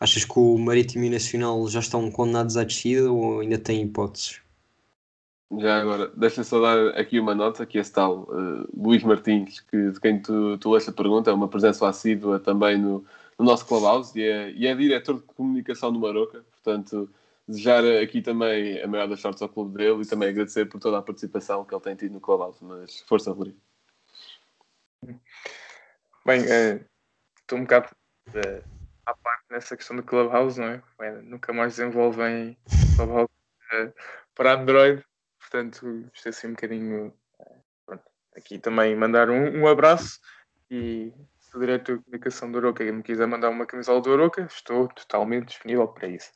Achas 0.00 0.24
que 0.24 0.38
o 0.38 0.56
Marítimo 0.58 1.04
e 1.04 1.10
Nacional 1.10 1.68
já 1.68 1.80
estão 1.80 2.10
condenados 2.10 2.56
à 2.56 2.64
descida 2.64 3.12
ou 3.12 3.40
ainda 3.40 3.58
têm 3.58 3.82
hipóteses? 3.82 4.40
Já 5.58 5.78
agora, 5.78 6.10
deixa 6.16 6.42
só 6.42 6.60
dar 6.60 6.98
aqui 6.98 7.20
uma 7.20 7.34
nota, 7.34 7.66
que 7.66 7.76
esse 7.76 7.92
tal 7.92 8.22
uh, 8.22 8.66
Luís 8.74 9.02
Martins, 9.02 9.60
que, 9.60 9.90
de 9.90 10.00
quem 10.00 10.20
tu, 10.22 10.56
tu 10.56 10.70
leste 10.70 10.88
a 10.88 10.92
pergunta, 10.94 11.30
é 11.30 11.34
uma 11.34 11.46
presença 11.46 11.86
assídua 11.86 12.40
também 12.40 12.78
no, 12.78 13.04
no 13.38 13.44
nosso 13.44 13.66
Clubhouse 13.66 14.18
e 14.18 14.22
é, 14.22 14.50
e 14.52 14.66
é 14.66 14.74
diretor 14.74 15.16
de 15.16 15.22
comunicação 15.22 15.92
do 15.92 16.00
Maroca, 16.00 16.42
portanto, 16.50 17.10
desejar 17.46 17.84
aqui 18.02 18.22
também 18.22 18.80
a 18.80 18.86
maior 18.86 19.06
das 19.06 19.20
sortes 19.20 19.42
ao 19.42 19.48
clube 19.50 19.76
dele 19.76 20.02
e 20.02 20.06
também 20.06 20.30
agradecer 20.30 20.64
por 20.64 20.80
toda 20.80 20.96
a 20.98 21.02
participação 21.02 21.64
que 21.64 21.74
ele 21.74 21.82
tem 21.82 21.94
tido 21.94 22.14
no 22.14 22.20
Clubhouse, 22.20 22.64
mas 22.64 23.00
força, 23.06 23.30
Rodrigo. 23.30 23.58
Bem, 26.24 26.42
uh, 26.42 26.84
estou 27.40 27.58
um 27.58 27.62
bocado 27.62 27.88
uh, 28.28 28.64
à 29.04 29.14
parte 29.14 29.44
nessa 29.50 29.76
questão 29.76 29.96
do 29.96 30.02
Clubhouse, 30.04 30.60
não 30.60 30.68
é? 30.68 30.82
Bem, 30.98 31.22
nunca 31.22 31.52
mais 31.52 31.76
desenvolvem 31.76 32.56
Clubhouse 32.96 33.32
uh, 33.72 33.92
para 34.34 34.52
Android, 34.54 35.04
portanto, 35.40 36.08
isto 36.14 36.26
é 36.26 36.30
assim 36.30 36.46
um 36.48 36.52
bocadinho. 36.52 37.12
Pronto. 37.84 38.04
Aqui 38.36 38.58
também 38.58 38.94
mandar 38.94 39.28
um, 39.28 39.62
um 39.62 39.66
abraço 39.66 40.20
e 40.70 41.12
o 41.52 41.58
diretor 41.58 41.98
de 41.98 42.04
comunicação 42.04 42.50
do 42.50 42.58
Oroca, 42.58 42.84
me 42.84 43.02
quiser 43.02 43.26
mandar 43.26 43.50
uma 43.50 43.66
camisola 43.66 44.00
do 44.00 44.10
Oroca, 44.10 44.42
estou 44.42 44.88
totalmente 44.88 45.48
disponível 45.48 45.88
para 45.88 46.08
isso. 46.08 46.32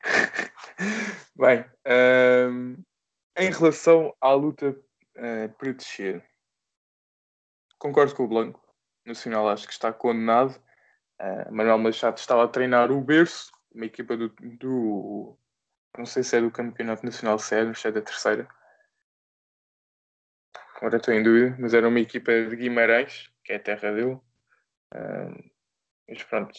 Bem, 1.34 1.64
em 3.36 3.50
relação 3.50 4.14
à 4.20 4.32
luta 4.32 4.70
uh, 5.16 5.48
para 5.58 5.72
descer, 5.72 6.29
concordo 7.80 8.14
com 8.14 8.24
o 8.24 8.28
Blanco. 8.28 8.62
Nacional 9.04 9.48
acho 9.48 9.66
que 9.66 9.72
está 9.72 9.92
condenado. 9.92 10.62
Uh, 11.20 11.52
Manuel 11.52 11.78
Machado 11.78 12.18
estava 12.18 12.44
a 12.44 12.48
treinar 12.48 12.92
o 12.92 13.00
Berço, 13.00 13.50
uma 13.74 13.86
equipa 13.86 14.16
do, 14.16 14.28
do 14.28 15.36
não 15.98 16.06
sei 16.06 16.22
se 16.22 16.36
é 16.36 16.40
do 16.40 16.50
Campeonato 16.50 17.04
Nacional 17.04 17.38
Sério, 17.38 17.74
se 17.74 17.88
é 17.88 17.92
da 17.92 18.00
terceira. 18.00 18.48
Agora 20.76 20.96
estou 20.96 21.12
em 21.12 21.22
dúvida, 21.22 21.56
mas 21.58 21.74
era 21.74 21.88
uma 21.88 22.00
equipa 22.00 22.32
de 22.32 22.56
Guimarães, 22.56 23.30
que 23.44 23.52
é 23.52 23.56
a 23.56 23.60
terra 23.60 23.92
dele. 23.92 24.18
Uh, 24.94 25.50
mas 26.08 26.22
pronto. 26.22 26.58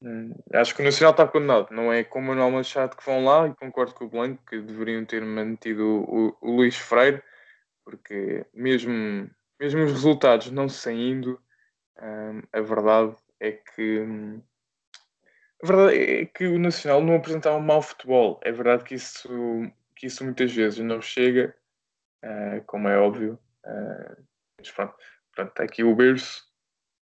Hum, 0.00 0.32
acho 0.54 0.74
que 0.74 0.82
o 0.82 0.84
Nacional 0.84 1.12
está 1.12 1.26
condenado. 1.26 1.70
Não 1.72 1.92
é 1.92 2.04
com 2.04 2.20
o 2.20 2.22
Manuel 2.22 2.50
Machado 2.50 2.96
que 2.96 3.04
vão 3.04 3.24
lá, 3.24 3.48
e 3.48 3.54
concordo 3.54 3.94
com 3.94 4.04
o 4.04 4.08
Blanco 4.08 4.44
que 4.46 4.60
deveriam 4.60 5.04
ter 5.04 5.24
mantido 5.24 5.84
o, 5.84 6.36
o 6.40 6.56
Luís 6.56 6.76
Freire, 6.76 7.22
porque 7.84 8.46
mesmo 8.54 9.28
mesmo 9.60 9.84
os 9.84 9.92
resultados 9.92 10.50
não 10.50 10.68
saindo, 10.68 11.40
um, 12.00 12.42
a 12.52 12.60
verdade 12.60 13.16
é 13.40 13.52
que 13.52 14.00
a 15.62 15.66
verdade 15.66 15.96
é 15.96 16.26
que 16.26 16.46
o 16.46 16.58
Nacional 16.58 17.02
não 17.02 17.16
apresentava 17.16 17.56
um 17.56 17.60
mau 17.60 17.82
futebol. 17.82 18.38
É 18.44 18.52
verdade 18.52 18.84
que 18.84 18.94
isso, 18.94 19.28
que 19.96 20.06
isso 20.06 20.24
muitas 20.24 20.52
vezes 20.52 20.78
não 20.78 21.02
chega, 21.02 21.54
uh, 22.24 22.62
como 22.64 22.88
é 22.88 22.96
óbvio. 22.96 23.38
Uh, 23.64 24.24
mas 24.58 24.70
pronto, 24.70 24.94
pronto, 25.34 25.50
está 25.50 25.64
aqui 25.64 25.82
o 25.82 25.96
berço. 25.96 26.46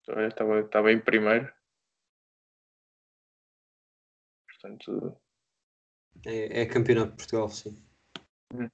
Estava, 0.08 0.60
estava 0.60 0.90
em 0.90 0.98
primeiro. 0.98 1.52
Portanto. 4.48 5.20
É, 6.24 6.62
é 6.62 6.66
campeonato 6.66 7.10
de 7.10 7.16
Portugal, 7.16 7.48
sim. 7.50 7.76
Hum. 8.54 8.68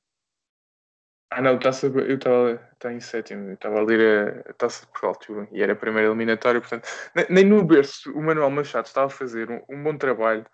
Ah, 1.31 1.43
não, 1.43 1.59
taça, 1.59 1.87
eu 1.89 2.15
estava 2.15 2.61
em 2.93 3.01
sétimo, 3.01 3.53
estava 3.53 3.81
a 3.81 3.83
ler 3.83 4.45
a, 4.49 4.53
taça 4.55 4.87
de 4.87 4.93
Portugal 4.93 5.49
e 5.51 5.61
era 5.61 5.73
a 5.73 5.77
primeira 5.77 6.09
eliminatória, 6.09 6.61
portanto, 6.61 6.89
nem, 7.29 7.45
no 7.45 7.65
berço 7.65 8.13
o 8.13 8.23
Manuel 8.23 8.51
Machado 8.51 8.87
estava 8.87 9.07
a 9.07 9.11
fazer 9.11 9.51
um, 9.51 9.61
um 9.69 9.83
bom 9.83 9.99
trabalho, 9.99 10.47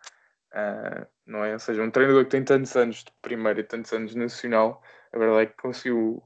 uh, 0.54 1.06
não 1.26 1.44
é? 1.44 1.52
Ou 1.52 1.58
seja, 1.58 1.82
um 1.82 1.90
treinador 1.90 2.24
que 2.24 2.30
tem 2.30 2.44
tantos 2.44 2.74
anos 2.74 3.04
de 3.04 3.12
primeira 3.20 3.60
e 3.60 3.64
tantos 3.64 3.92
anos 3.92 4.14
nacional, 4.14 4.82
a 5.12 5.18
verdade 5.18 5.42
é 5.42 5.46
que 5.46 5.56
conseguiu, 5.60 6.22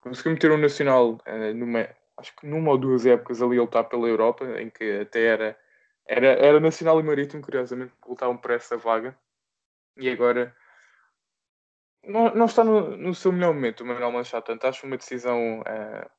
conseguiu 0.00 0.32
meter 0.32 0.50
um 0.50 0.58
nacional 0.58 1.12
uh, 1.14 1.54
numa, 1.54 1.88
acho 2.16 2.34
que 2.36 2.46
numa 2.46 2.72
ou 2.72 2.78
duas 2.78 3.06
épocas 3.06 3.40
ali 3.40 3.56
ele 3.56 3.64
está 3.64 3.84
pela 3.84 4.08
Europa, 4.08 4.44
em 4.60 4.70
que 4.70 5.00
até 5.02 5.24
era, 5.26 5.58
era, 6.06 6.26
era 6.26 6.60
nacional 6.60 6.98
e 7.00 7.02
marítimo, 7.04 7.42
curiosamente, 7.42 7.92
lutavam 8.06 8.36
por 8.36 8.50
essa 8.50 8.76
vaga, 8.76 9.16
e 9.96 10.10
agora 10.10 10.54
não, 12.04 12.34
não 12.34 12.46
está 12.46 12.64
no, 12.64 12.96
no, 12.96 13.14
seu 13.14 13.32
melhor 13.32 13.52
momento 13.52 13.82
o 13.82 13.86
Manuel 13.86 14.12
Machado. 14.12 14.44
Portanto, 14.44 14.64
acho 14.66 14.86
uma 14.86 14.96
decisão, 14.96 15.60
uh, 15.60 16.10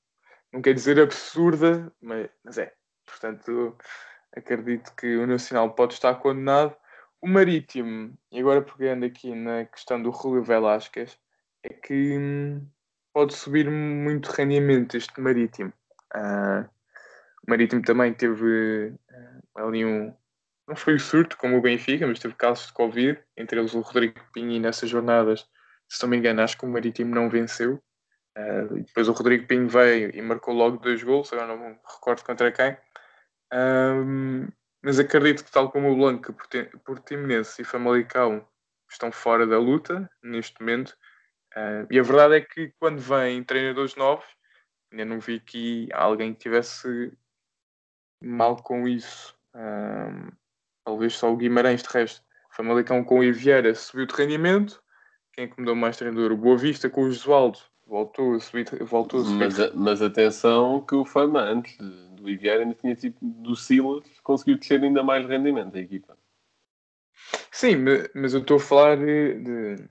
não 0.51 0.61
quer 0.61 0.73
dizer 0.73 0.99
absurda, 0.99 1.91
mas, 2.01 2.29
mas, 2.43 2.57
é. 2.57 2.73
Portanto, 3.05 3.77
acredito 4.35 4.95
que 4.95 5.17
o 5.17 5.27
Nacional 5.27 5.73
pode 5.73 5.93
estar 5.93 6.15
condenado. 6.15 6.75
O 7.21 7.27
Marítimo, 7.27 8.17
e 8.31 8.39
agora 8.39 8.61
pegando 8.61 9.05
aqui 9.05 9.35
na 9.35 9.65
questão 9.65 10.01
do 10.01 10.09
Rúlio 10.09 10.43
Velasquez, 10.43 11.19
é 11.63 11.69
que 11.69 12.17
hum, 12.17 12.67
pode 13.13 13.35
subir 13.35 13.69
muito 13.69 14.31
rendimento 14.31 14.97
este 14.97 15.19
Marítimo. 15.21 15.71
Uh, 16.15 16.67
o 17.45 17.49
Marítimo 17.49 17.81
também 17.81 18.13
teve 18.13 18.89
uh, 18.89 19.39
ali 19.55 19.85
um. 19.85 20.15
Não 20.67 20.75
foi 20.75 20.95
o 20.95 20.99
surto 20.99 21.37
como 21.37 21.57
o 21.57 21.61
Benfica, 21.61 22.07
mas 22.07 22.19
teve 22.19 22.33
casos 22.35 22.67
de 22.67 22.73
Covid, 22.73 23.19
entre 23.35 23.59
eles 23.59 23.73
o 23.73 23.81
Rodrigo 23.81 24.19
Pinho, 24.33 24.51
e 24.51 24.59
nessas 24.59 24.89
jornadas 24.89 25.47
se 25.91 26.01
não 26.03 26.09
me 26.09 26.17
engano, 26.17 26.41
acho 26.41 26.57
que 26.57 26.65
o 26.65 26.69
Marítimo 26.69 27.13
não 27.13 27.29
venceu. 27.29 27.81
Uh, 28.37 28.75
depois 28.75 29.09
o 29.09 29.11
Rodrigo 29.11 29.45
Pinho 29.45 29.67
veio 29.67 30.15
e 30.15 30.21
marcou 30.21 30.53
logo 30.53 30.77
dois 30.77 31.03
gols, 31.03 31.33
agora 31.33 31.47
não 31.47 31.57
me 31.57 31.77
recordo 31.85 32.23
contra 32.23 32.49
quem. 32.49 32.77
Um, 33.53 34.47
mas 34.81 34.99
acredito 34.99 35.43
que, 35.43 35.51
tal 35.51 35.69
como 35.69 35.91
o 35.91 35.95
Blanco, 35.97 36.33
Portimonense 36.85 37.61
e 37.61 37.65
Famalicão 37.65 38.47
estão 38.89 39.11
fora 39.11 39.45
da 39.45 39.59
luta 39.59 40.09
neste 40.23 40.57
momento. 40.61 40.91
Uh, 41.57 41.85
e 41.91 41.99
a 41.99 42.03
verdade 42.03 42.35
é 42.35 42.41
que 42.41 42.73
quando 42.79 42.99
vêm 42.99 43.43
treinadores 43.43 43.97
novos, 43.97 44.25
ainda 44.91 45.03
não 45.03 45.19
vi 45.19 45.41
que 45.41 45.89
alguém 45.91 46.33
tivesse 46.33 47.11
mal 48.23 48.55
com 48.63 48.87
isso. 48.87 49.37
Um, 49.53 50.31
talvez 50.85 51.15
só 51.15 51.33
o 51.33 51.35
Guimarães, 51.35 51.83
de 51.83 51.89
resto. 51.89 52.23
Famalicão 52.51 53.03
com 53.03 53.19
o 53.19 53.23
Ivieira 53.25 53.75
subiu 53.75 54.05
de 54.05 54.15
rendimento 54.15 54.81
quem 55.33 55.45
é 55.45 55.47
que 55.47 55.59
mudou 55.59 55.75
mais 55.75 55.97
treinador? 55.97 56.31
O 56.31 56.37
Boa 56.37 56.57
Vista 56.57 56.89
com 56.89 57.03
o 57.03 57.11
Josualdo. 57.11 57.59
Voltou 57.87 58.35
a 58.35 58.39
subir. 58.39 58.65
Voltou 58.83 59.21
a 59.21 59.23
subir. 59.23 59.37
Mas, 59.37 59.73
mas 59.73 60.01
atenção 60.01 60.81
que 60.85 60.95
o 60.95 61.05
Fama 61.05 61.41
antes 61.41 61.77
do 61.77 62.29
Iviar 62.29 62.59
ainda 62.59 62.75
tinha 62.75 62.95
tipo 62.95 63.17
do 63.21 63.55
Silas, 63.55 64.05
conseguiu 64.23 64.57
descer 64.57 64.81
ainda 64.81 65.03
mais 65.03 65.25
rendimento 65.27 65.75
a 65.75 65.79
equipa. 65.79 66.17
Sim, 67.51 67.77
mas 68.15 68.33
eu 68.33 68.41
estou 68.41 68.57
a 68.57 68.59
falar 68.59 68.97
de, 68.97 69.33
de... 69.39 69.89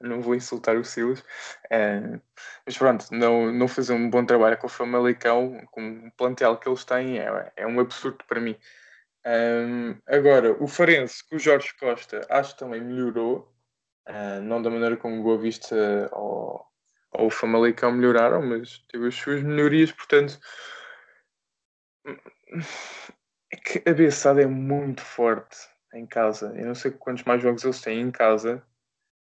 Não 0.00 0.20
vou 0.20 0.34
insultar 0.34 0.76
o 0.76 0.84
Silas, 0.84 1.24
é... 1.70 2.18
mas 2.64 2.76
pronto, 2.76 3.06
não, 3.12 3.52
não 3.52 3.68
fazer 3.68 3.92
um 3.92 4.10
bom 4.10 4.24
trabalho 4.24 4.58
com 4.58 4.66
o 4.66 4.70
Famalicão, 4.70 5.60
com 5.70 6.06
o 6.06 6.12
plantel 6.12 6.56
que 6.56 6.68
eles 6.68 6.84
têm, 6.84 7.18
é, 7.18 7.52
é 7.56 7.66
um 7.66 7.80
absurdo 7.80 8.24
para 8.28 8.40
mim. 8.40 8.56
Um, 9.26 9.96
agora, 10.06 10.56
o 10.62 10.68
Farense, 10.68 11.26
que 11.26 11.36
o 11.36 11.38
Jorge 11.38 11.74
Costa 11.78 12.26
acho 12.30 12.52
que 12.52 12.60
também 12.60 12.80
melhorou, 12.80 13.52
Uh, 14.08 14.40
não 14.42 14.62
da 14.62 14.70
maneira 14.70 14.96
como 14.96 15.22
Boa 15.22 15.38
Vista 15.38 16.08
ou, 16.12 16.64
ou 17.12 17.26
o 17.26 17.30
Famalicão 17.30 17.90
melhoraram, 17.90 18.40
mas 18.40 18.78
teve 18.88 19.08
as 19.08 19.14
suas 19.14 19.42
melhorias, 19.42 19.90
portanto 19.90 20.38
é 23.52 23.56
que 23.56 23.88
a 23.88 23.92
Bessada 23.92 24.42
é 24.42 24.46
muito 24.46 25.02
forte 25.02 25.56
em 25.94 26.06
casa. 26.06 26.52
Eu 26.56 26.66
não 26.66 26.74
sei 26.74 26.90
quantos 26.90 27.24
mais 27.24 27.42
jogos 27.42 27.64
eles 27.64 27.80
têm 27.80 28.00
em 28.00 28.10
casa, 28.10 28.62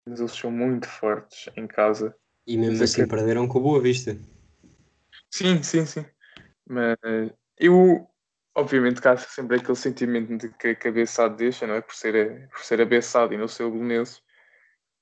mas 0.09 0.21
eles 0.21 0.33
são 0.33 0.51
muito 0.51 0.89
fortes 0.89 1.49
em 1.57 1.67
casa. 1.67 2.15
E 2.47 2.57
mesmo 2.57 2.73
mas 2.73 2.83
assim 2.83 3.03
é 3.03 3.05
que... 3.05 3.11
perderam 3.11 3.47
com 3.47 3.61
Boa 3.61 3.81
Vista. 3.81 4.17
Sim, 5.31 5.63
sim, 5.63 5.87
sim. 5.87 6.05
Mas 6.67 6.97
eu, 7.59 8.09
obviamente, 8.55 9.07
há 9.07 9.17
sempre 9.17 9.57
aquele 9.57 9.77
sentimento 9.77 10.37
de 10.37 10.49
que 10.51 10.69
a 10.69 10.77
cabeça 10.77 11.29
deixa, 11.29 11.67
não 11.67 11.75
é? 11.75 11.81
Por 11.81 11.95
ser, 11.95 12.49
por 12.51 12.61
ser 12.65 12.81
a 12.81 13.33
e 13.33 13.37
não 13.37 13.49
ser 13.49 13.65
o 13.65 13.71
Belenenses. 13.71 14.23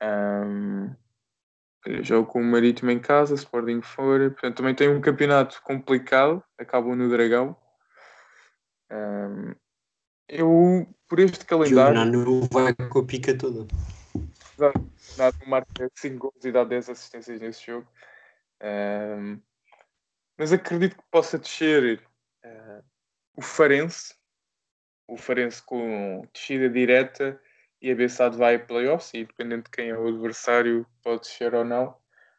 Um, 0.03 0.95
jogo 2.03 2.27
com 2.27 2.41
o 2.41 2.45
Marítimo 2.45 2.91
em 2.91 2.99
casa, 2.99 3.35
Sporting 3.35 3.81
fora. 3.81 4.31
Portanto, 4.31 4.57
também 4.57 4.75
tem 4.75 4.89
um 4.89 5.01
campeonato 5.01 5.63
complicado. 5.63 6.43
Acabam 6.59 6.97
no 6.97 7.09
Dragão. 7.09 7.57
Um, 8.91 9.55
eu, 10.29 10.87
por 11.09 11.21
este 11.21 11.45
calendário. 11.45 11.95
Nano 11.95 12.49
vai 12.51 12.75
com 12.75 12.99
a 12.99 13.05
pica 13.05 13.37
toda. 13.37 13.67
Nada, 15.17 15.37
marca 15.47 15.91
5 15.95 16.19
gols 16.19 16.45
e 16.45 16.53
dá 16.53 16.65
10 16.65 16.91
assistências 16.91 17.41
nesse 17.41 17.67
jogo. 17.67 17.87
Um, 18.63 19.41
mas 20.39 20.53
acredito 20.53 20.97
que 20.97 21.03
possa 21.11 21.39
descer 21.39 22.03
uh, 22.45 22.85
o 23.37 23.43
Farense. 23.43 24.15
O 25.07 25.17
Farense 25.17 25.63
com 25.63 26.27
descida 26.33 26.69
direta 26.69 27.41
e 27.83 27.91
a 27.91 27.97
Bessade 27.97 28.37
vai 28.37 28.55
a 28.55 28.61
playoffs 28.61 29.13
e 29.13 29.25
dependendo 29.25 29.65
de 29.65 29.71
quem 29.71 29.89
é 29.89 29.99
o 29.99 30.07
adversário 30.07 30.87
pode 31.03 31.27
ser 31.27 31.53
ou 31.53 31.65
não. 31.65 31.95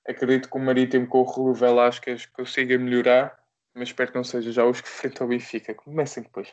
Acredito 0.07 0.49
que 0.49 0.57
o 0.57 0.59
Marítimo 0.59 1.05
com 1.05 1.19
o 1.19 1.23
Rui 1.23 1.53
Velasquez 1.53 2.25
consiga 2.25 2.77
melhorar, 2.77 3.37
mas 3.75 3.89
espero 3.89 4.11
que 4.11 4.17
não 4.17 4.23
seja 4.23 4.51
já 4.53 4.65
os 4.65 4.79
que 4.79 4.87
enfrentam 4.87 5.27
o 5.27 5.29
Benfica. 5.29 5.73
Comecem 5.73 6.23
depois. 6.23 6.47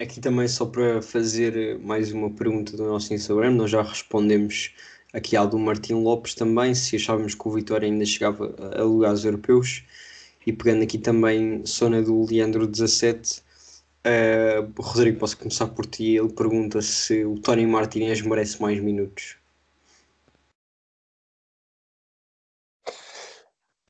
Aqui 0.00 0.20
também 0.20 0.48
só 0.48 0.66
para 0.66 1.02
fazer 1.02 1.78
mais 1.78 2.12
uma 2.12 2.30
pergunta 2.34 2.76
do 2.76 2.86
nosso 2.86 3.12
Instagram, 3.14 3.52
nós 3.52 3.70
já 3.70 3.82
respondemos 3.82 4.74
aqui 5.12 5.36
ao 5.36 5.46
do 5.46 5.58
Martim 5.58 5.94
Lopes 5.94 6.34
também, 6.34 6.74
se 6.74 6.96
achávamos 6.96 7.34
que 7.34 7.46
o 7.46 7.52
Vitória 7.52 7.86
ainda 7.86 8.04
chegava 8.04 8.56
a 8.74 8.82
lugares 8.82 9.24
europeus. 9.24 9.84
E 10.44 10.52
pegando 10.52 10.82
aqui 10.82 10.98
também 10.98 11.64
zona 11.64 12.02
do 12.02 12.26
Leandro 12.26 12.66
17, 12.66 13.42
Uh, 14.04 14.72
Rodrigo, 14.80 15.20
posso 15.20 15.38
começar 15.38 15.68
por 15.68 15.86
ti. 15.86 16.16
Ele 16.16 16.32
pergunta 16.32 16.82
se 16.82 17.24
o 17.24 17.40
Tony 17.40 17.66
Martinez 17.66 18.20
merece 18.22 18.60
mais 18.60 18.80
minutos. 18.80 19.38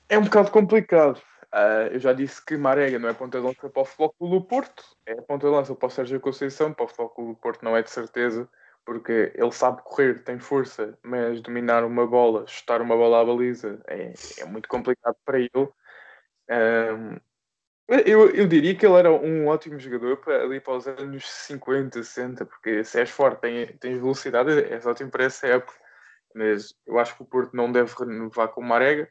É 0.08 0.18
um 0.18 0.24
bocado 0.24 0.50
complicado. 0.50 1.22
Uh, 1.54 1.88
eu 1.92 1.98
já 1.98 2.12
disse 2.12 2.44
que 2.44 2.56
Marega 2.56 2.98
não 2.98 3.08
é 3.08 3.14
ponta 3.14 3.38
de 3.38 3.46
lança 3.46 3.68
para 3.68 3.82
o 3.82 3.84
Futebol 3.84 4.14
Clube 4.18 4.38
do 4.38 4.44
Porto, 4.44 4.84
é 5.04 5.14
ponta 5.16 5.46
de 5.46 5.52
lança 5.52 5.74
para 5.74 5.86
o 5.86 5.90
Sérgio 5.90 6.20
Conceição, 6.20 6.72
para 6.72 6.84
o 6.84 6.88
Futebol 6.88 7.10
Clube 7.10 7.30
do 7.32 7.36
Porto 7.36 7.62
não 7.62 7.76
é 7.76 7.82
de 7.82 7.90
certeza, 7.90 8.48
porque 8.84 9.32
ele 9.34 9.52
sabe 9.52 9.82
correr, 9.82 10.22
tem 10.24 10.38
força, 10.38 10.98
mas 11.02 11.40
dominar 11.42 11.84
uma 11.84 12.06
bola, 12.06 12.46
chutar 12.46 12.80
uma 12.80 12.96
bola 12.96 13.20
à 13.20 13.24
baliza 13.24 13.82
é, 13.86 14.12
é 14.38 14.44
muito 14.46 14.68
complicado 14.68 15.16
para 15.24 15.38
ele. 15.38 15.68
Um, 16.50 17.18
eu, 17.88 18.30
eu 18.30 18.46
diria 18.46 18.74
que 18.74 18.86
ele 18.86 18.96
era 18.96 19.12
um 19.12 19.48
ótimo 19.48 19.78
jogador 19.78 20.16
para, 20.18 20.42
ali 20.42 20.60
para 20.60 20.76
os 20.76 20.86
anos 20.86 21.28
50, 21.28 22.02
60, 22.02 22.46
porque 22.46 22.84
se 22.84 23.00
és 23.00 23.10
forte, 23.10 23.40
tens, 23.40 23.76
tens 23.80 23.98
velocidade, 23.98 24.50
és 24.72 24.86
ótimo 24.86 25.10
para 25.10 25.24
essa 25.24 25.46
época. 25.46 25.74
Mas 26.34 26.74
eu 26.86 26.98
acho 26.98 27.14
que 27.16 27.22
o 27.22 27.26
Porto 27.26 27.54
não 27.54 27.70
deve 27.70 27.92
renovar 27.98 28.48
com 28.48 28.60
o 28.60 28.64
Marega. 28.64 29.08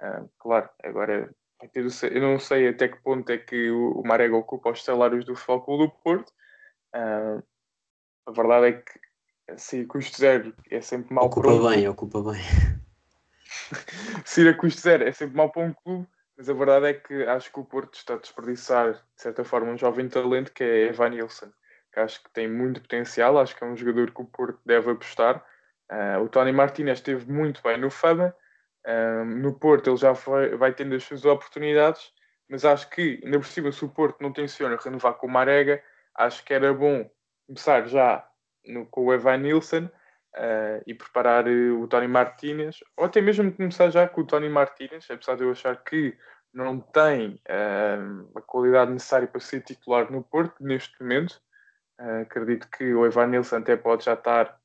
Uh, 0.00 0.28
claro, 0.38 0.68
agora 0.82 1.34
eu 1.74 2.20
não 2.20 2.38
sei 2.38 2.68
até 2.68 2.88
que 2.88 3.02
ponto 3.02 3.30
é 3.30 3.38
que 3.38 3.70
o, 3.70 4.02
Marega 4.04 4.36
ocupa 4.36 4.70
os 4.70 4.84
salários 4.84 5.24
do 5.24 5.34
Futebol 5.34 5.78
do 5.78 5.90
Porto. 5.90 6.30
Uh, 6.94 7.42
a 8.26 8.32
verdade 8.32 8.66
é 8.66 8.72
que 8.72 9.56
se 9.56 9.86
custo 9.86 10.18
zero 10.18 10.54
é 10.70 10.80
sempre 10.82 11.14
mau 11.14 11.24
ocupa 11.24 11.48
para 11.48 11.56
um 11.56 11.68
bem, 11.70 11.88
ocupa 11.88 12.22
bem. 12.22 12.42
se 14.26 14.42
ir 14.42 14.48
a 14.48 14.54
custo 14.54 14.82
zero 14.82 15.04
é 15.04 15.12
sempre 15.12 15.36
mau 15.36 15.50
para 15.50 15.62
um 15.62 15.72
clube 15.72 16.06
mas 16.38 16.48
a 16.48 16.54
verdade 16.54 16.86
é 16.86 16.94
que 16.94 17.24
acho 17.24 17.52
que 17.52 17.58
o 17.58 17.64
Porto 17.64 17.94
está 17.94 18.14
a 18.14 18.18
desperdiçar, 18.18 18.92
de 18.92 19.00
certa 19.16 19.42
forma, 19.42 19.72
um 19.72 19.76
jovem 19.76 20.08
talento 20.08 20.52
que 20.52 20.62
é 20.62 20.86
Evan 20.86 21.08
Nilsson, 21.08 21.52
que 21.92 21.98
acho 21.98 22.22
que 22.22 22.30
tem 22.30 22.48
muito 22.48 22.80
potencial, 22.80 23.36
acho 23.38 23.56
que 23.56 23.64
é 23.64 23.66
um 23.66 23.76
jogador 23.76 24.12
que 24.12 24.22
o 24.22 24.24
Porto 24.24 24.60
deve 24.64 24.92
apostar. 24.92 25.44
Uh, 25.90 26.22
o 26.22 26.28
Tony 26.28 26.52
Martinez 26.52 26.98
esteve 26.98 27.30
muito 27.30 27.60
bem 27.60 27.76
no 27.76 27.90
Fama, 27.90 28.32
uh, 28.86 29.24
no 29.24 29.58
Porto 29.58 29.90
ele 29.90 29.96
já 29.96 30.14
foi, 30.14 30.56
vai 30.56 30.72
tendo 30.72 30.94
as 30.94 31.02
suas 31.02 31.24
oportunidades, 31.24 32.12
mas 32.48 32.64
acho 32.64 32.88
que, 32.88 33.20
ainda 33.24 33.40
por 33.40 33.46
cima, 33.46 33.72
se 33.72 33.84
o 33.84 33.88
Porto 33.88 34.22
não 34.22 34.32
tenciona 34.32 34.76
renovar 34.76 35.14
com 35.14 35.26
o 35.26 35.30
Marega, 35.30 35.82
acho 36.14 36.44
que 36.44 36.54
era 36.54 36.72
bom 36.72 37.10
começar 37.48 37.88
já 37.88 38.24
no, 38.64 38.86
com 38.86 39.06
o 39.06 39.12
Evan 39.12 39.38
Nilsson 39.38 39.90
uh, 40.36 40.82
e 40.86 40.94
preparar 40.94 41.46
o 41.48 41.86
Tony 41.88 42.08
Martinez, 42.08 42.78
ou 42.96 43.04
até 43.04 43.20
mesmo 43.20 43.52
começar 43.52 43.90
já 43.90 44.08
com 44.08 44.22
o 44.22 44.26
Tony 44.26 44.48
Martinez, 44.48 45.06
apesar 45.10 45.36
de 45.36 45.44
eu 45.44 45.50
achar 45.50 45.76
que 45.82 46.16
não 46.52 46.80
tem 46.80 47.40
a 48.34 48.40
qualidade 48.40 48.90
necessária 48.90 49.28
para 49.28 49.40
ser 49.40 49.60
titular 49.60 50.10
no 50.10 50.22
Porto 50.22 50.56
neste 50.60 51.00
momento. 51.00 51.40
acredito 52.22 52.68
que 52.70 52.94
o 52.94 53.04
Evan 53.04 53.26
Nilsson 53.26 53.56
até 53.56 53.76
pode 53.76 54.06
já 54.06 54.14
estar 54.14 54.58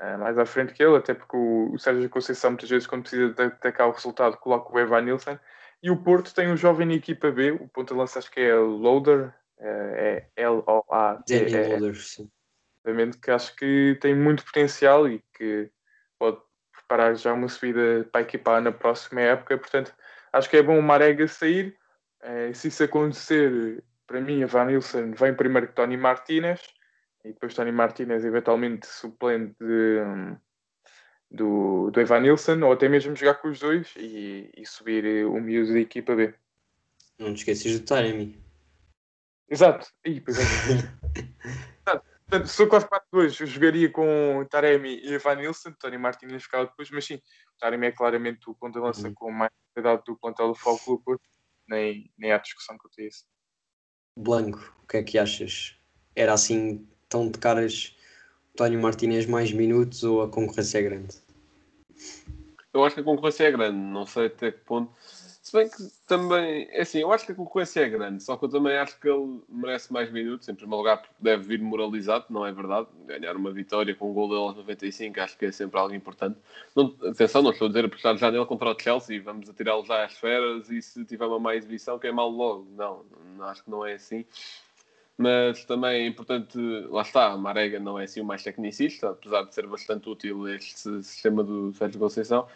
uh, 0.00 0.18
mais 0.18 0.38
à 0.38 0.44
frente 0.44 0.72
que 0.72 0.82
ele, 0.82 0.96
até 0.96 1.14
porque 1.14 1.36
o, 1.36 1.72
o 1.72 1.78
Sérgio 1.78 2.08
Conceição 2.10 2.50
muitas 2.50 2.68
vezes 2.68 2.86
quando 2.86 3.02
precisa 3.02 3.32
de 3.32 3.42
atacar 3.42 3.88
o 3.88 3.92
resultado 3.92 4.36
coloca 4.36 4.72
o 4.72 4.78
Evan 4.78 5.02
Nilsson 5.02 5.38
e 5.82 5.90
o 5.90 5.96
Porto 5.96 6.34
tem 6.34 6.50
um 6.50 6.56
jovem 6.56 6.86
na 6.86 6.94
equipa 6.94 7.30
B, 7.30 7.52
o 7.52 7.68
ponto 7.68 7.94
de 7.94 7.98
lança 7.98 8.18
acho 8.18 8.30
que 8.30 8.40
é 8.40 8.54
Loader, 8.54 9.34
uh, 9.58 9.64
é 9.64 10.28
L-O-A-D-E. 10.36 11.68
Loader, 11.68 11.96
sim. 11.96 12.30
Obviamente 12.84 13.18
que 13.18 13.30
acho 13.30 13.54
que 13.56 13.98
tem 14.00 14.14
muito 14.14 14.44
potencial 14.44 15.08
e 15.08 15.22
que 15.36 15.70
pode 16.18 16.38
preparar 16.72 17.14
já 17.14 17.32
uma 17.32 17.48
subida 17.48 18.08
para 18.10 18.20
a 18.20 18.24
equipa 18.24 18.60
na 18.60 18.72
próxima 18.72 19.20
época, 19.20 19.58
portanto 19.58 19.94
acho 20.32 20.48
que 20.48 20.56
é 20.56 20.62
bom 20.62 20.78
o 20.78 20.82
Marega 20.82 21.28
sair, 21.28 21.76
uh, 22.22 22.54
se 22.54 22.68
isso 22.68 22.82
acontecer 22.82 23.82
para 24.10 24.20
mim, 24.20 24.42
a 24.42 24.46
Van 24.46 24.64
Nilsson 24.64 25.12
vem 25.12 25.32
primeiro 25.34 25.68
que 25.68 25.74
Tony 25.74 25.96
Martinez 25.96 26.60
e 27.24 27.28
depois 27.28 27.54
Tony 27.54 27.70
Martinez 27.70 28.24
eventualmente 28.24 28.86
suplente 28.88 29.54
de, 29.60 30.00
do, 31.30 31.92
do 31.92 32.00
Evan 32.00 32.20
Nilsson, 32.20 32.60
ou 32.64 32.72
até 32.72 32.88
mesmo 32.88 33.14
jogar 33.14 33.34
com 33.34 33.48
os 33.48 33.60
dois 33.60 33.94
e, 33.96 34.50
e 34.56 34.66
subir 34.66 35.24
o 35.26 35.40
miúdo 35.40 35.72
da 35.72 35.78
equipa 35.78 36.16
B. 36.16 36.34
Não 37.18 37.32
te 37.34 37.38
esqueces 37.38 37.78
do 37.78 37.86
Taremi. 37.86 38.36
Exato. 39.48 39.88
E, 40.04 40.20
pois 40.20 40.38
é. 40.38 40.42
Portanto, 42.30 42.46
se 42.46 42.62
eu 42.62 42.68
4-4-2, 42.68 43.40
eu 43.40 43.46
jogaria 43.48 43.90
com 43.90 44.46
Taremi 44.48 45.00
e 45.02 45.14
Evan 45.14 45.34
Nilsson, 45.34 45.72
Tony 45.72 45.98
Martinez 45.98 46.44
ficava 46.44 46.66
depois, 46.66 46.88
mas 46.90 47.04
sim, 47.04 47.20
Taremi 47.58 47.88
é 47.88 47.92
claramente 47.92 48.48
o 48.48 48.54
ponto 48.54 48.74
de 48.74 48.78
lança 48.78 49.08
uhum. 49.08 49.14
com 49.14 49.32
mais 49.32 49.50
qualidade 49.74 50.04
do 50.06 50.16
plantel 50.16 50.48
do 50.48 50.54
Foco 50.54 51.02
Porto, 51.04 51.22
nem, 51.68 52.08
nem 52.16 52.30
há 52.30 52.38
discussão 52.38 52.78
quanto 52.78 53.00
a 53.00 53.04
isso. 53.04 53.24
Blanco, 54.16 54.72
o 54.80 54.86
que 54.86 54.98
é 54.98 55.02
que 55.02 55.18
achas? 55.18 55.76
Era 56.14 56.32
assim 56.32 56.86
estão 57.02 57.28
de 57.28 57.38
caras 57.40 57.96
António 58.54 58.80
Martínez 58.80 59.26
mais 59.26 59.50
minutos 59.50 60.04
ou 60.04 60.22
a 60.22 60.28
concorrência 60.28 60.78
é 60.78 60.82
grande? 60.82 61.16
Eu 62.72 62.84
acho 62.84 62.94
que 62.94 63.00
a 63.00 63.04
concorrência 63.04 63.44
é 63.44 63.50
grande, 63.50 63.76
não 63.76 64.06
sei 64.06 64.26
até 64.26 64.52
que 64.52 64.58
ponto. 64.58 64.92
Se 65.50 65.56
bem 65.56 65.68
que 65.68 65.90
também, 66.06 66.68
é 66.70 66.82
assim, 66.82 67.00
eu 67.00 67.12
acho 67.12 67.26
que 67.26 67.32
a 67.32 67.34
concorrência 67.34 67.80
é 67.80 67.88
grande, 67.88 68.22
só 68.22 68.36
que 68.36 68.44
eu 68.44 68.48
também 68.48 68.76
acho 68.76 69.00
que 69.00 69.08
ele 69.08 69.40
merece 69.48 69.92
mais 69.92 70.08
minutos, 70.08 70.48
em 70.48 70.54
primeiro 70.54 70.76
lugar 70.76 70.98
porque 70.98 71.12
deve 71.18 71.42
vir 71.42 71.60
moralizado, 71.60 72.26
não 72.30 72.46
é 72.46 72.52
verdade? 72.52 72.86
Ganhar 73.04 73.34
uma 73.34 73.50
vitória 73.50 73.92
com 73.92 74.12
um 74.12 74.14
gol 74.14 74.28
dele 74.28 74.42
aos 74.42 74.54
95 74.54 75.20
acho 75.20 75.36
que 75.36 75.46
é 75.46 75.50
sempre 75.50 75.80
algo 75.80 75.92
importante. 75.92 76.38
Não, 76.76 76.94
atenção, 77.04 77.42
não 77.42 77.50
estou 77.50 77.64
a 77.64 77.68
dizer 77.68 77.84
apostar 77.84 78.16
já 78.16 78.30
nele 78.30 78.46
contra 78.46 78.70
o 78.70 78.80
Chelsea, 78.80 79.20
vamos 79.20 79.50
atirá-lo 79.50 79.84
já 79.84 80.04
às 80.04 80.12
feras 80.12 80.70
e 80.70 80.80
se 80.80 81.04
tiver 81.04 81.26
uma 81.26 81.40
má 81.40 81.56
exibição 81.56 81.98
queimá-lo 81.98 82.30
logo. 82.30 82.68
Não, 82.76 83.04
não, 83.36 83.44
acho 83.46 83.64
que 83.64 83.70
não 83.70 83.84
é 83.84 83.94
assim 83.94 84.24
mas 85.18 85.64
também 85.66 86.04
é 86.04 86.06
importante, 86.06 86.56
lá 86.88 87.02
está, 87.02 87.32
a 87.32 87.36
Marega 87.36 87.78
não 87.78 87.98
é 87.98 88.04
assim 88.04 88.22
o 88.22 88.24
mais 88.24 88.42
tecnicista, 88.42 89.10
apesar 89.10 89.42
de 89.42 89.54
ser 89.54 89.66
bastante 89.66 90.08
útil 90.08 90.48
este 90.48 91.02
sistema 91.02 91.44
do 91.44 91.74
Sérgio 91.74 92.00
Conceição. 92.00 92.46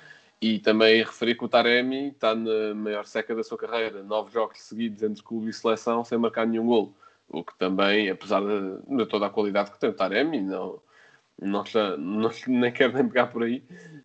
E 0.44 0.58
também 0.58 0.98
referir 0.98 1.36
que 1.36 1.44
o 1.46 1.48
Taremi 1.48 2.08
está 2.08 2.34
na 2.34 2.74
maior 2.74 3.06
seca 3.06 3.34
da 3.34 3.42
sua 3.42 3.56
carreira, 3.56 4.02
nove 4.02 4.30
jogos 4.30 4.60
seguidos 4.60 5.02
entre 5.02 5.22
clube 5.22 5.48
e 5.48 5.52
seleção 5.54 6.04
sem 6.04 6.18
marcar 6.18 6.46
nenhum 6.46 6.66
golo. 6.66 6.94
O 7.30 7.42
que 7.42 7.56
também, 7.56 8.10
apesar 8.10 8.42
de, 8.42 8.94
de 8.94 9.06
toda 9.06 9.24
a 9.24 9.30
qualidade 9.30 9.70
que 9.70 9.80
tem 9.80 9.88
o 9.88 9.94
Taremi, 9.94 10.42
não, 10.42 10.82
não, 11.40 11.64
não 11.96 12.30
nem 12.46 12.70
quero 12.70 12.92
nem 12.92 13.08
pegar 13.08 13.28
por 13.28 13.42
aí, 13.42 13.64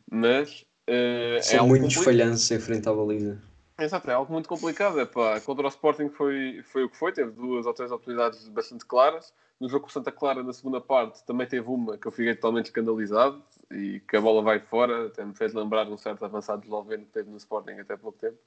mas 0.10 0.66
uh, 0.90 1.44
São 1.44 1.66
é 1.66 1.68
muitos 1.68 1.96
falhanços 1.96 2.50
em 2.52 2.60
frente 2.62 2.88
à 2.88 2.94
baliza. 2.94 3.38
Exato, 3.78 4.10
é 4.10 4.14
algo 4.14 4.32
muito 4.32 4.48
complicado. 4.48 4.98
É, 4.98 5.06
pá, 5.06 5.42
contra 5.42 5.66
o 5.66 5.68
Sporting 5.70 6.08
foi, 6.08 6.62
foi 6.64 6.86
o 6.86 6.90
que 6.90 6.96
foi, 6.96 7.12
teve 7.12 7.32
duas 7.32 7.66
ou 7.66 7.74
três 7.74 7.92
oportunidades 7.92 8.48
bastante 8.48 8.86
claras. 8.86 9.34
No 9.60 9.68
jogo 9.68 9.86
com 9.86 9.90
Santa 9.90 10.12
Clara, 10.12 10.42
na 10.42 10.54
segunda 10.54 10.80
parte, 10.80 11.24
também 11.26 11.46
teve 11.46 11.68
uma 11.68 11.98
que 11.98 12.08
eu 12.08 12.12
fiquei 12.12 12.34
totalmente 12.34 12.68
escandalizado 12.68 13.44
e 13.70 14.00
que 14.08 14.16
a 14.16 14.22
bola 14.22 14.42
vai 14.42 14.60
fora, 14.60 15.08
até 15.08 15.26
me 15.26 15.36
fez 15.36 15.54
lembrar 15.54 15.88
um 15.90 15.98
certo 15.98 16.24
avançado 16.24 16.64
esloveno 16.64 17.06
que 17.06 17.12
teve 17.12 17.30
no 17.30 17.38
Sporting 17.38 17.72
até 17.72 17.98
pouco 17.98 18.18
tempo. 18.18 18.38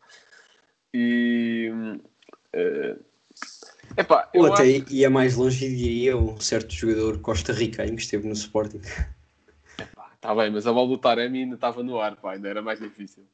E. 0.94 1.70
Uh, 2.54 3.04
epá, 3.96 4.30
Ou 4.34 4.52
até 4.52 4.62
acho... 4.62 4.92
ia 4.92 5.10
mais 5.10 5.36
longe 5.36 5.66
e 5.66 5.76
diria 5.76 6.16
um 6.16 6.40
certo 6.40 6.72
jogador 6.72 7.20
costa-ricano 7.20 7.96
que 7.96 8.02
esteve 8.02 8.26
no 8.26 8.32
Sporting. 8.32 8.80
Está 10.14 10.34
bem, 10.34 10.50
mas 10.50 10.66
a 10.66 10.72
bola 10.72 10.88
do 10.88 10.98
Taremi 10.98 11.40
ainda 11.42 11.56
estava 11.56 11.82
no 11.82 12.00
ar, 12.00 12.16
pá, 12.16 12.32
ainda 12.32 12.48
era 12.48 12.62
mais 12.62 12.78
difícil. 12.78 13.26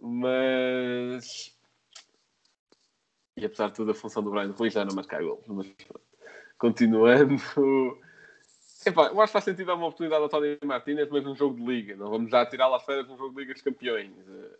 Mas. 0.00 1.54
E 3.36 3.44
apesar 3.44 3.68
de 3.68 3.74
tudo, 3.74 3.90
a 3.90 3.94
função 3.94 4.22
do 4.22 4.30
Brian 4.30 4.50
Ruiz 4.52 4.72
já 4.72 4.84
não 4.84 4.94
marcar 4.94 5.22
gols. 5.22 5.44
Mas 5.46 5.66
continuando. 6.62 7.34
Epá, 8.84 9.06
eu 9.06 9.20
acho 9.20 9.30
que 9.30 9.32
faz 9.32 9.44
sentido 9.44 9.66
dar 9.66 9.74
uma 9.74 9.86
oportunidade 9.86 10.22
ao 10.22 10.28
Tony 10.28 10.58
Martínez, 10.64 11.08
mas 11.08 11.22
num 11.22 11.36
jogo 11.36 11.56
de 11.56 11.64
liga. 11.64 11.94
Não 11.96 12.10
vamos 12.10 12.30
já 12.30 12.44
tirar 12.46 12.66
lá 12.66 12.80
férias 12.80 13.06
num 13.06 13.16
jogo 13.16 13.32
de 13.32 13.40
Liga 13.40 13.52
dos 13.52 13.62
Campeões. 13.62 14.10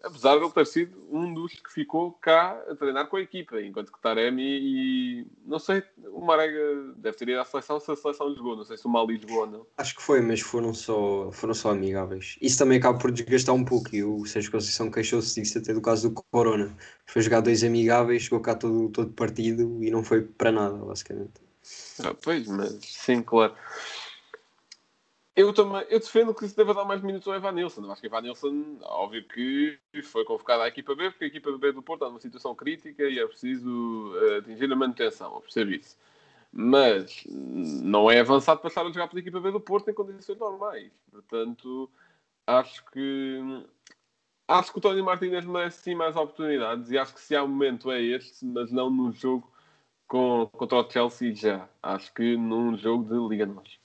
Apesar 0.02 0.36
de 0.36 0.44
ele 0.44 0.52
ter 0.52 0.66
sido 0.66 0.96
um 1.10 1.34
dos 1.34 1.54
que 1.54 1.72
ficou 1.72 2.12
cá 2.12 2.60
a 2.68 2.74
treinar 2.76 3.08
com 3.08 3.16
a 3.16 3.20
equipa, 3.20 3.60
enquanto 3.60 3.92
que 3.92 4.00
Taremi 4.00 4.42
e. 4.42 5.26
Não 5.44 5.58
sei, 5.58 5.82
o 6.12 6.24
Marega 6.24 6.94
deve 6.96 7.16
ter 7.16 7.30
ido 7.30 7.40
à 7.40 7.44
seleção 7.44 7.80
se 7.80 7.90
a 7.90 7.96
seleção 7.96 8.34
jogou. 8.34 8.56
Não 8.56 8.64
sei 8.64 8.76
se 8.76 8.86
o 8.86 8.90
Mali 8.90 9.16
jogou 9.20 9.40
ou 9.40 9.46
não. 9.46 9.66
Acho 9.76 9.96
que 9.96 10.02
foi, 10.02 10.20
mas 10.20 10.40
foram 10.40 10.72
só, 10.72 11.30
foram 11.32 11.54
só 11.54 11.70
amigáveis. 11.70 12.36
Isso 12.40 12.58
também 12.58 12.78
acaba 12.78 12.98
por 12.98 13.10
desgastar 13.10 13.54
um 13.54 13.64
pouco. 13.64 13.94
E 13.94 14.04
o 14.04 14.24
Sérgio 14.24 14.52
Conceição 14.52 14.88
queixou-se 14.88 15.40
disso 15.40 15.58
até 15.58 15.74
do 15.74 15.82
caso 15.82 16.08
do 16.08 16.22
Corona. 16.30 16.76
Foi 17.06 17.22
jogar 17.22 17.40
dois 17.40 17.64
amigáveis, 17.64 18.22
chegou 18.22 18.40
cá 18.40 18.54
todo, 18.54 18.88
todo 18.90 19.12
partido 19.12 19.82
e 19.82 19.90
não 19.90 20.04
foi 20.04 20.22
para 20.22 20.52
nada, 20.52 20.76
basicamente. 20.76 21.51
Ah, 22.00 22.14
pois, 22.14 22.48
mas 22.48 22.72
sim, 22.84 23.22
claro. 23.22 23.54
Eu 25.34 25.52
também 25.52 25.84
eu 25.88 25.98
defendo 25.98 26.34
que 26.34 26.46
se 26.46 26.54
deva 26.54 26.74
dar 26.74 26.84
mais 26.84 27.00
minutos 27.00 27.26
ao 27.26 27.34
Evan 27.34 27.52
Nilsson. 27.52 27.90
acho 27.90 28.02
que 28.02 28.06
Evan 28.06 28.20
Nilsson, 28.20 28.78
óbvio 28.82 29.24
que 29.26 29.78
foi 30.02 30.24
convocado 30.24 30.62
à 30.62 30.68
equipa 30.68 30.94
B, 30.94 31.10
porque 31.10 31.24
a 31.24 31.28
equipa 31.28 31.50
B 31.56 31.72
do 31.72 31.82
Porto 31.82 32.02
está 32.02 32.08
numa 32.08 32.20
situação 32.20 32.54
crítica 32.54 33.04
e 33.04 33.18
é 33.18 33.26
preciso 33.26 34.12
uh, 34.14 34.38
atingir 34.38 34.70
a 34.70 34.76
manutenção, 34.76 35.34
eu 35.34 35.40
percebo 35.40 35.70
isso. 35.70 35.96
Mas 36.52 37.24
não 37.26 38.10
é 38.10 38.20
avançado 38.20 38.60
passar 38.60 38.82
a 38.82 38.90
jogar 38.90 39.08
pela 39.08 39.20
equipa 39.20 39.40
B 39.40 39.50
do 39.50 39.60
Porto 39.60 39.90
em 39.90 39.94
condições 39.94 40.38
normais. 40.38 40.92
Portanto, 41.10 41.90
acho 42.46 42.84
que 42.90 43.64
acho 44.48 44.72
que 44.72 44.78
o 44.78 44.80
Tony 44.82 45.02
Martínez 45.02 45.46
merece 45.46 45.82
sim 45.82 45.94
mais 45.94 46.14
oportunidades 46.14 46.90
e 46.90 46.98
acho 46.98 47.14
que 47.14 47.20
se 47.20 47.34
há 47.34 47.46
momento 47.46 47.90
é 47.90 48.02
este, 48.02 48.44
mas 48.44 48.70
não 48.70 48.90
num 48.90 49.12
jogo 49.12 49.51
com, 50.12 50.46
contra 50.52 50.76
o 50.76 50.90
Chelsea 50.90 51.34
já. 51.34 51.66
Acho 51.82 52.12
que 52.12 52.36
num 52.36 52.76
jogo 52.76 53.08
de 53.08 53.30
Liga 53.30 53.46
Nós. 53.46 53.78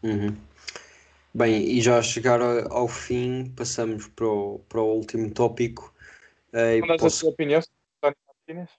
Uhum. 0.00 0.36
Bem, 1.34 1.64
e 1.64 1.80
já 1.80 1.98
a 1.98 2.02
chegar 2.02 2.40
ao 2.70 2.86
fim, 2.86 3.52
passamos 3.56 4.06
para 4.06 4.26
o, 4.28 4.60
para 4.68 4.80
o 4.80 4.94
último 4.94 5.28
tópico. 5.32 5.92
Uh, 6.50 6.86
Qual 6.86 6.94
é 6.94 6.98
posso... 6.98 7.06
a 7.06 7.10
sua 7.10 7.30
opinião 7.30 7.60
sobre 7.60 8.16
Martínez? 8.28 8.70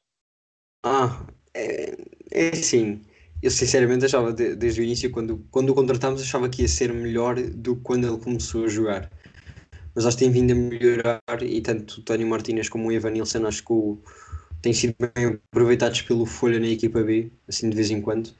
Ah, 0.83 1.25
é, 1.53 1.97
é 2.31 2.49
assim. 2.49 3.01
Eu 3.41 3.51
sinceramente 3.51 4.05
achava 4.05 4.31
de, 4.31 4.55
desde 4.55 4.79
o 4.79 4.83
início, 4.85 5.11
quando, 5.11 5.45
quando 5.51 5.71
o 5.71 5.75
contratámos, 5.75 6.21
achava 6.21 6.47
que 6.47 6.61
ia 6.61 6.69
ser 6.69 6.93
melhor 6.93 7.35
do 7.35 7.75
que 7.75 7.81
quando 7.81 8.07
ele 8.07 8.17
começou 8.17 8.63
a 8.63 8.69
jogar. 8.69 9.11
Mas 9.93 10.05
acho 10.05 10.17
que 10.17 10.23
tem 10.23 10.31
vindo 10.31 10.51
a 10.51 10.55
melhorar 10.55 11.21
e 11.41 11.59
tanto 11.59 11.99
o 11.99 12.03
Tony 12.03 12.23
Martínez 12.23 12.69
como 12.69 12.87
o 12.87 12.91
Evan 12.93 13.11
Nilsson 13.11 13.45
acho 13.45 13.63
que 13.63 13.73
o, 13.73 14.01
têm 14.63 14.73
sido 14.73 14.95
bem 14.97 15.39
aproveitados 15.51 16.01
pelo 16.01 16.25
Folha 16.25 16.59
na 16.59 16.67
equipa 16.67 17.03
B, 17.03 17.31
assim 17.47 17.69
de 17.69 17.75
vez 17.75 17.91
em 17.91 18.01
quando, 18.01 18.33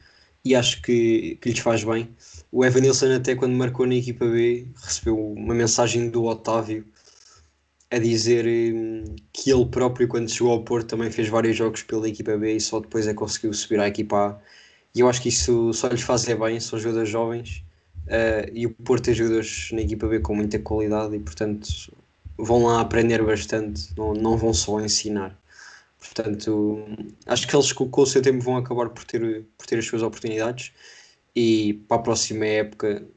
e 0.44 0.56
acho 0.56 0.82
que, 0.82 1.38
que 1.42 1.50
lhes 1.50 1.60
faz 1.60 1.84
bem. 1.84 2.10
O 2.52 2.66
Evanilson 2.66 3.14
até 3.14 3.36
quando 3.36 3.56
marcou 3.56 3.86
na 3.86 3.96
equipa 3.96 4.26
B 4.26 4.66
recebeu 4.82 5.20
uma 5.34 5.54
mensagem 5.54 6.10
do 6.10 6.24
Otávio 6.24 6.86
a 7.92 8.00
dizer 8.00 8.46
hum, 8.48 9.04
que 9.34 9.52
ele 9.52 9.66
próprio 9.68 10.08
quando 10.08 10.30
chegou 10.30 10.54
ao 10.54 10.64
Porto 10.64 10.88
também 10.88 11.12
fez 11.12 11.28
vários 11.30 11.56
jogos 11.56 11.84
pela 11.84 12.08
equipa 12.10 12.38
B 12.38 12.54
e 12.56 12.62
só 12.62 12.80
depois 12.80 13.06
é 13.08 13.14
conseguiu 13.14 13.54
subir 13.54 13.80
à 13.80 13.88
equipa 13.88 14.30
A 14.30 14.40
e 14.96 15.02
eu 15.02 15.10
acho 15.10 15.22
que 15.22 15.30
isso 15.30 15.74
só 15.74 15.88
lhes 15.88 16.02
faz 16.02 16.28
é 16.28 16.36
bem, 16.36 16.60
são 16.60 16.80
jogadores 16.80 17.10
jovens 17.10 17.64
uh, 18.08 18.50
e 18.54 18.66
o 18.66 18.72
Porto 18.72 19.06
tem 19.06 19.14
jogadores 19.14 19.70
na 19.74 19.82
equipa 19.82 20.08
B 20.08 20.20
com 20.20 20.36
muita 20.36 20.58
qualidade 20.60 21.16
e 21.16 21.20
portanto 21.20 21.68
vão 22.38 22.64
lá 22.64 22.82
aprender 22.82 23.24
bastante, 23.24 23.90
não, 23.98 24.14
não 24.14 24.38
vão 24.38 24.54
só 24.54 24.82
ensinar. 24.82 25.38
Portanto, 26.04 26.86
acho 27.26 27.48
que 27.48 27.56
eles 27.56 27.72
com, 27.72 27.90
o 27.96 28.06
seu 28.06 28.22
tempo 28.22 28.44
vão 28.44 28.58
acabar 28.58 28.90
por 28.90 29.06
ter, 29.06 29.46
por 29.58 29.66
ter 29.66 29.80
as 29.80 29.86
suas 29.86 30.02
oportunidades 30.04 30.74
e 31.36 31.74
para 31.88 31.98
a 31.98 32.02
próxima 32.02 32.46
época 32.46 33.08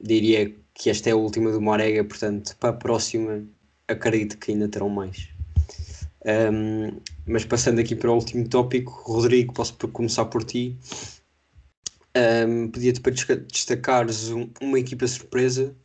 diria 0.00 0.52
que 0.74 0.88
esta 0.88 1.10
é 1.10 1.12
a 1.12 1.16
última 1.16 1.52
do 1.52 1.60
Marega, 1.60 2.02
portanto, 2.02 2.56
para 2.58 2.70
a 2.70 2.72
próxima 2.72 3.44
acredito 3.86 4.38
que 4.38 4.52
ainda 4.52 4.66
terão 4.66 4.88
mais. 4.88 5.28
Um, 6.24 7.00
mas 7.26 7.44
passando 7.44 7.80
aqui 7.80 7.94
para 7.94 8.10
o 8.10 8.14
último 8.14 8.48
tópico, 8.48 8.90
Rodrigo, 9.04 9.52
posso 9.52 9.76
começar 9.88 10.24
por 10.24 10.42
ti. 10.42 10.76
Um, 12.16 12.68
Pedia-te 12.68 13.00
para 13.00 13.12
destacares 13.12 14.30
um, 14.30 14.48
uma 14.60 14.78
equipa 14.78 15.06
surpresa 15.06 15.76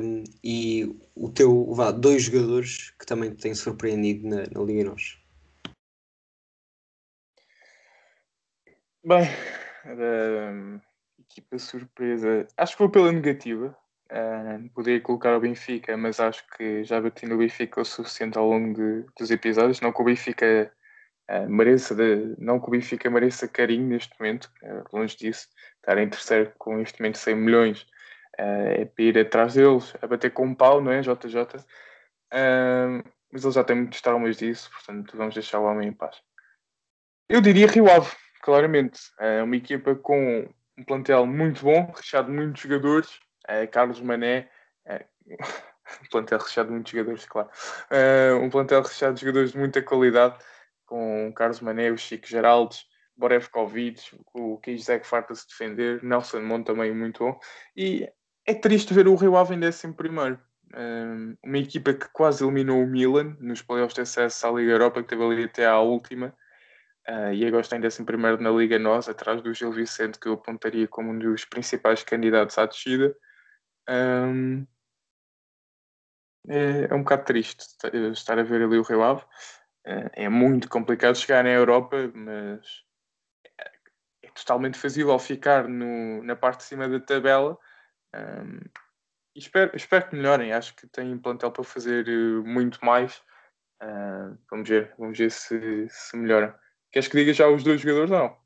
um, 0.00 0.24
e 0.44 0.96
o 1.14 1.28
teu, 1.28 1.72
vá, 1.74 1.90
dois 1.90 2.24
jogadores 2.24 2.92
que 2.98 3.06
também 3.06 3.30
te 3.30 3.42
têm 3.42 3.54
surpreendido 3.54 4.28
na, 4.28 4.44
na 4.52 4.62
Liga 4.62 4.84
Nós. 4.84 5.21
Bem, 9.04 9.24
uh, 9.84 10.80
equipa 11.18 11.58
surpresa. 11.58 12.46
Acho 12.56 12.74
que 12.74 12.78
vou 12.78 12.88
pela 12.88 13.10
negativa. 13.10 13.76
Uh, 14.08 14.68
poderia 14.70 15.00
colocar 15.00 15.36
o 15.36 15.40
Benfica, 15.40 15.96
mas 15.96 16.20
acho 16.20 16.46
que 16.56 16.84
já 16.84 17.00
bati 17.00 17.26
no 17.26 17.38
Benfica 17.38 17.80
o 17.80 17.84
suficiente 17.84 18.38
ao 18.38 18.46
longo 18.46 18.74
de, 18.74 19.04
dos 19.18 19.32
episódios. 19.32 19.80
Não 19.80 19.92
que 19.92 20.00
o 20.00 20.04
Benfica 20.04 20.72
uh, 21.28 21.50
mereça, 21.50 21.96
de, 21.96 22.36
não 22.38 22.60
que 22.60 22.68
o 22.68 22.70
Benfica 22.70 23.10
mereça 23.10 23.48
carinho 23.48 23.88
neste 23.88 24.14
momento, 24.20 24.44
uh, 24.62 24.84
longe 24.96 25.16
disso. 25.16 25.48
Estar 25.78 25.98
em 25.98 26.08
terceiro 26.08 26.52
com 26.56 26.76
um 26.76 26.80
investimento 26.80 27.18
de 27.18 27.24
100 27.24 27.34
milhões 27.34 27.86
é 28.38 28.84
para 28.84 29.04
ir 29.04 29.18
atrás 29.18 29.54
deles, 29.54 29.94
a 30.00 30.06
bater 30.06 30.32
com 30.32 30.46
um 30.46 30.54
pau, 30.54 30.80
não 30.80 30.90
é, 30.92 31.00
JJ? 31.02 31.64
mas 33.30 33.44
eles 33.44 33.54
já 33.54 33.62
têm 33.62 33.76
muitos 33.76 34.00
traumas 34.00 34.38
disso, 34.38 34.70
portanto 34.70 35.16
vamos 35.16 35.34
deixar 35.34 35.58
o 35.58 35.64
homem 35.64 35.88
em 35.88 35.92
paz. 35.92 36.16
Eu 37.28 37.40
diria 37.42 37.66
Rio 37.66 37.90
Ave, 37.90 38.10
claramente. 38.42 39.00
É 39.18 39.42
uma 39.42 39.56
equipa 39.56 39.94
com 39.94 40.46
um 40.76 40.84
plantel 40.84 41.24
muito 41.24 41.62
bom, 41.62 41.90
recheado 41.96 42.28
de 42.28 42.34
muitos 42.34 42.60
jogadores. 42.60 43.20
É, 43.48 43.66
Carlos 43.66 44.00
Mané, 44.00 44.50
é, 44.84 45.06
um 46.02 46.08
plantel 46.10 46.38
recheado 46.38 46.68
de 46.68 46.74
muitos 46.74 46.92
jogadores, 46.92 47.24
claro. 47.24 47.48
É, 47.88 48.34
um 48.34 48.50
plantel 48.50 48.82
recheado 48.82 49.14
de 49.14 49.20
jogadores 49.20 49.52
de 49.52 49.58
muita 49.58 49.80
qualidade, 49.80 50.36
com 50.84 51.32
Carlos 51.34 51.60
Mané, 51.60 51.90
o 51.90 51.96
Chico 51.96 52.26
Geraldes, 52.26 52.84
Borevkovic, 53.16 54.16
o 54.34 54.58
Kizek 54.58 55.06
farta-se 55.06 55.46
defender, 55.46 56.02
Nelson 56.02 56.40
Monte 56.40 56.66
também 56.66 56.92
muito 56.92 57.24
bom. 57.24 57.38
E 57.76 58.08
é 58.44 58.54
triste 58.54 58.92
ver 58.92 59.06
o 59.06 59.14
Rio 59.14 59.36
Ave 59.36 59.54
em 59.54 59.64
11 59.64 59.92
primeiro. 59.92 60.40
uma 61.44 61.58
equipa 61.58 61.92
que 61.92 62.08
quase 62.12 62.42
eliminou 62.42 62.82
o 62.82 62.86
Milan 62.86 63.36
nos 63.38 63.62
playoffs 63.62 63.94
de 63.94 64.00
acesso 64.00 64.46
à 64.46 64.50
Liga 64.50 64.72
Europa, 64.72 65.02
que 65.02 65.08
teve 65.08 65.22
ali 65.22 65.44
até 65.44 65.66
à 65.66 65.78
última, 65.78 66.34
Uh, 67.08 67.32
e 67.34 67.44
agora 67.44 67.62
está 67.62 67.76
em 67.76 67.84
11 67.84 68.04
na 68.40 68.50
Liga 68.50 68.78
Nós, 68.78 69.08
atrás 69.08 69.42
do 69.42 69.52
Gil 69.52 69.72
Vicente, 69.72 70.18
que 70.18 70.28
eu 70.28 70.34
apontaria 70.34 70.86
como 70.86 71.10
um 71.10 71.18
dos 71.18 71.44
principais 71.44 72.04
candidatos 72.04 72.56
à 72.58 72.66
descida. 72.66 73.16
Um, 73.88 74.64
é, 76.48 76.88
é, 76.90 76.94
um 76.94 77.02
bocado 77.02 77.24
triste 77.24 77.64
estar 78.12 78.38
a 78.38 78.42
ver 78.42 78.62
ali 78.62 78.78
o 78.78 78.82
Rio 78.82 79.02
Ave. 79.02 79.22
Uh, 79.86 80.10
é 80.12 80.28
muito 80.28 80.68
complicado 80.68 81.16
chegar 81.16 81.42
na 81.42 81.50
Europa, 81.50 81.96
mas 82.14 82.64
é, 83.58 83.72
é 84.26 84.30
totalmente 84.30 84.78
fazível 84.78 85.18
ficar 85.18 85.68
no, 85.68 86.22
na 86.22 86.36
parte 86.36 86.58
de 86.58 86.64
cima 86.64 86.88
da 86.88 87.00
tabela. 87.00 87.58
Um, 88.14 88.60
espero, 89.34 89.74
espero 89.76 90.08
que 90.08 90.16
melhorem. 90.16 90.52
Acho 90.52 90.74
que 90.76 90.86
têm 90.86 91.18
plantel 91.18 91.50
para 91.50 91.64
fazer 91.64 92.08
eh, 92.08 92.42
muito 92.44 92.84
mais. 92.84 93.22
Uh, 93.82 94.38
vamos 94.48 94.68
ver, 94.68 94.94
vamos 94.96 95.18
ver 95.18 95.30
se, 95.30 95.88
se 95.88 96.16
melhoram. 96.16 96.54
Queres 96.92 97.08
que 97.08 97.16
diga 97.16 97.32
já 97.32 97.48
os 97.48 97.64
dois 97.64 97.80
jogadores? 97.80 98.10
Não. 98.10 98.36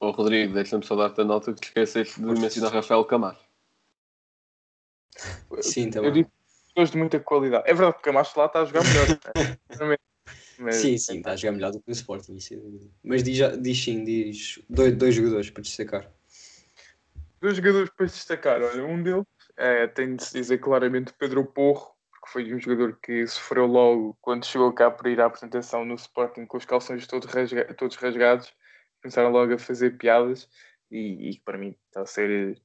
Ô 0.00 0.10
Rodrigo, 0.10 0.54
deixa-me 0.54 0.84
só 0.84 0.96
dar-te 0.96 1.20
a 1.20 1.24
nota 1.24 1.52
que 1.52 1.60
te 1.60 1.66
esqueceste 1.68 2.20
de 2.20 2.26
mencionar 2.26 2.72
Rafael 2.72 3.04
Camacho. 3.04 3.46
Sim, 5.60 5.90
também. 5.90 6.08
Eu 6.08 6.14
digo 6.14 6.32
jogadores 6.68 6.90
de 6.90 6.98
muita 6.98 7.20
qualidade. 7.20 7.64
É 7.66 7.74
verdade 7.74 7.94
que 7.94 8.00
o 8.00 8.02
Camacho 8.02 8.38
lá 8.38 8.46
está 8.46 8.60
a 8.60 8.64
jogar 8.64 8.82
melhor. 8.84 9.98
Mas... 10.58 10.76
Sim, 10.76 10.96
sim, 10.96 11.18
está 11.18 11.32
a 11.32 11.36
jogar 11.36 11.52
melhor 11.52 11.70
do 11.70 11.80
que 11.80 11.88
no 11.88 11.92
Sporting. 11.92 12.38
Mas 13.02 13.22
diz, 13.22 13.38
diz 13.60 13.84
sim, 13.84 14.04
diz 14.04 14.62
dois, 14.68 14.96
dois 14.96 15.14
jogadores 15.14 15.50
para 15.50 15.62
destacar. 15.62 16.10
Dois 17.40 17.56
jogadores 17.56 17.90
para 17.90 18.06
destacar. 18.06 18.62
Olha, 18.62 18.84
um 18.84 19.02
deles 19.02 19.26
é, 19.56 19.86
tem 19.86 20.16
de 20.16 20.24
se 20.24 20.32
dizer 20.32 20.58
claramente 20.58 21.12
Pedro 21.12 21.44
Porro, 21.44 21.95
que 22.26 22.32
foi 22.32 22.52
um 22.52 22.58
jogador 22.58 22.98
que 23.00 23.24
sofreu 23.26 23.66
logo 23.66 24.18
quando 24.20 24.44
chegou 24.44 24.72
cá 24.72 24.90
para 24.90 25.08
ir 25.08 25.20
à 25.20 25.26
apresentação 25.26 25.84
no 25.84 25.94
Sporting 25.94 26.44
com 26.44 26.56
os 26.56 26.64
calções 26.64 27.06
todos, 27.06 27.32
rasga 27.32 27.72
todos 27.74 27.96
rasgados. 27.96 28.52
Começaram 29.00 29.30
logo 29.30 29.54
a 29.54 29.58
fazer 29.58 29.96
piadas 29.96 30.48
e, 30.90 31.30
e 31.30 31.40
para 31.40 31.56
mim 31.56 31.76
está 31.86 32.02
a 32.02 32.06
ser. 32.06 32.60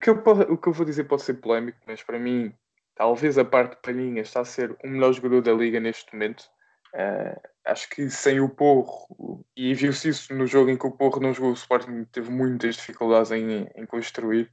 O 0.00 0.04
que, 0.04 0.10
eu, 0.10 0.22
o 0.50 0.58
que 0.58 0.68
eu 0.68 0.72
vou 0.72 0.84
dizer 0.84 1.04
pode 1.04 1.22
ser 1.22 1.34
polémico, 1.34 1.78
mas 1.86 2.02
para 2.02 2.18
mim, 2.18 2.52
talvez 2.96 3.38
a 3.38 3.44
parte 3.44 3.76
de 3.76 3.82
Palhinha 3.82 4.22
está 4.22 4.40
a 4.40 4.44
ser 4.44 4.76
o 4.82 4.88
melhor 4.88 5.12
jogador 5.12 5.40
da 5.40 5.52
liga 5.52 5.78
neste 5.78 6.12
momento. 6.12 6.50
Uh, 6.92 7.40
acho 7.64 7.88
que 7.88 8.10
sem 8.10 8.40
o 8.40 8.48
Porro, 8.48 9.46
e 9.56 9.72
viu-se 9.74 10.08
isso 10.08 10.34
no 10.34 10.46
jogo 10.46 10.70
em 10.70 10.76
que 10.76 10.86
o 10.86 10.90
Porro 10.90 11.20
não 11.20 11.32
jogou, 11.32 11.52
o 11.52 11.54
Sporting 11.54 12.04
teve 12.06 12.30
muitas 12.30 12.74
dificuldades 12.74 13.30
em, 13.30 13.68
em 13.76 13.86
construir 13.86 14.50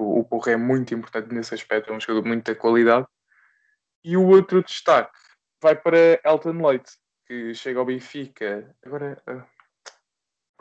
o, 0.00 0.20
o 0.20 0.24
Porro 0.24 0.48
é 0.48 0.56
muito 0.56 0.94
importante 0.94 1.34
nesse 1.34 1.54
aspecto, 1.54 1.92
é 1.92 1.96
um 1.96 2.00
jogador 2.00 2.22
de 2.22 2.28
muita 2.28 2.54
qualidade. 2.54 3.06
E 4.04 4.16
o 4.16 4.26
outro 4.26 4.62
destaque 4.62 5.18
vai 5.62 5.76
para 5.76 6.20
Elton 6.24 6.66
Leite, 6.66 6.92
que 7.26 7.54
chega 7.54 7.78
ao 7.78 7.84
Benfica. 7.84 8.74
Agora, 8.84 9.22
uh, 9.28 9.42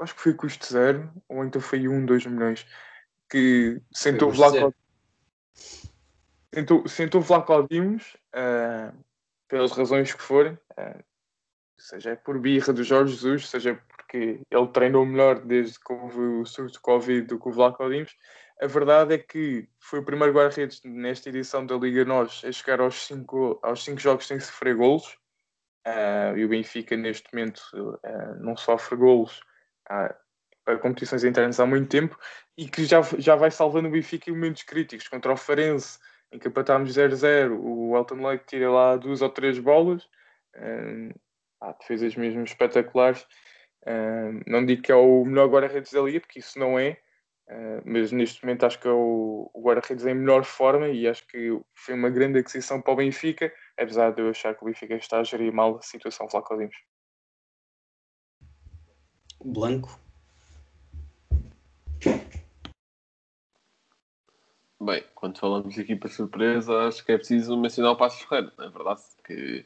acho 0.03 0.15
que 0.15 0.21
foi 0.21 0.34
custo 0.34 0.65
zero, 0.71 1.11
ou 1.27 1.43
então 1.43 1.61
foi 1.61 1.88
um, 1.88 2.05
dois 2.05 2.25
milhões, 2.25 2.65
que 3.29 3.82
sentou 3.93 4.32
Vlaco. 4.32 4.73
Sentou, 6.53 6.88
sentou 6.88 7.21
Vlaco 7.21 7.67
Dimos, 7.69 8.15
uh, 8.36 8.95
pelas 9.47 9.71
razões 9.71 10.13
que 10.13 10.21
forem, 10.21 10.53
uh, 10.53 11.03
seja 11.77 12.15
por 12.15 12.39
birra 12.39 12.73
do 12.73 12.84
Jorge 12.84 13.13
Jesus, 13.13 13.49
seja 13.49 13.82
porque 13.88 14.41
ele 14.51 14.67
treinou 14.67 15.05
melhor 15.05 15.39
desde 15.39 15.79
que 15.79 15.93
houve 15.93 16.19
o 16.19 16.45
surto 16.45 16.73
de 16.73 16.79
Covid 16.79 17.21
do 17.27 17.39
que 17.39 17.47
o 17.47 17.51
Vlaco 17.51 17.89
Dimos, 17.89 18.15
a 18.62 18.68
verdade 18.68 19.16
é 19.16 19.18
que 19.18 19.68
foi 19.80 19.99
o 19.99 20.05
primeiro 20.05 20.34
guarda-redes 20.34 20.84
nesta 20.84 21.30
edição 21.30 21.66
da 21.66 21.76
Liga 21.76 22.05
Nós 22.05 22.43
a 22.45 22.51
chegar 22.51 22.80
aos 22.80 23.07
5 23.07 23.59
aos 23.64 23.84
cinco 23.84 23.99
jogos 23.99 24.28
sem 24.28 24.39
sofrer 24.39 24.76
golos. 24.76 25.18
Uh, 25.88 26.38
e 26.38 26.45
o 26.45 26.49
Benfica, 26.49 26.95
neste 26.95 27.34
momento, 27.34 27.59
uh, 27.74 28.36
não 28.39 28.55
sofre 28.55 28.95
golos 28.95 29.41
para 30.64 30.78
competições 30.78 31.24
internas 31.24 31.59
há 31.59 31.66
muito 31.66 31.89
tempo 31.89 32.16
e 32.55 32.70
que 32.70 32.86
já, 32.86 33.01
já 33.18 33.36
vai 33.36 33.49
salvando 33.49 33.88
o 33.88 33.91
Benfica 33.91 34.30
em 34.30 34.34
momentos 34.34 34.62
críticos. 34.62 35.07
Contra 35.07 35.34
o 35.34 35.38
Farense, 35.38 35.97
em 36.32 36.38
que 36.38 36.47
empatámos 36.47 36.95
0-0, 36.95 37.57
o 37.59 37.97
Elton 37.97 38.22
Lake 38.22 38.45
tira 38.45 38.70
lá 38.70 38.95
duas 38.95 39.24
ou 39.24 39.30
três 39.30 39.57
bolas. 39.57 40.03
Uh, 40.55 41.20
há 41.59 41.72
defesas 41.72 42.16
mesmo 42.16 42.43
espetaculares. 42.43 43.26
não 44.45 44.64
digo 44.64 44.84
que 44.84 44.91
é 44.91 44.95
o 44.95 45.26
melhor 45.26 45.49
guarda-redes 45.49 45.91
da 45.91 46.01
Liga, 46.01 46.20
porque 46.20 46.39
isso 46.39 46.59
não 46.59 46.78
é 46.78 46.99
Uh, 47.52 47.82
mas 47.84 48.14
neste 48.14 48.41
momento 48.45 48.66
acho 48.66 48.80
que 48.80 48.88
é 48.88 48.91
o, 48.91 49.52
o 49.54 49.62
guarda-redes 49.62 50.06
em 50.06 50.14
melhor 50.14 50.45
forma 50.45 50.88
e 50.88 51.06
acho 51.06 51.28
que 51.28 51.60
foi 51.74 51.93
uma 51.93 52.10
grande 52.10 52.39
aquisição 52.39 52.82
para 52.82 52.93
o 52.93 52.95
Benfica, 52.95 53.54
apesar 53.78 54.12
de 54.12 54.22
eu 54.22 54.30
achar 54.30 54.56
que 54.56 54.64
o 54.64 54.68
Benfica 54.68 54.95
está 54.95 55.20
a 55.20 55.24
gerir 55.26 55.52
mal 55.52 55.76
a 55.76 55.82
situação 55.82 56.30
Flaco 56.30 56.58
Dimos. 56.58 56.78
Blanco. 59.43 59.99
Bem, 64.80 65.04
quando 65.14 65.38
falamos 65.38 65.76
de 65.76 65.82
equipa 65.82 66.08
surpresa, 66.08 66.88
acho 66.88 67.06
que 67.06 67.12
é 67.12 67.18
preciso 67.18 67.58
mencionar 67.58 67.91
o 67.91 67.97
Passo 67.97 68.26
Ferreira, 68.26 68.54
não 68.58 68.66
é 68.66 68.70
verdade? 68.70 69.02
Que, 69.26 69.66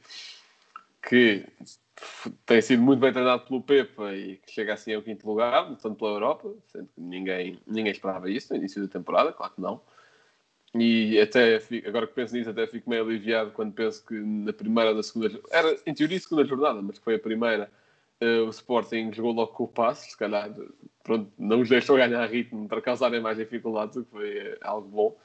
que 1.08 1.46
tem 2.46 2.62
sido 2.62 2.82
muito 2.82 3.00
bem 3.00 3.14
treinado 3.14 3.46
pelo 3.46 3.62
Pepa 3.62 4.14
e 4.14 4.38
que 4.38 4.52
chega 4.52 4.74
assim 4.74 4.94
ao 4.94 5.02
quinto 5.02 5.28
lugar, 5.28 5.76
tanto 5.78 5.96
pela 5.96 6.12
Europa, 6.12 6.54
sendo 6.68 6.88
que 6.88 7.02
ninguém, 7.02 7.60
ninguém 7.66 7.92
esperava 7.92 8.30
isso 8.30 8.52
no 8.54 8.60
início 8.60 8.82
da 8.82 8.92
temporada, 8.92 9.32
claro 9.32 9.54
que 9.54 9.62
não. 9.62 9.82
E 10.74 11.20
até, 11.22 11.62
agora 11.88 12.06
que 12.06 12.14
penso 12.14 12.36
nisso, 12.36 12.50
até 12.50 12.68
fico 12.68 12.90
meio 12.90 13.04
aliviado 13.04 13.52
quando 13.52 13.74
penso 13.74 14.06
que 14.06 14.14
na 14.14 14.52
primeira 14.52 14.90
ou 14.90 14.98
na 14.98 15.04
segunda, 15.04 15.40
era 15.50 15.78
em 15.86 15.94
teoria 15.94 16.20
segunda 16.20 16.44
jornada, 16.44 16.82
mas 16.82 16.98
que 16.98 17.04
foi 17.04 17.16
a 17.16 17.20
primeira, 17.20 17.72
uh, 18.22 18.46
o 18.46 18.50
Sporting 18.50 19.14
jogou 19.14 19.32
logo 19.32 19.54
com 19.54 19.64
o 19.64 19.68
passo, 19.70 20.10
se 20.10 20.18
calhar 20.18 20.54
pronto, 21.02 21.32
não 21.38 21.62
os 21.62 21.70
deixou 21.70 21.96
ganhar 21.96 22.26
ritmo 22.26 22.68
para 22.68 22.82
causarem 22.82 23.22
mais 23.22 23.38
dificuldades, 23.38 23.96
o 23.96 24.04
que 24.04 24.12
foi 24.12 24.54
uh, 24.54 24.58
algo 24.62 24.90
bom. 24.90 25.18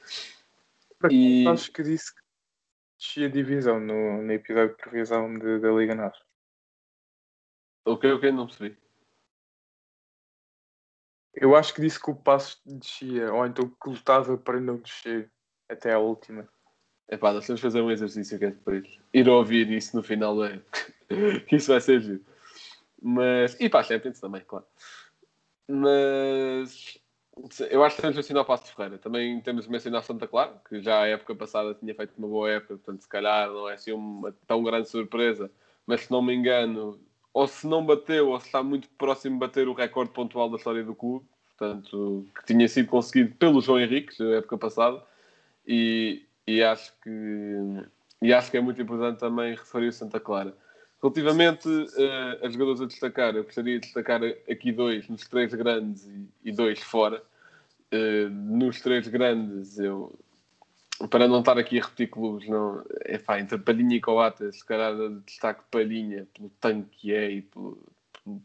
E... 1.09 1.45
Acho 1.47 1.69
que 1.71 1.83
disse 1.83 2.15
que 2.15 2.21
descia 2.97 3.29
divisão 3.29 3.77
no, 3.77 4.21
no 4.21 4.31
episódio 4.31 4.69
de 4.69 4.81
previsão 4.81 5.33
de, 5.33 5.59
da 5.59 5.71
Liga 5.71 5.95
Norte. 5.95 6.30
O 7.85 7.97
que, 7.97 8.07
o 8.07 8.19
que? 8.19 8.31
Não 8.31 8.45
percebi. 8.45 8.77
Eu 11.33 11.55
acho 11.55 11.73
que 11.73 11.81
disse 11.81 11.99
que 11.99 12.11
o 12.11 12.15
passo 12.15 12.61
descia, 12.65 13.33
ou 13.33 13.45
então 13.45 13.69
que 13.69 13.89
lutava 13.89 14.37
para 14.37 14.59
não 14.59 14.77
descer 14.77 15.31
até 15.69 15.93
a 15.93 15.99
última. 15.99 16.47
É 17.07 17.17
pá, 17.17 17.33
nós 17.33 17.45
temos 17.45 17.59
que 17.61 17.67
fazer 17.67 17.81
um 17.81 17.91
exercício 17.91 18.37
que 18.37 18.45
é 18.45 18.51
depois 18.51 18.99
ir 19.13 19.27
ouvir 19.27 19.69
isso 19.71 19.95
no 19.95 20.03
final 20.03 20.37
da 20.37 20.57
que 21.47 21.55
isso 21.55 21.71
vai 21.71 21.81
ser 21.81 22.01
giro. 22.01 22.25
Mas, 23.01 23.59
e 23.59 23.69
para 23.69 23.79
a 23.79 23.83
Champions 23.83 24.19
também, 24.19 24.41
claro. 24.45 24.65
Mas 25.67 27.01
Eu 27.69 27.83
acho 27.83 27.95
que 27.95 28.01
temos 28.01 28.15
de 28.15 28.19
mencionar 28.19 28.43
o 28.43 28.45
Passo 28.45 28.73
Ferreira. 28.75 28.97
Também 28.97 29.41
temos 29.41 29.65
de 29.65 29.71
mencionar 29.71 30.03
Santa 30.03 30.27
Clara, 30.27 30.61
que 30.67 30.81
já 30.81 31.01
a 31.01 31.07
época 31.07 31.35
passada 31.35 31.73
tinha 31.73 31.95
feito 31.95 32.13
uma 32.17 32.27
boa 32.27 32.49
época, 32.49 32.77
portanto, 32.77 33.01
se 33.01 33.09
calhar 33.09 33.49
não 33.49 33.69
é 33.69 33.73
assim 33.73 33.91
uma 33.91 34.31
tão 34.45 34.63
grande 34.63 34.89
surpresa, 34.89 35.49
mas 35.85 36.01
se 36.01 36.11
não 36.11 36.21
me 36.21 36.33
engano, 36.33 36.99
ou 37.33 37.47
se 37.47 37.65
não 37.67 37.85
bateu, 37.85 38.29
ou 38.29 38.39
se 38.39 38.47
está 38.47 38.61
muito 38.61 38.89
próximo 38.97 39.35
de 39.35 39.39
bater 39.39 39.67
o 39.67 39.73
recorde 39.73 40.11
pontual 40.11 40.49
da 40.49 40.57
história 40.57 40.83
do 40.83 40.93
clube, 40.93 41.25
portanto, 41.57 42.25
que 42.35 42.45
tinha 42.45 42.67
sido 42.67 42.87
conseguido 42.87 43.35
pelo 43.35 43.61
João 43.61 43.79
Henrique, 43.79 44.21
na 44.21 44.37
época 44.37 44.57
passada, 44.57 45.01
e, 45.65 46.23
e, 46.45 46.61
acho 46.63 46.93
que, 47.01 47.09
e 48.21 48.33
acho 48.33 48.51
que 48.51 48.57
é 48.57 48.61
muito 48.61 48.81
importante 48.81 49.19
também 49.19 49.55
referir 49.55 49.87
o 49.87 49.93
Santa 49.93 50.19
Clara. 50.19 50.55
Relativamente 51.01 51.67
uh, 51.67 52.45
a 52.45 52.49
jogadores 52.49 52.81
a 52.81 52.85
destacar, 52.85 53.35
eu 53.35 53.43
gostaria 53.43 53.79
de 53.79 53.85
destacar 53.85 54.21
aqui 54.49 54.71
dois 54.71 55.07
nos 55.07 55.27
três 55.27 55.53
grandes 55.53 56.05
e, 56.05 56.27
e 56.45 56.51
dois 56.51 56.79
fora. 56.79 57.23
Uh, 57.93 58.29
nos 58.29 58.81
três 58.81 59.07
grandes, 59.07 59.79
eu 59.79 60.13
para 61.09 61.27
não 61.27 61.39
estar 61.39 61.57
aqui 61.57 61.79
a 61.79 61.83
repetir 61.83 62.09
clubes, 62.09 62.47
não, 62.47 62.83
é 63.01 63.17
pá, 63.17 63.39
entre 63.39 63.57
Palhinha 63.57 63.95
e 63.95 64.01
Coates, 64.01 64.57
se 64.57 64.65
calhar 64.65 64.93
destaque 65.25 65.63
Palhinha 65.71 66.27
pelo 66.33 66.49
tanque 66.59 66.97
que 66.97 67.13
é 67.13 67.31
e 67.31 67.41
pelo, 67.41 67.77
pelo, 68.23 68.41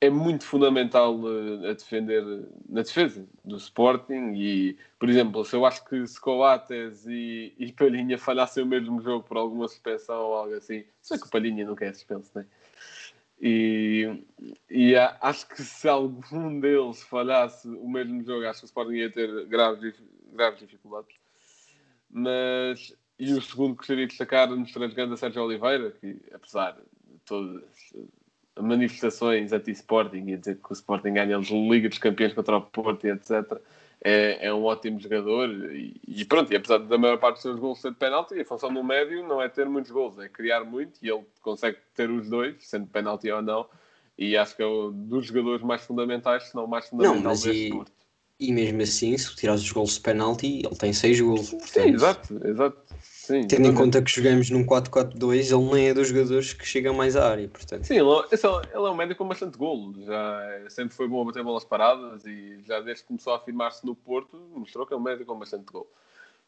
é 0.00 0.10
muito 0.10 0.44
fundamental 0.44 1.18
uh, 1.18 1.68
a 1.68 1.72
defender 1.72 2.22
na 2.68 2.82
defesa 2.82 3.26
do 3.44 3.56
Sporting 3.56 4.34
e, 4.34 4.76
por 4.98 5.08
exemplo, 5.08 5.44
se 5.44 5.56
eu 5.56 5.64
acho 5.64 5.84
que 5.84 6.06
se 6.06 6.20
Coates 6.20 7.06
e, 7.06 7.54
e 7.58 7.72
Palhinha 7.72 8.18
falhassem 8.18 8.62
o 8.62 8.66
mesmo 8.66 9.00
jogo 9.00 9.24
por 9.24 9.36
alguma 9.36 9.68
suspensão 9.68 10.22
ou 10.22 10.34
algo 10.34 10.54
assim, 10.54 10.84
sei 11.00 11.18
que 11.18 11.26
o 11.26 11.30
Palhinha 11.30 11.64
nunca 11.64 11.84
é 11.84 11.92
suspenso, 11.92 12.30
né? 12.34 12.46
E, 13.40 14.24
e 14.70 14.96
acho 14.96 15.46
que 15.48 15.62
se 15.62 15.86
algum 15.88 16.58
deles 16.58 17.02
falhasse 17.02 17.68
o 17.68 17.88
mesmo 17.88 18.22
jogo, 18.24 18.46
acho 18.46 18.60
que 18.60 18.64
o 18.64 18.66
Sporting 18.66 18.94
ia 18.94 19.12
ter 19.12 19.46
graves, 19.46 19.94
graves 20.32 20.60
dificuldades. 20.60 21.14
Mas, 22.18 22.96
e 23.18 23.30
o 23.34 23.42
segundo 23.42 23.72
que 23.72 23.80
gostaria 23.80 24.06
de 24.06 24.08
destacar 24.08 24.48
nos 24.48 24.72
três 24.72 24.94
grandes 24.94 25.20
Sérgio 25.20 25.42
Oliveira, 25.42 25.90
que 26.00 26.18
apesar 26.32 26.72
de 26.72 27.18
todas 27.26 27.62
as 28.56 28.64
manifestações 28.64 29.52
anti-Sporting 29.52 30.26
e 30.30 30.38
dizer 30.38 30.56
que 30.56 30.70
o 30.70 30.72
Sporting 30.72 31.12
ganha 31.12 31.36
a 31.36 31.40
Liga 31.40 31.90
dos 31.90 31.98
Campeões 31.98 32.32
contra 32.32 32.56
o 32.56 32.62
Porto 32.62 33.06
e 33.06 33.10
etc., 33.10 33.60
é, 34.00 34.46
é, 34.46 34.54
um 34.54 34.64
ótimo 34.64 34.98
jogador 34.98 35.50
e, 35.74 36.00
e, 36.08 36.24
pronto, 36.24 36.50
e 36.50 36.56
apesar 36.56 36.78
da 36.78 36.96
maior 36.96 37.18
parte 37.18 37.34
dos 37.34 37.42
seus 37.42 37.58
gols 37.58 37.82
ser 37.82 37.90
de 37.90 37.96
penalti, 37.98 38.40
a 38.40 38.44
função 38.46 38.72
do 38.72 38.82
médio 38.82 39.22
não 39.26 39.42
é 39.42 39.48
ter 39.50 39.68
muitos 39.68 39.90
gols, 39.90 40.18
é 40.18 40.26
criar 40.26 40.64
muito 40.64 40.98
e 41.02 41.10
ele 41.10 41.24
consegue 41.42 41.76
ter 41.94 42.10
os 42.10 42.30
dois, 42.30 42.56
sendo 42.60 42.86
penalti 42.86 43.30
ou 43.30 43.42
não, 43.42 43.66
e 44.16 44.38
acho 44.38 44.56
que 44.56 44.62
é 44.62 44.66
um 44.66 44.90
dos 44.90 45.26
jogadores 45.26 45.62
mais 45.62 45.84
fundamentais, 45.84 46.44
se 46.44 46.54
não 46.54 46.66
mais 46.66 46.88
fundamental 46.88 47.22
não, 47.22 47.30
deste 47.32 47.68
e... 47.68 47.84
E 48.38 48.52
mesmo 48.52 48.82
assim, 48.82 49.16
se 49.16 49.34
tirares 49.34 49.62
os 49.62 49.72
gols 49.72 49.94
de 49.94 50.00
penalti, 50.00 50.62
ele 50.64 50.76
tem 50.76 50.92
6 50.92 51.20
gols. 51.20 51.50
Portanto, 51.50 51.72
Sim, 51.72 51.94
exato, 51.94 52.46
exato. 52.46 52.86
Sim, 53.00 53.32
tendo 53.48 53.62
exatamente. 53.62 53.68
em 53.68 53.74
conta 53.74 54.02
que 54.02 54.10
jogamos 54.10 54.50
num 54.50 54.64
4-4-2, 54.64 55.52
ele 55.52 55.74
nem 55.74 55.88
é 55.88 55.94
dos 55.94 56.08
jogadores 56.08 56.52
que 56.52 56.66
chegam 56.66 56.94
mais 56.94 57.16
à 57.16 57.30
área. 57.30 57.48
Portanto. 57.48 57.84
Sim, 57.84 57.94
ele, 57.94 58.10
é, 58.10 58.76
ele 58.76 58.86
é 58.86 58.90
um 58.90 58.94
médio 58.94 59.16
com 59.16 59.26
bastante 59.26 59.56
golo. 59.56 59.94
Já 60.04 60.42
é, 60.44 60.68
sempre 60.68 60.94
foi 60.94 61.08
bom 61.08 61.22
a 61.22 61.24
bater 61.24 61.42
bolas 61.42 61.64
paradas 61.64 62.26
e 62.26 62.60
já 62.62 62.80
desde 62.80 63.02
que 63.02 63.08
começou 63.08 63.32
a 63.32 63.36
afirmar-se 63.36 63.86
no 63.86 63.94
Porto, 63.94 64.38
mostrou 64.54 64.86
que 64.86 64.92
é 64.92 64.96
um 64.96 65.00
médio 65.00 65.24
com 65.24 65.38
bastante 65.38 65.64
golo. 65.64 65.88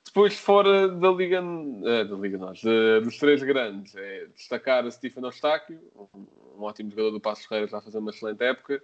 Depois, 0.05 0.39
fora 0.39 0.89
da 0.89 1.11
Liga, 1.11 1.43
é, 1.85 2.05
da 2.05 2.17
Liga 2.17 2.39
nós, 2.39 2.63
dos 3.03 3.19
três 3.19 3.43
grandes, 3.43 3.95
é 3.97 4.27
destacar 4.35 4.87
a 4.87 4.91
Stephen 4.91 5.25
Eustáquio, 5.25 5.81
um, 6.15 6.27
um 6.59 6.63
ótimo 6.63 6.91
jogador 6.91 7.11
do 7.11 7.21
Passo 7.21 7.49
Ferreira, 7.49 7.71
já 7.71 7.79
a 7.79 7.83
fazer 7.83 7.99
uma 7.99 8.11
excelente 8.11 8.43
época. 8.43 8.83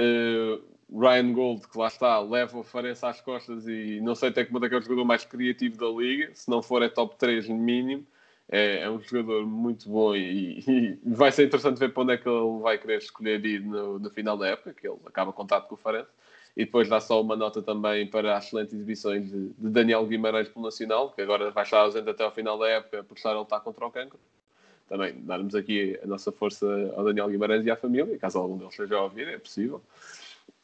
Uh, 0.00 0.75
Ryan 0.92 1.32
Gold, 1.32 1.68
que 1.68 1.76
lá 1.76 1.88
está, 1.88 2.20
leva 2.20 2.58
o 2.58 2.62
Farense 2.62 3.04
às 3.04 3.20
costas 3.20 3.66
e 3.66 4.00
não 4.00 4.14
sei 4.14 4.28
até 4.28 4.44
que 4.44 4.52
ponto 4.52 4.64
é 4.64 4.68
que 4.68 4.74
é 4.74 4.78
o 4.78 4.82
jogador 4.82 5.04
mais 5.04 5.24
criativo 5.24 5.76
da 5.76 5.88
liga, 5.88 6.30
se 6.32 6.48
não 6.48 6.62
for 6.62 6.82
é 6.82 6.88
top 6.88 7.16
3 7.16 7.48
no 7.48 7.56
mínimo. 7.56 8.06
É, 8.48 8.82
é 8.82 8.90
um 8.90 9.00
jogador 9.00 9.44
muito 9.44 9.88
bom 9.88 10.14
e, 10.14 10.60
e, 10.60 10.98
vai 11.04 11.32
ser 11.32 11.46
interessante 11.46 11.78
ver 11.78 11.92
para 11.92 12.04
onde 12.04 12.12
é 12.12 12.16
que 12.16 12.28
ele 12.28 12.60
vai 12.60 12.78
querer 12.78 12.98
escolher 12.98 13.44
ir 13.44 13.60
no, 13.60 13.98
no 13.98 14.08
final 14.08 14.36
da 14.38 14.46
época, 14.46 14.72
que 14.72 14.86
ele 14.86 14.98
acaba 15.04 15.32
contato 15.32 15.66
com 15.66 15.74
o 15.74 15.78
Farense. 15.78 16.10
E 16.56 16.64
depois 16.64 16.88
dá 16.88 17.00
só 17.00 17.20
uma 17.20 17.34
nota 17.34 17.60
também 17.60 18.06
para 18.06 18.36
as 18.36 18.46
excelentes 18.46 18.72
exibições 18.72 19.28
de, 19.28 19.48
de 19.48 19.68
Daniel 19.68 20.06
Guimarães 20.06 20.48
pelo 20.48 20.64
Nacional, 20.64 21.10
que 21.10 21.20
agora 21.20 21.50
vai 21.50 21.64
estar 21.64 21.80
ausente 21.80 22.08
até 22.08 22.22
ao 22.22 22.30
final 22.30 22.56
da 22.56 22.68
época, 22.68 23.02
por 23.02 23.16
estar 23.16 23.32
ele 23.32 23.42
está 23.42 23.58
contra 23.58 23.84
o 23.84 23.90
cancro. 23.90 24.18
Também 24.88 25.20
darmos 25.24 25.56
aqui 25.56 25.98
a 26.00 26.06
nossa 26.06 26.30
força 26.30 26.66
ao 26.96 27.04
Daniel 27.04 27.28
Guimarães 27.28 27.66
e 27.66 27.70
à 27.70 27.76
família, 27.76 28.16
caso 28.16 28.38
algum 28.38 28.56
deles 28.56 28.72
esteja 28.72 28.96
a 28.96 29.02
ouvir, 29.02 29.26
é 29.26 29.38
possível 29.38 29.82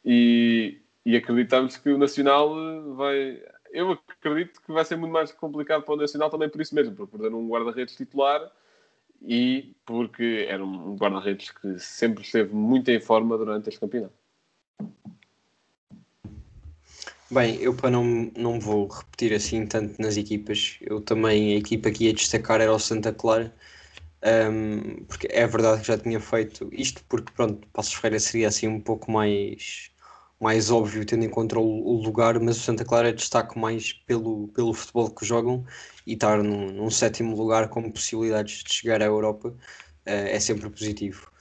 e, 0.03 0.81
e 1.05 1.15
acreditamos 1.15 1.77
que 1.77 1.89
o 1.89 1.97
Nacional 1.97 2.55
vai. 2.95 3.41
Eu 3.71 3.91
acredito 3.91 4.61
que 4.61 4.71
vai 4.71 4.85
ser 4.85 4.95
muito 4.95 5.11
mais 5.11 5.31
complicado 5.31 5.83
para 5.83 5.93
o 5.93 5.97
Nacional 5.97 6.29
também 6.29 6.49
por 6.49 6.61
isso 6.61 6.75
mesmo, 6.75 6.95
por 6.95 7.07
perder 7.07 7.33
um 7.33 7.47
guarda-redes 7.47 7.95
titular 7.95 8.51
e 9.21 9.73
porque 9.85 10.45
era 10.47 10.63
um 10.63 10.95
guarda-redes 10.95 11.49
que 11.51 11.79
sempre 11.79 12.23
esteve 12.23 12.53
muito 12.53 12.89
em 12.91 12.99
forma 12.99 13.37
durante 13.37 13.69
este 13.69 13.79
campeonato. 13.79 14.13
Bem, 17.31 17.55
eu 17.55 17.73
para 17.73 17.89
não, 17.89 18.31
não 18.37 18.59
vou 18.59 18.87
repetir 18.87 19.33
assim 19.33 19.65
tanto 19.65 19.99
nas 19.99 20.17
equipas, 20.17 20.77
eu 20.81 21.01
também 21.01 21.55
a 21.55 21.57
equipa 21.57 21.89
que 21.89 22.05
ia 22.05 22.13
destacar 22.13 22.61
era 22.61 22.71
o 22.71 22.77
Santa 22.77 23.11
Clara, 23.11 23.51
um, 24.51 25.03
porque 25.05 25.27
é 25.31 25.47
verdade 25.47 25.81
que 25.81 25.87
já 25.87 25.97
tinha 25.97 26.19
feito 26.19 26.69
isto, 26.71 27.03
porque 27.09 27.33
pronto, 27.33 27.67
Passos 27.69 27.95
Ferreira 27.95 28.19
seria 28.19 28.49
assim 28.49 28.67
um 28.67 28.79
pouco 28.79 29.09
mais 29.09 29.89
mais 30.43 30.69
óbvio, 30.69 31.05
tendo 31.05 31.23
em 31.23 31.29
conta 31.29 31.57
o, 31.57 32.01
lugar, 32.03 32.37
mas 32.37 32.57
o 32.57 32.59
Santa 32.59 32.83
Clara 32.83 33.13
destaca 33.13 33.57
mais 33.57 33.93
pelo, 33.93 34.49
pelo 34.49 34.73
futebol 34.73 35.09
que 35.09 35.25
jogam 35.25 35.65
e 36.05 36.15
estar 36.15 36.43
num, 36.43 36.69
num 36.69 36.89
sétimo 36.91 37.33
lugar 37.33 37.69
com 37.69 37.89
possibilidades 37.89 38.61
de 38.61 38.73
chegar 38.73 39.01
à 39.01 39.05
Europa 39.05 39.47
uh, 39.49 39.55
é 40.05 40.37
sempre 40.41 40.69
positivo. 40.69 41.31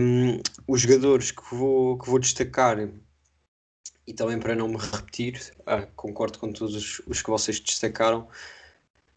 Um, 0.00 0.40
os 0.66 0.80
jogadores 0.80 1.32
que 1.32 1.54
vou, 1.54 1.98
que 1.98 2.08
vou 2.08 2.18
destacar, 2.18 2.88
e 4.06 4.14
também 4.14 4.38
para 4.38 4.56
não 4.56 4.68
me 4.68 4.78
repetir, 4.78 5.52
ah, 5.66 5.86
concordo 5.94 6.38
com 6.38 6.50
todos 6.50 6.74
os, 6.74 7.02
os, 7.06 7.20
que 7.20 7.28
vocês 7.28 7.60
destacaram, 7.60 8.26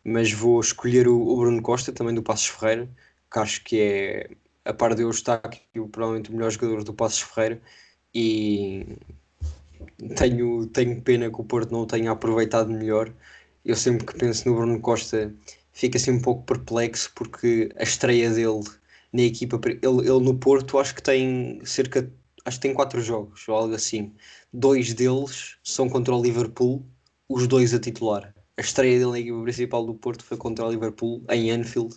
mas 0.03 0.33
vou 0.33 0.59
escolher 0.59 1.07
o, 1.07 1.17
o 1.17 1.37
Bruno 1.37 1.61
Costa, 1.61 1.93
também 1.93 2.13
do 2.13 2.23
Passos 2.23 2.47
Ferreira, 2.47 2.89
que 3.31 3.39
acho 3.39 3.63
que 3.63 3.79
é, 3.79 4.29
a 4.65 4.73
par 4.73 4.93
de 4.93 5.03
eu 5.03 5.09
estar 5.09 5.35
aqui, 5.35 5.61
provavelmente 5.93 6.29
o 6.29 6.33
melhor 6.33 6.51
jogador 6.51 6.83
do 6.83 6.93
Passos 6.93 7.21
Ferreira 7.21 7.61
e 8.17 8.97
tenho, 10.17 10.65
tenho 10.67 10.99
pena 11.03 11.29
que 11.29 11.39
o 11.39 11.43
Porto 11.43 11.71
não 11.71 11.81
o 11.81 11.85
tenha 11.85 12.09
aproveitado 12.11 12.71
melhor. 12.71 13.13
Eu 13.63 13.75
sempre 13.75 14.07
que 14.07 14.17
penso 14.17 14.49
no 14.49 14.55
Bruno 14.55 14.79
Costa 14.81 15.31
fico 15.71 15.97
assim 15.97 16.11
um 16.11 16.21
pouco 16.21 16.43
perplexo 16.43 17.11
porque 17.13 17.69
a 17.77 17.83
estreia 17.83 18.31
dele 18.31 18.63
na 19.13 19.21
equipa, 19.21 19.59
ele, 19.67 19.79
ele 19.83 20.19
no 20.19 20.35
Porto 20.35 20.79
acho 20.79 20.95
que 20.95 21.03
tem 21.03 21.61
cerca 21.63 22.11
acho 22.43 22.57
que 22.57 22.61
tem 22.67 22.73
quatro 22.73 23.01
jogos 23.01 23.47
ou 23.47 23.55
algo 23.55 23.75
assim. 23.75 24.13
Dois 24.51 24.93
deles 24.95 25.57
são 25.63 25.87
contra 25.87 26.15
o 26.15 26.21
Liverpool, 26.21 26.83
os 27.29 27.47
dois 27.47 27.73
a 27.73 27.79
titular. 27.79 28.33
A 28.57 28.61
estreia 28.61 28.97
dele 28.97 29.11
na 29.11 29.19
equipa 29.19 29.43
principal 29.43 29.85
do 29.85 29.93
Porto 29.93 30.23
foi 30.23 30.37
contra 30.37 30.65
o 30.65 30.71
Liverpool 30.71 31.23
em 31.29 31.51
Anfield, 31.51 31.95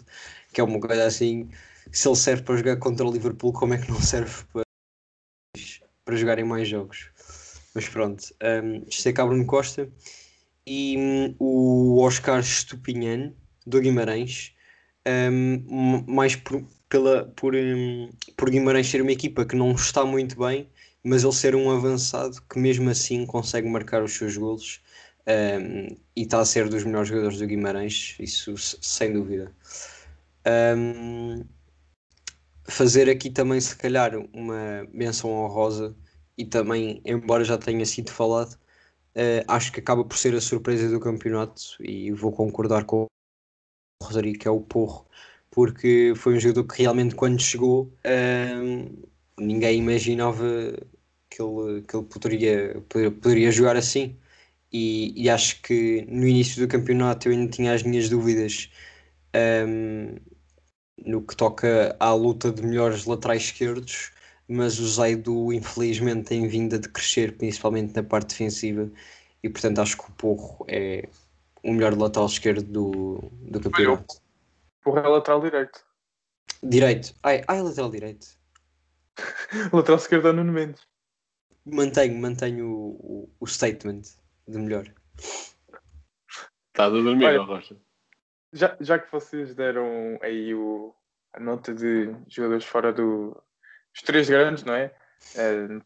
que 0.53 0.61
é 0.61 0.64
uma 0.64 0.81
coisa 0.81 1.07
assim. 1.07 1.49
Se 1.93 2.09
ele 2.09 2.16
serve 2.16 2.43
para 2.43 2.57
jogar 2.57 2.77
contra 2.77 3.07
o 3.07 3.12
Liverpool, 3.12 3.53
como 3.55 3.75
é 3.75 3.79
que 3.79 3.91
não 3.91 4.01
serve 4.03 4.45
para 4.53 4.70
para 6.05 6.16
jogarem 6.16 6.44
mais 6.44 6.68
jogos. 6.68 7.11
Mas 7.74 7.88
pronto, 7.88 8.24
um, 8.64 8.80
destacar 8.80 9.26
Bruno 9.26 9.46
Costa 9.46 9.88
e 10.66 10.96
um, 10.98 11.34
o 11.38 12.01
Oscar 12.01 12.42
Stupinhan 12.42 13.32
do 13.66 13.80
Guimarães, 13.80 14.55
um, 15.07 16.05
mais 16.07 16.36
por, 16.36 16.64
pela, 16.88 17.24
por, 17.36 17.55
um, 17.55 18.11
por 18.36 18.51
Guimarães 18.51 18.88
ser 18.88 19.01
uma 19.03 19.12
equipa 19.12 19.44
que 19.44 19.57
não 19.57 19.72
está 19.72 20.05
muito 20.05 20.38
bem, 20.38 20.68
mas 21.03 21.22
ele 21.22 21.32
ser 21.32 21.55
um 21.55 21.70
avançado 21.70 22.42
que 22.42 22.59
mesmo 22.59 22.90
assim 22.90 23.24
consegue 23.24 23.68
marcar 23.68 24.03
os 24.03 24.12
seus 24.12 24.36
golos 24.36 24.80
um, 25.26 25.96
e 26.16 26.22
está 26.22 26.40
a 26.40 26.44
ser 26.44 26.68
dos 26.68 26.84
melhores 26.84 27.09
jogadores 27.09 27.38
do 27.38 27.46
Guimarães, 27.46 28.16
isso 28.18 28.57
sem 28.57 29.12
dúvida. 29.12 29.53
Um, 30.76 31.44
fazer 32.65 33.09
aqui 33.11 33.31
também, 33.31 33.61
se 33.61 33.77
calhar, 33.77 34.13
uma 34.33 34.87
menção 34.93 35.31
honrosa 35.31 35.95
e 36.37 36.45
também, 36.45 37.01
embora 37.05 37.45
já 37.45 37.59
tenha 37.59 37.85
sido 37.85 38.11
falado, 38.11 38.55
uh, 39.17 39.45
acho 39.49 39.73
que 39.73 39.81
acaba 39.81 40.05
por 40.05 40.17
ser 40.17 40.35
a 40.35 40.41
surpresa 40.41 40.89
do 40.89 41.01
campeonato 41.01 41.63
e 41.81 42.11
vou 42.13 42.33
concordar 42.33 42.85
com 42.85 43.05
o 43.05 44.05
Rosário, 44.05 44.39
que 44.39 44.49
é 44.49 44.51
o 44.51 44.61
Porro, 44.61 45.07
porque 45.51 46.15
foi 46.17 46.37
um 46.37 46.41
jogador 46.41 46.65
que 46.65 46.83
realmente, 46.83 47.15
quando 47.15 47.41
chegou, 47.41 47.93
uh, 48.05 49.09
ninguém 49.39 49.79
imaginava 49.79 50.45
que 51.29 51.43
ele, 51.43 51.83
que 51.83 51.97
ele 51.97 52.07
poderia, 52.07 52.83
poderia, 52.89 53.53
jogar 53.53 53.77
assim. 53.77 54.17
E, 54.73 55.13
e, 55.21 55.29
acho 55.29 55.61
que 55.63 56.07
no 56.09 56.27
início 56.27 56.61
do 56.65 56.71
campeonato 56.71 57.29
eu 57.29 57.33
ainda 57.33 57.51
tinha 57.51 57.73
as 57.73 57.83
minhas 57.83 58.09
dúvidas. 58.09 58.71
Um, 59.35 60.17
no 61.05 61.22
que 61.22 61.36
toca 61.36 61.96
à 61.98 62.12
luta 62.12 62.51
de 62.51 62.62
melhores 62.62 63.07
laterais 63.07 63.44
esquerdos, 63.44 64.12
mas 64.48 64.78
o 64.78 64.88
Zaidu 64.88 65.53
infelizmente 65.53 66.28
tem 66.28 66.46
vindo 66.48 66.74
a 66.74 66.78
decrescer, 66.78 67.36
principalmente 67.36 67.94
na 67.94 68.03
parte 68.03 68.30
defensiva, 68.30 68.90
e 69.42 69.48
portanto 69.48 69.80
acho 69.80 69.96
que 69.96 70.11
o 70.11 70.12
Porro 70.12 70.64
é 70.68 71.09
o 71.62 71.72
melhor 71.72 71.96
lateral 71.96 72.26
esquerdo 72.26 72.62
do, 72.62 73.30
do 73.42 73.61
campeonato. 73.61 74.20
Porro 74.82 74.98
é 74.98 75.09
lateral 75.09 75.40
direito. 75.40 75.84
Direito. 76.62 77.14
Ai, 77.22 77.42
ai 77.46 77.62
lateral 77.62 77.90
direito. 77.90 78.26
lateral 79.72 79.98
esquerdo 79.98 80.28
é 80.28 80.32
Nuno 80.32 80.53
Mendes. 80.53 80.82
Mantenho, 81.64 82.18
mantenho 82.18 82.66
o, 82.66 82.88
o, 82.90 83.30
o 83.40 83.46
statement 83.46 84.03
de 84.48 84.59
melhor. 84.59 84.92
Está 86.68 86.86
a 86.86 86.90
dormir, 86.90 87.26
Olha, 87.26 87.42
Rocha. 87.42 87.76
Já, 88.53 88.76
já 88.80 88.98
que 88.98 89.11
vocês 89.11 89.55
deram 89.55 90.18
aí 90.22 90.55
o, 90.55 90.94
a 91.32 91.40
nota 91.40 91.74
de 91.74 92.14
jogadores 92.28 92.64
fora 92.64 92.92
do, 92.92 93.40
os 93.94 94.03
três 94.03 94.28
grandes, 94.28 94.64
não 94.64 94.74
é? 94.74 94.94
Uh, 95.34 95.80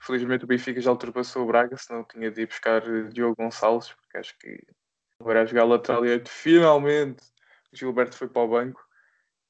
felizmente 0.00 0.44
o 0.44 0.48
Benfica 0.48 0.80
já 0.80 0.90
ultrapassou 0.90 1.44
o 1.44 1.46
Braga, 1.46 1.76
senão 1.76 2.04
tinha 2.04 2.30
de 2.30 2.42
ir 2.42 2.46
buscar 2.46 2.82
Diogo 3.10 3.36
Gonçalves, 3.36 3.92
porque 3.92 4.18
acho 4.18 4.38
que 4.38 4.60
agora 5.20 5.42
a 5.42 5.46
jogar 5.46 5.64
lateral 5.64 6.02
direito, 6.02 6.28
finalmente 6.28 7.22
o 7.72 7.76
Gilberto 7.76 8.16
foi 8.16 8.28
para 8.28 8.42
o 8.42 8.48
banco. 8.48 8.84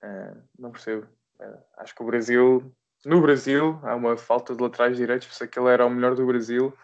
Uh, 0.03 0.43
não 0.59 0.73
percebo. 0.73 1.07
Uh, 1.41 1.63
acho 1.79 1.95
que 1.95 2.03
o 2.03 2.07
Brasil, 2.07 2.75
no 3.05 3.21
Brasil, 3.21 3.81
há 3.83 3.95
uma 3.95 4.17
falta 4.17 4.55
de 4.55 4.63
laterais 4.63 4.97
direitos, 4.97 5.29
pensei 5.29 5.47
que 5.47 5.59
ele 5.59 5.71
era 5.71 5.87
o 5.87 5.91
melhor 5.91 6.15
do 6.15 6.27
Brasil. 6.27 6.77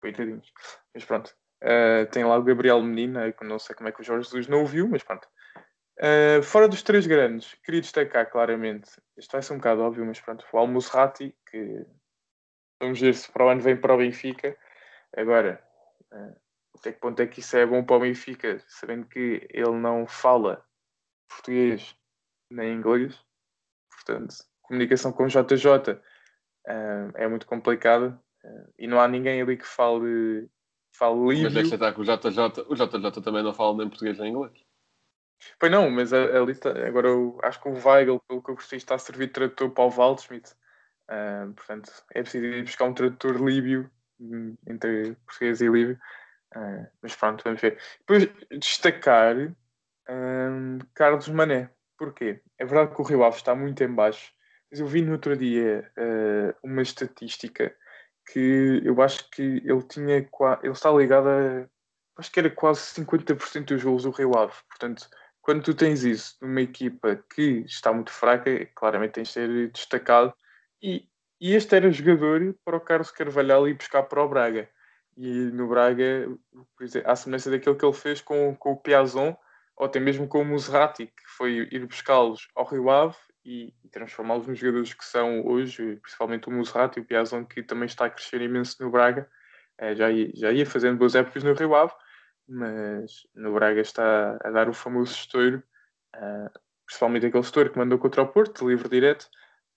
Coitadinhos. 0.00 0.52
Mas 0.94 1.04
pronto. 1.04 1.36
Uh, 1.62 2.10
tem 2.10 2.24
lá 2.24 2.36
o 2.36 2.42
Gabriel 2.42 2.82
Menina, 2.82 3.32
não 3.42 3.58
sei 3.58 3.76
como 3.76 3.88
é 3.88 3.92
que 3.92 4.00
o 4.00 4.04
Jorge 4.04 4.24
Jesus 4.24 4.48
não 4.48 4.64
o 4.64 4.66
viu, 4.66 4.88
mas 4.88 5.04
pronto. 5.04 5.28
Uh, 5.98 6.42
fora 6.42 6.66
dos 6.66 6.82
três 6.82 7.06
grandes, 7.06 7.54
queria 7.62 7.80
destacar 7.80 8.28
claramente, 8.28 8.90
isto 9.16 9.30
vai 9.30 9.42
ser 9.42 9.52
um 9.52 9.58
bocado 9.58 9.82
óbvio, 9.82 10.04
mas 10.04 10.20
pronto, 10.20 10.44
o 10.52 10.58
Almusrati, 10.58 11.32
que 11.48 11.86
vamos 12.80 13.00
ver 13.00 13.14
se 13.14 13.30
para 13.30 13.46
o 13.46 13.48
ano 13.48 13.60
vem 13.60 13.76
para 13.76 13.94
o 13.94 13.98
Benfica. 13.98 14.56
Agora, 15.16 15.62
uh, 16.12 16.36
até 16.76 16.90
que 16.90 16.98
ponto 16.98 17.22
é 17.22 17.26
que 17.28 17.38
isso 17.38 17.56
é 17.56 17.64
bom 17.64 17.84
para 17.84 17.96
o 17.96 18.00
Benfica, 18.00 18.60
sabendo 18.66 19.06
que 19.06 19.46
ele 19.48 19.78
não 19.78 20.04
fala 20.04 20.64
português 21.28 21.96
nem 22.50 22.74
inglês, 22.74 23.16
portanto, 23.88 24.34
comunicação 24.62 25.12
com 25.12 25.24
o 25.24 25.28
JJ 25.28 25.92
uh, 25.92 27.12
é 27.14 27.28
muito 27.28 27.46
complicada 27.46 28.20
e 28.76 28.88
não 28.88 29.00
há 29.00 29.06
ninguém 29.06 29.40
ali 29.40 29.56
que 29.56 29.66
fale, 29.66 30.50
livre. 31.10 31.44
Mas 31.44 31.54
deixa 31.54 31.74
estar 31.74 31.92
com 31.92 32.02
o 32.02 32.04
JJ, 32.04 32.66
o 32.68 32.74
JJ 32.74 33.22
também 33.22 33.42
não 33.42 33.54
fala 33.54 33.76
nem 33.76 33.88
português 33.88 34.18
nem 34.18 34.30
inglês. 34.30 34.52
Pois 35.58 35.72
não, 35.72 35.90
mas 35.90 36.12
a, 36.12 36.22
a 36.22 36.40
lista, 36.40 36.70
agora 36.86 37.08
eu, 37.08 37.38
acho 37.42 37.60
que 37.60 37.68
o 37.68 37.72
Weigl, 37.72 38.20
pelo 38.28 38.42
que 38.42 38.50
eu 38.50 38.54
gostei, 38.54 38.76
está 38.76 38.94
a 38.94 38.98
servir 38.98 39.26
de 39.26 39.32
tradutor 39.32 39.70
para 39.70 39.84
o 39.84 39.90
Waldschmidt. 39.90 40.52
Uh, 41.10 41.52
portanto, 41.54 41.90
é 42.14 42.22
preciso 42.22 42.44
ir 42.44 42.62
buscar 42.62 42.84
um 42.84 42.94
tradutor 42.94 43.42
líbio, 43.42 43.90
hum, 44.20 44.56
entre 44.66 45.16
português 45.26 45.60
e 45.60 45.68
líbio. 45.68 45.98
Uh, 46.54 46.86
mas 47.02 47.16
pronto, 47.16 47.42
vamos 47.44 47.60
ver. 47.60 47.78
Depois, 48.00 48.28
destacar 48.50 49.36
um, 50.08 50.78
Carlos 50.94 51.28
Mané. 51.28 51.70
Porquê? 51.98 52.40
É 52.58 52.64
verdade 52.64 52.94
que 52.94 53.00
o 53.00 53.04
Rio 53.04 53.24
Ave 53.24 53.36
está 53.36 53.54
muito 53.54 53.82
em 53.82 53.92
baixo, 53.92 54.32
mas 54.70 54.80
eu 54.80 54.86
vi 54.86 55.02
no 55.02 55.12
outro 55.12 55.36
dia 55.36 55.90
uh, 55.96 56.54
uma 56.62 56.82
estatística 56.82 57.74
que 58.32 58.80
eu 58.84 59.00
acho 59.02 59.28
que 59.30 59.42
ele 59.42 59.82
tinha 59.82 60.16
ele 60.16 60.72
está 60.72 60.90
ligado 60.90 61.28
a 61.28 61.66
acho 62.16 62.30
que 62.30 62.40
era 62.40 62.50
quase 62.50 62.80
50% 62.94 63.66
dos 63.66 63.82
gols 63.82 64.02
do 64.04 64.10
Rio 64.10 64.36
Ave. 64.36 64.54
Portanto, 64.68 65.08
quando 65.40 65.62
tu 65.62 65.74
tens 65.74 66.04
isso 66.04 66.36
numa 66.40 66.60
equipa 66.60 67.16
que 67.34 67.64
está 67.66 67.92
muito 67.92 68.10
fraca, 68.10 68.66
claramente 68.74 69.12
tens 69.12 69.28
de 69.28 69.34
ser 69.34 69.70
destacado. 69.70 70.32
E, 70.82 71.08
e 71.40 71.54
este 71.54 71.74
era 71.74 71.90
jogador 71.90 72.54
para 72.64 72.76
o 72.76 72.80
Carlos 72.80 73.10
Carvalhal 73.10 73.68
ir 73.68 73.74
buscar 73.74 74.04
para 74.04 74.22
o 74.22 74.28
Braga. 74.28 74.68
E 75.16 75.28
no 75.28 75.68
Braga, 75.68 76.28
por 76.76 76.84
exemplo, 76.84 77.10
à 77.10 77.16
semelhança 77.16 77.50
daquilo 77.50 77.76
que 77.76 77.84
ele 77.84 77.92
fez 77.92 78.20
com, 78.20 78.54
com 78.56 78.72
o 78.72 78.76
Piazon, 78.76 79.36
ou 79.76 79.86
até 79.86 79.98
mesmo 79.98 80.28
com 80.28 80.42
o 80.42 80.44
Muserati, 80.44 81.06
que 81.06 81.28
foi 81.36 81.68
ir 81.70 81.86
buscá-los 81.86 82.48
ao 82.54 82.66
Rio 82.66 82.90
Ave 82.90 83.16
e, 83.44 83.74
e 83.84 83.88
transformá-los 83.88 84.46
nos 84.46 84.58
jogadores 84.58 84.94
que 84.94 85.04
são 85.04 85.46
hoje, 85.46 85.96
principalmente 85.96 86.48
o 86.48 86.52
Muserati 86.52 86.98
e 86.98 87.02
o 87.02 87.04
Piazon, 87.04 87.44
que 87.44 87.62
também 87.62 87.86
está 87.86 88.06
a 88.06 88.10
crescer 88.10 88.40
imenso 88.40 88.82
no 88.82 88.90
Braga. 88.90 89.28
É, 89.78 89.94
já, 89.94 90.10
ia, 90.10 90.30
já 90.34 90.52
ia 90.52 90.66
fazendo 90.66 90.98
boas 90.98 91.14
épocas 91.14 91.42
no 91.42 91.54
Rio 91.54 91.74
Ave 91.74 91.92
mas 92.48 93.26
no 93.34 93.54
Braga 93.54 93.80
está 93.80 94.38
a 94.42 94.50
dar 94.50 94.68
o 94.68 94.74
famoso 94.74 95.12
estouro, 95.12 95.62
uh, 96.16 96.60
principalmente 96.86 97.26
aquele 97.26 97.44
estouro 97.44 97.70
que 97.70 97.78
mandou 97.78 97.98
contra 97.98 98.22
o 98.22 98.28
Porto, 98.28 98.68
livre 98.68 98.88
direto. 98.88 99.28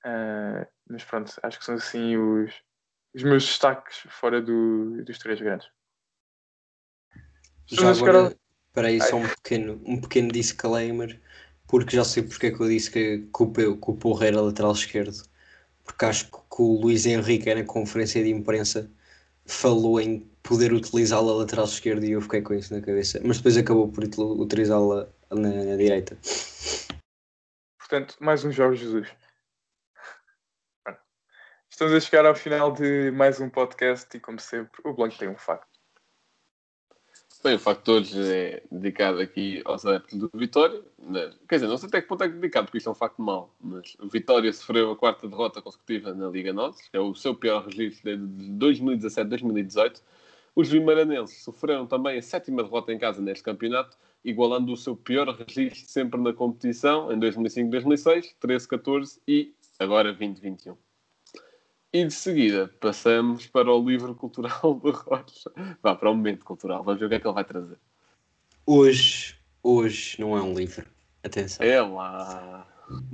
Uh, 0.06 0.66
mas 0.90 1.04
pronto, 1.04 1.34
acho 1.42 1.60
que 1.60 1.66
são 1.66 1.76
assim 1.76 2.18
os, 2.18 2.54
os 3.14 3.24
meus 3.24 3.46
destaques 3.46 4.00
fora 4.10 4.42
do, 4.42 5.04
dos 5.04 5.18
três 5.18 5.40
grandes. 5.40 5.68
Já 7.68 7.90
agora, 7.90 8.36
para 8.74 8.90
aí, 8.90 9.02
só 9.02 9.16
um 9.16 9.28
pequeno, 9.28 9.82
um 9.86 10.00
pequeno 10.00 10.32
disclaimer, 10.32 11.20
porque 11.68 11.96
já 11.96 12.04
sei 12.04 12.24
porque 12.24 12.48
é 12.48 12.52
que 12.52 12.62
eu 12.62 12.68
disse 12.68 12.92
que, 12.92 13.20
que, 13.20 13.44
o, 13.44 13.52
que 13.52 13.90
o 13.92 13.96
Porra 13.96 14.28
era 14.28 14.42
lateral 14.42 14.72
esquerdo, 14.72 15.24
porque 15.84 16.06
acho 16.06 16.26
que 16.32 16.62
o 16.62 16.82
Luís 16.82 17.06
Henrique 17.06 17.54
na 17.54 17.64
conferência 17.64 18.24
de 18.24 18.30
imprensa 18.30 18.90
falou 19.46 20.00
em 20.00 20.20
poder 20.42 20.74
utilizá-la 20.74 21.34
lateral 21.34 21.66
esquerda 21.66 22.06
e 22.06 22.12
eu 22.12 22.22
fiquei 22.22 22.42
com 22.42 22.54
isso 22.54 22.74
na 22.74 22.82
cabeça. 22.82 23.20
Mas 23.24 23.38
depois 23.38 23.58
acabou 23.58 23.92
por 23.92 24.04
utilizá-la 24.04 25.08
na, 25.32 25.50
na, 25.50 25.76
direita. 25.76 26.18
Portanto, 27.78 28.16
mais 28.20 28.44
um 28.44 28.52
Jorge 28.52 28.84
Jesus. 28.84 29.08
Estamos 31.70 31.94
a 31.94 32.00
chegar 32.00 32.26
ao 32.26 32.36
final 32.36 32.72
de 32.72 33.12
mais 33.12 33.40
um 33.40 33.50
podcast 33.50 34.16
e, 34.16 34.20
como 34.20 34.40
sempre, 34.40 34.82
o 34.86 34.94
Blanco 34.94 35.18
tem 35.18 35.28
um 35.28 35.38
facto. 35.38 35.75
Bem, 37.46 37.58
o 37.58 37.60
facto 37.60 37.86
de 37.86 37.92
hoje 37.92 38.34
é 38.34 38.64
dedicado 38.72 39.22
aqui 39.22 39.62
aos 39.66 39.86
adeptos 39.86 40.18
do 40.18 40.32
Vitória. 40.34 40.82
Mas, 40.98 41.38
quer 41.48 41.58
dizer, 41.58 41.68
não 41.68 41.78
sei 41.78 41.88
até 41.90 42.02
que 42.02 42.08
ponto 42.08 42.24
é 42.24 42.28
dedicado, 42.28 42.66
porque 42.66 42.80
isto 42.80 42.90
é 42.90 42.92
um 42.92 42.96
facto 42.96 43.22
mau. 43.22 43.54
Mas 43.62 43.96
o 44.00 44.08
Vitória 44.08 44.52
sofreu 44.52 44.90
a 44.90 44.96
quarta 44.96 45.28
derrota 45.28 45.62
consecutiva 45.62 46.12
na 46.16 46.28
Liga 46.28 46.52
Norte. 46.52 46.82
É 46.92 47.00
o 47.00 47.14
seu 47.14 47.36
pior 47.36 47.64
registro 47.68 48.18
desde 48.18 48.82
2017-2018. 48.82 50.02
Os 50.56 50.70
vimaranenses 50.72 51.44
sofreram 51.44 51.86
também 51.86 52.18
a 52.18 52.22
sétima 52.24 52.64
derrota 52.64 52.92
em 52.92 52.98
casa 52.98 53.22
neste 53.22 53.44
campeonato, 53.44 53.96
igualando 54.24 54.74
o 54.74 54.78
seu 54.78 54.96
pior 54.96 55.30
registro 55.30 55.88
sempre 55.88 56.20
na 56.20 56.34
competição, 56.34 57.12
em 57.12 57.20
2005-2006, 57.20 58.34
13-14 58.42 59.20
e 59.28 59.54
agora 59.78 60.12
20-21. 60.18 60.76
E 61.96 62.04
de 62.04 62.14
seguida 62.14 62.70
passamos 62.82 63.48
para 63.48 63.72
o 63.74 63.90
livro 63.90 64.14
cultural 64.14 64.82
de 64.84 64.92
Rocha. 64.92 65.50
Vá, 65.82 65.96
para 65.96 66.12
o 66.12 66.14
momento 66.14 66.44
cultural. 66.44 66.84
Vamos 66.84 67.00
ver 67.00 67.06
o 67.06 67.10
que 67.10 67.16
é 67.16 67.20
que 67.22 67.26
ele 67.26 67.34
vai 67.34 67.46
trazer. 67.46 67.78
Hoje, 68.66 69.38
hoje 69.64 70.20
não 70.20 70.38
é 70.38 70.42
um 70.42 70.54
livro. 70.54 70.86
Atenção. 71.24 71.66
É 71.66 71.82
lá. 71.82 72.68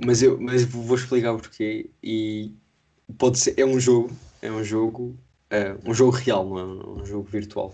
Mas 0.04 0.20
eu 0.20 0.36
mas 0.40 0.64
vou 0.64 0.96
explicar 0.96 1.32
porquê. 1.36 1.90
E 2.02 2.50
pode 3.16 3.38
ser. 3.38 3.54
É 3.56 3.64
um 3.64 3.78
jogo. 3.78 4.10
É 4.42 4.50
um 4.50 4.64
jogo. 4.64 5.16
É 5.48 5.76
um 5.86 5.94
jogo 5.94 6.16
real, 6.16 6.44
não 6.44 6.58
é 6.58 6.64
um 7.02 7.06
jogo 7.06 7.28
virtual. 7.30 7.72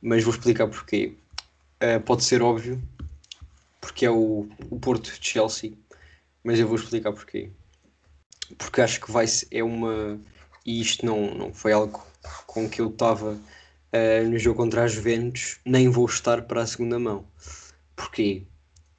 Mas 0.00 0.22
vou 0.22 0.32
explicar 0.32 0.68
porquê. 0.68 1.16
É, 1.80 1.98
pode 1.98 2.22
ser 2.22 2.40
óbvio. 2.40 2.80
Porque 3.80 4.06
é 4.06 4.10
o, 4.12 4.48
o 4.70 4.78
Porto 4.78 5.10
de 5.10 5.18
Chelsea. 5.20 5.72
Mas 6.44 6.60
eu 6.60 6.68
vou 6.68 6.76
explicar 6.76 7.12
porquê. 7.12 7.50
Porque 8.56 8.80
acho 8.80 9.00
que 9.00 9.10
vai 9.10 9.26
ser. 9.26 9.48
É 9.50 9.64
uma 9.64 10.20
e 10.66 10.80
isto 10.80 11.06
não, 11.06 11.32
não 11.34 11.54
foi 11.54 11.72
algo 11.72 12.04
com 12.46 12.68
que 12.68 12.80
eu 12.80 12.90
estava 12.90 13.32
uh, 13.32 14.28
no 14.28 14.38
jogo 14.38 14.58
contra 14.58 14.84
as 14.84 14.92
Juventus, 14.92 15.60
nem 15.64 15.88
vou 15.88 16.06
estar 16.06 16.42
para 16.42 16.62
a 16.62 16.66
segunda 16.66 16.98
mão. 16.98 17.24
Porquê? 17.94 18.46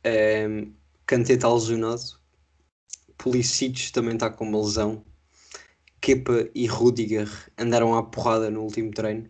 Um, 0.05 0.09
ehm, 0.09 0.74
Kanté 1.05 1.34
está 1.34 1.53
lesionado, 1.53 2.01
Pulisic 3.18 3.91
também 3.91 4.13
está 4.13 4.30
com 4.30 4.47
uma 4.47 4.61
lesão, 4.61 5.03
Kepa 6.01 6.49
e 6.55 6.68
Rudiger 6.68 7.30
andaram 7.57 7.95
à 7.95 8.03
porrada 8.03 8.49
no 8.49 8.61
último 8.61 8.91
treino. 8.91 9.30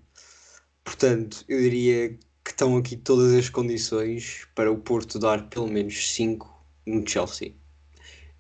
Portanto, 0.83 1.43
eu 1.47 1.59
diria 1.59 2.09
que 2.43 2.51
estão 2.51 2.77
aqui 2.77 2.95
todas 2.95 3.33
as 3.33 3.49
condições 3.49 4.47
para 4.55 4.71
o 4.71 4.77
Porto 4.77 5.19
dar 5.19 5.49
pelo 5.49 5.67
menos 5.67 6.13
5 6.13 6.47
no 6.85 7.07
Chelsea. 7.07 7.55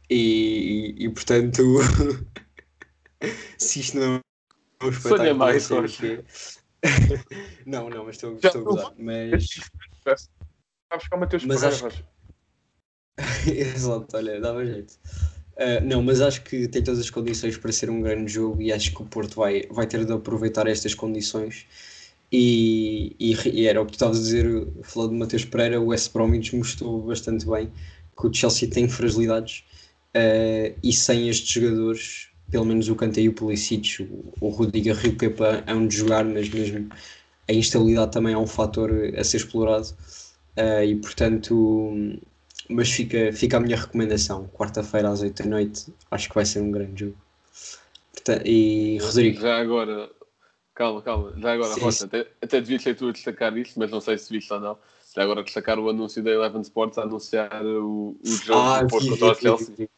E, 0.09 0.95
e, 0.97 1.05
e 1.05 1.09
portanto, 1.09 1.61
se 3.57 3.79
isto 3.79 3.97
não 3.97 4.15
é 4.15 4.85
um 4.85 4.89
espetáculo. 4.89 5.35
mais 5.35 5.71
hoje. 5.71 6.23
não, 7.65 7.89
não, 7.89 8.05
mas 8.05 8.15
estou, 8.15 8.35
estou 8.35 8.61
a 8.61 8.63
gozar. 8.63 8.93
Mas. 8.97 9.59
Sabes 10.89 11.07
como 11.09 11.23
é 11.23 11.27
teus 11.27 11.43
mas 11.43 11.63
acho 11.63 11.87
que... 11.89 12.05
Exato, 13.51 14.15
olha, 14.15 14.39
dava 14.39 14.65
jeito. 14.65 14.93
Uh, 15.53 15.83
não, 15.83 16.03
mas 16.03 16.21
acho 16.21 16.43
que 16.43 16.67
tem 16.67 16.83
todas 16.83 16.99
as 16.99 17.09
condições 17.09 17.57
para 17.57 17.71
ser 17.71 17.89
um 17.89 18.01
grande 18.01 18.31
jogo 18.31 18.61
e 18.61 18.71
acho 18.71 18.93
que 18.93 19.01
o 19.01 19.05
Porto 19.05 19.35
vai, 19.35 19.63
vai 19.71 19.87
ter 19.87 20.05
de 20.05 20.13
aproveitar 20.13 20.67
estas 20.67 20.93
condições. 20.93 21.65
E, 22.31 23.15
e, 23.19 23.33
e 23.49 23.65
era 23.65 23.81
o 23.81 23.85
que 23.85 23.93
tu 23.93 23.95
estavas 23.95 24.19
a 24.19 24.21
dizer, 24.21 24.67
falando 24.83 25.11
de 25.11 25.17
Mateus 25.17 25.45
Pereira, 25.45 25.81
o 25.81 25.87
West 25.87 26.13
Bromwich 26.13 26.55
mostrou 26.55 27.01
bastante 27.01 27.45
bem 27.45 27.71
que 28.19 28.27
o 28.27 28.33
Chelsea 28.33 28.69
tem 28.69 28.87
fragilidades 28.87 29.63
Uh, 30.17 30.73
e 30.81 30.91
sem 30.93 31.29
estes 31.29 31.47
jogadores, 31.47 32.26
pelo 32.51 32.65
menos 32.65 32.89
o 32.89 32.95
Kanté 32.95 33.21
e 33.21 33.29
o 33.29 33.33
Pulisic, 33.33 34.03
o, 34.03 34.33
o 34.39 34.49
Rodrigo 34.49 34.93
Rio 34.93 35.17
Kepa 35.17 35.63
é 35.65 35.73
um 35.73 35.87
de 35.87 35.97
jogar, 35.97 36.23
mas 36.25 36.49
mesmo 36.49 36.89
a 37.49 37.53
instabilidade 37.53 38.11
também 38.11 38.33
é 38.33 38.37
um 38.37 38.47
fator 38.47 38.91
a 39.17 39.23
ser 39.23 39.37
explorado. 39.37 39.87
Uh, 40.57 40.83
e 40.83 40.95
portanto, 40.95 42.19
mas 42.69 42.89
fica, 42.91 43.31
fica 43.31 43.57
a 43.57 43.59
minha 43.59 43.77
recomendação. 43.77 44.47
Quarta-feira 44.47 45.09
às 45.09 45.21
8 45.21 45.43
da 45.43 45.49
noite, 45.49 45.93
acho 46.11 46.29
que 46.29 46.35
vai 46.35 46.45
ser 46.45 46.61
um 46.61 46.71
grande 46.71 47.05
jogo. 47.05 47.17
Portanto, 48.11 48.41
e 48.45 48.97
Rodrigo. 48.97 49.41
Já 49.41 49.57
agora, 49.59 50.09
calma, 50.73 51.01
calma, 51.01 51.33
já 51.37 51.53
agora, 51.53 51.73
sim, 51.73 51.81
Rocha, 51.81 52.05
até, 52.05 52.27
até 52.41 52.61
devia 52.61 52.79
ser 52.79 52.95
tu 52.95 53.07
a 53.07 53.11
destacar 53.11 53.55
isto, 53.57 53.79
mas 53.79 53.91
não 53.91 54.01
sei 54.01 54.17
se 54.17 54.31
viste 54.31 54.51
ou 54.51 54.59
não. 54.59 54.77
Já 55.15 55.23
agora 55.23 55.43
destacar 55.43 55.79
o 55.79 55.89
anúncio 55.89 56.21
da 56.23 56.31
Eleven 56.31 56.61
Sports 56.61 56.97
a 56.97 57.03
anunciar 57.03 57.65
o, 57.65 58.17
o 58.23 58.27
jogo 58.27 58.59
ah, 58.59 58.83
do 58.83 58.87
Porto 58.87 59.09
contra 59.09 59.31
o 59.31 59.35
Chelsea. 59.35 59.75
Vi, 59.77 59.83
vi, 59.83 59.89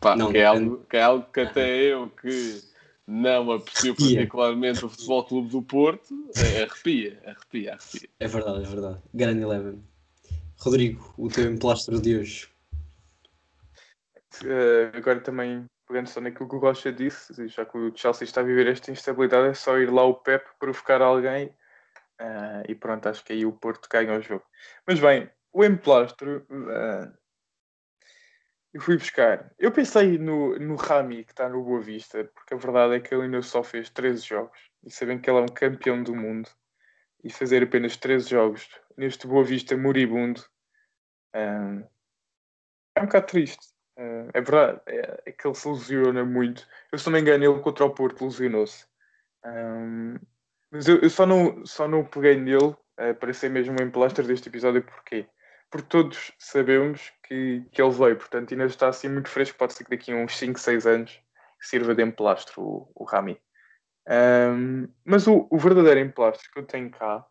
Pá, 0.00 0.14
não, 0.14 0.30
que, 0.30 0.38
é 0.38 0.44
algo, 0.44 0.86
que 0.88 0.96
é 0.96 1.02
algo 1.02 1.26
que 1.32 1.40
até 1.40 1.68
eu 1.68 2.08
que 2.08 2.62
não 3.06 3.50
aprecio 3.50 3.96
particularmente 3.96 4.84
o 4.84 4.88
Futebol 4.88 5.24
Clube 5.24 5.48
do 5.48 5.62
Porto, 5.62 6.14
é, 6.36 6.62
arrepia, 6.62 7.20
arrepia, 7.24 7.72
arrepia. 7.72 8.08
É 8.20 8.28
verdade, 8.28 8.64
é 8.64 8.68
verdade. 8.68 9.02
Grande 9.12 9.42
Eleven. 9.42 9.82
Rodrigo, 10.58 11.14
o 11.16 11.28
teu 11.28 11.50
emplastro 11.50 12.00
de 12.00 12.16
hoje. 12.16 12.48
Uh, 14.42 14.96
agora 14.96 15.20
também, 15.20 15.64
pegando 15.88 16.08
só 16.08 16.20
naquilo 16.20 16.48
que 16.48 16.54
o 16.54 16.58
Rocha 16.58 16.92
disse, 16.92 17.48
já 17.48 17.64
que 17.64 17.78
o 17.78 17.96
Chelsea 17.96 18.24
está 18.24 18.40
a 18.40 18.44
viver 18.44 18.68
esta 18.68 18.92
instabilidade, 18.92 19.48
é 19.48 19.54
só 19.54 19.78
ir 19.78 19.90
lá 19.90 20.04
o 20.04 20.14
Pep 20.14 20.44
provocar 20.58 21.00
alguém 21.00 21.46
uh, 22.20 22.62
e 22.68 22.74
pronto, 22.74 23.08
acho 23.08 23.24
que 23.24 23.32
aí 23.32 23.46
o 23.46 23.52
Porto 23.52 23.88
ganha 23.90 24.16
o 24.16 24.22
jogo. 24.22 24.44
Mas 24.86 25.00
bem, 25.00 25.30
o 25.52 25.64
emplastro, 25.64 26.46
uh, 26.50 27.12
eu 28.72 28.80
fui 28.80 28.96
buscar. 28.96 29.50
Eu 29.58 29.72
pensei 29.72 30.18
no, 30.18 30.58
no 30.58 30.76
Rami, 30.76 31.24
que 31.24 31.32
está 31.32 31.48
no 31.48 31.62
Boa 31.62 31.80
Vista, 31.80 32.24
porque 32.34 32.54
a 32.54 32.56
verdade 32.56 32.94
é 32.94 33.00
que 33.00 33.14
ele 33.14 33.24
ainda 33.24 33.42
só 33.42 33.62
fez 33.62 33.90
13 33.90 34.26
jogos. 34.26 34.58
E 34.84 34.90
sabem 34.90 35.18
que 35.18 35.28
ele 35.28 35.38
é 35.38 35.42
um 35.42 35.46
campeão 35.46 36.02
do 36.02 36.14
mundo. 36.14 36.48
E 37.24 37.30
fazer 37.30 37.62
apenas 37.62 37.96
13 37.96 38.30
jogos 38.30 38.68
neste 38.96 39.26
Boa 39.26 39.42
Vista 39.42 39.76
moribundo 39.76 40.44
um, 41.34 41.84
é 42.94 43.00
um 43.00 43.06
bocado 43.06 43.26
triste. 43.26 43.66
Uh, 43.98 44.30
é 44.32 44.40
verdade, 44.40 44.80
é, 44.86 45.22
é, 45.26 45.32
que 45.32 45.46
ele 45.46 45.54
se 45.54 45.68
lesiona 45.68 46.24
muito. 46.24 46.66
Eu, 46.92 46.98
se 46.98 47.06
não 47.06 47.14
me 47.14 47.20
engano, 47.20 47.44
ele 47.44 47.60
contra 47.60 47.84
o 47.84 47.90
Porto 47.90 48.24
lesionou-se. 48.24 48.86
Um, 49.44 50.16
mas 50.70 50.86
eu, 50.86 50.98
eu, 51.00 51.10
só, 51.10 51.26
não, 51.26 51.64
só 51.64 51.88
não 51.88 52.04
peguei 52.04 52.36
nele 52.36 52.66
uh, 52.66 53.14
para 53.18 53.32
ser 53.32 53.50
mesmo 53.50 53.76
um 53.80 53.84
emplastro 53.84 54.26
deste 54.26 54.48
episódio. 54.48 54.82
Porquê? 54.82 55.26
Porque 55.70 55.88
todos 55.88 56.32
sabemos 56.38 57.12
que, 57.24 57.64
que 57.70 57.82
ele 57.82 57.90
veio, 57.90 58.16
portanto, 58.16 58.52
ainda 58.52 58.64
está 58.64 58.88
assim 58.88 59.08
muito 59.08 59.28
fresco. 59.28 59.58
Pode 59.58 59.74
ser 59.74 59.84
que 59.84 59.90
daqui 59.90 60.12
a 60.12 60.16
uns 60.16 60.36
5, 60.36 60.58
6 60.58 60.86
anos 60.86 61.20
sirva 61.60 61.94
de 61.94 62.02
emplastro 62.02 62.62
o, 62.62 62.92
o 62.94 63.04
Rami. 63.04 63.38
Um, 64.08 64.88
mas 65.04 65.26
o, 65.26 65.46
o 65.50 65.58
verdadeiro 65.58 66.00
emplastro 66.00 66.50
que 66.50 66.58
eu 66.58 66.64
tenho 66.64 66.90
cá 66.90 67.26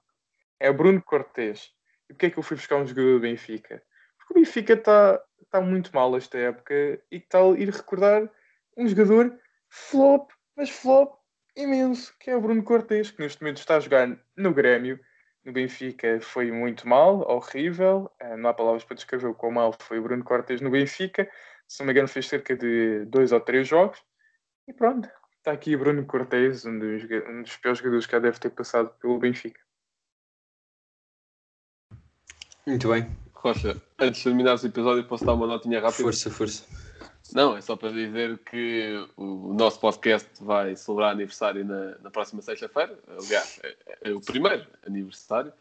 é 0.60 0.70
o 0.70 0.74
Bruno 0.74 1.02
Cortes. 1.02 1.72
E 2.10 2.14
porquê 2.14 2.28
é 2.28 2.30
que 2.30 2.38
eu 2.38 2.44
fui 2.44 2.56
buscar 2.56 2.78
um 2.78 2.86
jogador 2.86 3.14
do 3.14 3.20
Benfica? 3.22 3.82
Porque 4.18 4.34
o 4.34 4.36
Benfica 4.36 4.74
está 4.74 5.20
tá 5.50 5.62
muito 5.62 5.94
mal 5.94 6.16
esta 6.16 6.38
época 6.38 6.74
e 7.12 7.26
a 7.34 7.60
ir 7.60 7.70
recordar 7.70 8.30
um 8.78 8.88
jogador 8.88 9.38
flop, 9.70 10.30
mas 10.56 10.70
flop 10.70 11.18
imenso, 11.56 12.16
que 12.20 12.30
é 12.30 12.36
o 12.36 12.42
Bruno 12.42 12.64
Cortes, 12.64 13.12
que 13.12 13.22
neste 13.22 13.42
momento 13.42 13.58
está 13.58 13.78
a 13.78 13.80
jogar 13.80 14.08
no 14.36 14.54
Grêmio. 14.54 15.00
No 15.48 15.54
Benfica 15.54 16.20
foi 16.20 16.52
muito 16.52 16.86
mal, 16.86 17.22
horrível. 17.22 18.12
Eh, 18.20 18.36
não 18.36 18.50
há 18.50 18.54
palavras 18.54 18.84
para 18.84 18.98
descrever 18.98 19.28
o 19.28 19.34
quão 19.34 19.50
mal 19.50 19.74
foi 19.80 19.98
o 19.98 20.02
Bruno 20.04 20.22
Cortes 20.22 20.60
no 20.60 20.70
Benfica. 20.70 21.26
Se 21.66 21.80
não 21.80 21.86
me 21.86 21.94
engano, 21.94 22.10
fez 22.10 22.28
cerca 22.28 22.54
de 22.54 23.06
dois 23.06 23.32
ou 23.32 23.40
três 23.40 23.66
jogos. 23.66 23.98
E 24.68 24.74
pronto, 24.74 25.10
está 25.38 25.54
aqui 25.54 25.74
o 25.74 25.80
Bruno 25.80 26.06
Cortes, 26.06 26.66
um 26.66 26.78
dos, 26.78 27.02
um 27.30 27.44
dos 27.44 27.56
piores 27.56 27.80
jogadores 27.80 28.06
que 28.06 28.12
já 28.12 28.20
deve 28.20 28.38
ter 28.38 28.50
passado 28.50 28.90
pelo 29.00 29.18
Benfica. 29.20 29.62
Muito 32.68 32.90
bem. 32.90 33.10
Rocha, 33.34 33.82
antes 33.98 34.18
de 34.18 34.24
terminar 34.26 34.62
o 34.62 34.66
episódio, 34.66 35.08
posso 35.08 35.26
dar 35.26 35.34
uma 35.34 35.48
notinha 35.48 35.80
rápida? 35.80 36.04
Força, 36.04 36.30
força. 36.30 36.66
Não, 37.34 37.58
é 37.58 37.62
só 37.62 37.76
para 37.76 37.92
dizer 37.92 38.38
que 38.40 39.06
o 39.18 39.54
nosso 39.54 39.80
podcast 39.80 40.30
vai 40.42 40.76
celebrar 40.76 41.12
aniversário 41.12 41.66
na, 41.66 41.98
na 42.00 42.10
próxima 42.10 42.42
sexta-feira. 42.42 42.98
Aliás, 43.08 43.60
é, 43.64 43.76
é, 44.04 44.14
o 44.14 44.22
primeiro 44.22 44.66
aniversário. 44.86 45.52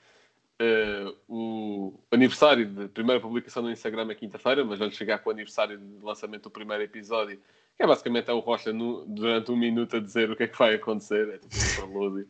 Uh, 0.58 1.14
o 1.28 2.00
aniversário 2.10 2.64
de 2.66 2.88
primeira 2.88 3.20
publicação 3.20 3.62
no 3.62 3.70
Instagram 3.70 4.10
é 4.10 4.14
quinta-feira, 4.14 4.64
mas 4.64 4.78
vamos 4.78 4.96
chegar 4.96 5.18
com 5.18 5.28
o 5.28 5.32
aniversário 5.32 5.76
de 5.76 6.02
lançamento 6.02 6.44
do 6.44 6.50
primeiro 6.50 6.82
episódio, 6.82 7.38
que 7.76 7.82
é 7.82 7.86
basicamente 7.86 8.30
é 8.30 8.32
o 8.32 8.38
Rocha 8.38 8.72
no, 8.72 9.04
durante 9.04 9.50
um 9.50 9.56
minuto 9.56 9.96
a 9.96 10.00
dizer 10.00 10.30
o 10.30 10.36
que 10.36 10.44
é 10.44 10.48
que 10.48 10.58
vai 10.58 10.74
acontecer. 10.74 11.28
É 11.28 11.38
tipo 11.38 11.54
um 11.56 11.90
prelúdio. 11.90 12.28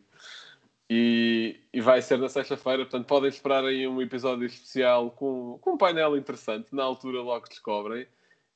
E, 0.89 1.59
e 1.71 1.79
vai 1.79 2.01
ser 2.01 2.17
na 2.17 2.29
sexta-feira, 2.29 2.79
portanto 2.79 3.05
podem 3.05 3.29
esperar 3.29 3.63
aí 3.63 3.87
um 3.87 4.01
episódio 4.01 4.45
especial 4.45 5.11
com, 5.11 5.57
com 5.61 5.73
um 5.73 5.77
painel 5.77 6.17
interessante. 6.17 6.73
Na 6.73 6.83
altura 6.83 7.21
logo 7.21 7.47
descobrem. 7.47 8.07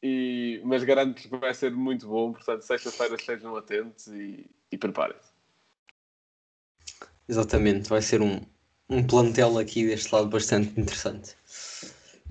E, 0.04 0.60
mas 0.64 0.84
garanto 0.84 1.22
que 1.22 1.28
vai 1.28 1.54
ser 1.54 1.72
muito 1.72 2.08
bom, 2.08 2.34
portanto 2.34 2.64
sexta-feira 2.64 3.16
estejam 3.16 3.56
atentos 3.56 4.08
e, 4.08 4.49
e 4.72 4.78
preparem-se. 4.78 5.30
Exatamente, 7.30 7.88
vai 7.88 8.02
ser 8.02 8.22
um, 8.22 8.41
um 8.89 9.04
plantel 9.04 9.58
aqui 9.58 9.86
deste 9.86 10.14
lado 10.14 10.28
bastante 10.28 10.80
interessante. 10.80 11.36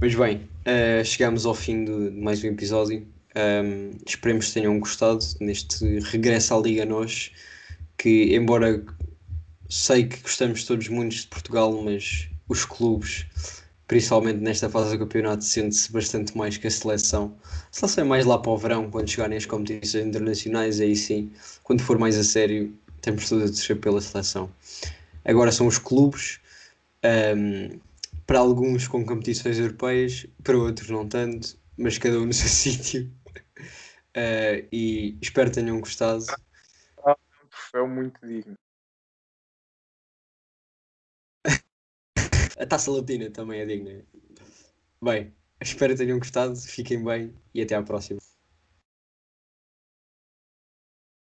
Mas 0.01 0.15
bem, 0.15 0.49
uh, 0.67 1.05
chegamos 1.05 1.47
ao 1.47 1.55
fim 1.55 1.85
de, 1.85 2.11
de 2.11 2.21
mais 2.21 2.43
um 2.43 2.49
episódio. 2.49 3.07
Um, 3.37 3.97
esperemos 4.07 4.49
que 4.49 4.55
tenham 4.55 4.79
gostado 4.81 5.25
neste 5.41 6.01
regresso 6.01 6.55
à 6.55 6.59
Liga 6.59 6.85
Nós, 6.85 7.31
que 7.97 8.35
embora 8.35 8.85
sei 9.69 10.07
que 10.09 10.21
gostamos 10.21 10.65
todos 10.65 10.89
muito 10.89 11.15
de 11.15 11.27
Portugal, 11.29 11.73
mas 11.83 12.29
os 12.49 12.65
clubes, 12.65 13.27
principalmente 13.91 14.39
nesta 14.39 14.71
fase 14.71 14.97
do 14.97 15.01
campeonato, 15.01 15.43
sente-se 15.43 15.91
bastante 15.91 16.39
mais 16.39 16.57
que 16.57 16.69
a 16.69 16.71
seleção. 16.71 17.37
A 17.43 17.73
seleção 17.73 18.05
é 18.05 18.07
mais 18.07 18.25
lá 18.25 18.39
para 18.39 18.53
o 18.53 18.57
verão, 18.57 18.89
quando 18.89 19.11
chegarem 19.11 19.37
as 19.37 19.47
competições 19.47 20.07
internacionais, 20.07 20.81
aí 20.81 20.95
sim, 20.95 21.33
quando 21.65 21.83
for 21.83 21.99
mais 21.99 22.17
a 22.17 22.23
sério, 22.23 22.73
temos 23.01 23.29
tudo 23.29 23.43
a 23.43 23.47
descer 23.47 23.81
pela 23.81 24.01
seleção. 24.01 24.49
Agora 25.25 25.51
são 25.51 25.67
os 25.67 25.77
clubes, 25.77 26.39
um, 27.05 27.81
para 28.29 28.39
alguns 28.39 28.87
com 28.87 29.05
competições 29.05 29.59
europeias, 29.59 30.25
para 30.45 30.57
outros 30.57 30.89
não 30.89 31.09
tanto, 31.09 31.59
mas 31.77 31.99
cada 31.99 32.17
um 32.21 32.27
no 32.27 32.33
seu 32.33 32.49
sítio. 32.49 33.11
Uh, 34.17 34.69
e 34.71 35.19
espero 35.21 35.51
que 35.51 35.57
tenham 35.57 35.81
gostado. 35.81 36.25
É 37.75 37.83
muito 37.83 38.25
digno. 38.25 38.57
A 42.61 42.67
taça 42.67 42.91
latina 42.91 43.31
também 43.31 43.61
é 43.61 43.67
digna. 43.67 44.05
Bem, 45.03 45.35
espero 45.63 45.95
que 45.95 46.05
tenham 46.05 46.19
gostado, 46.19 46.55
fiquem 46.57 47.03
bem 47.03 47.35
e 47.55 47.63
até 47.63 47.75
à 47.75 47.83
próxima. 47.83 48.21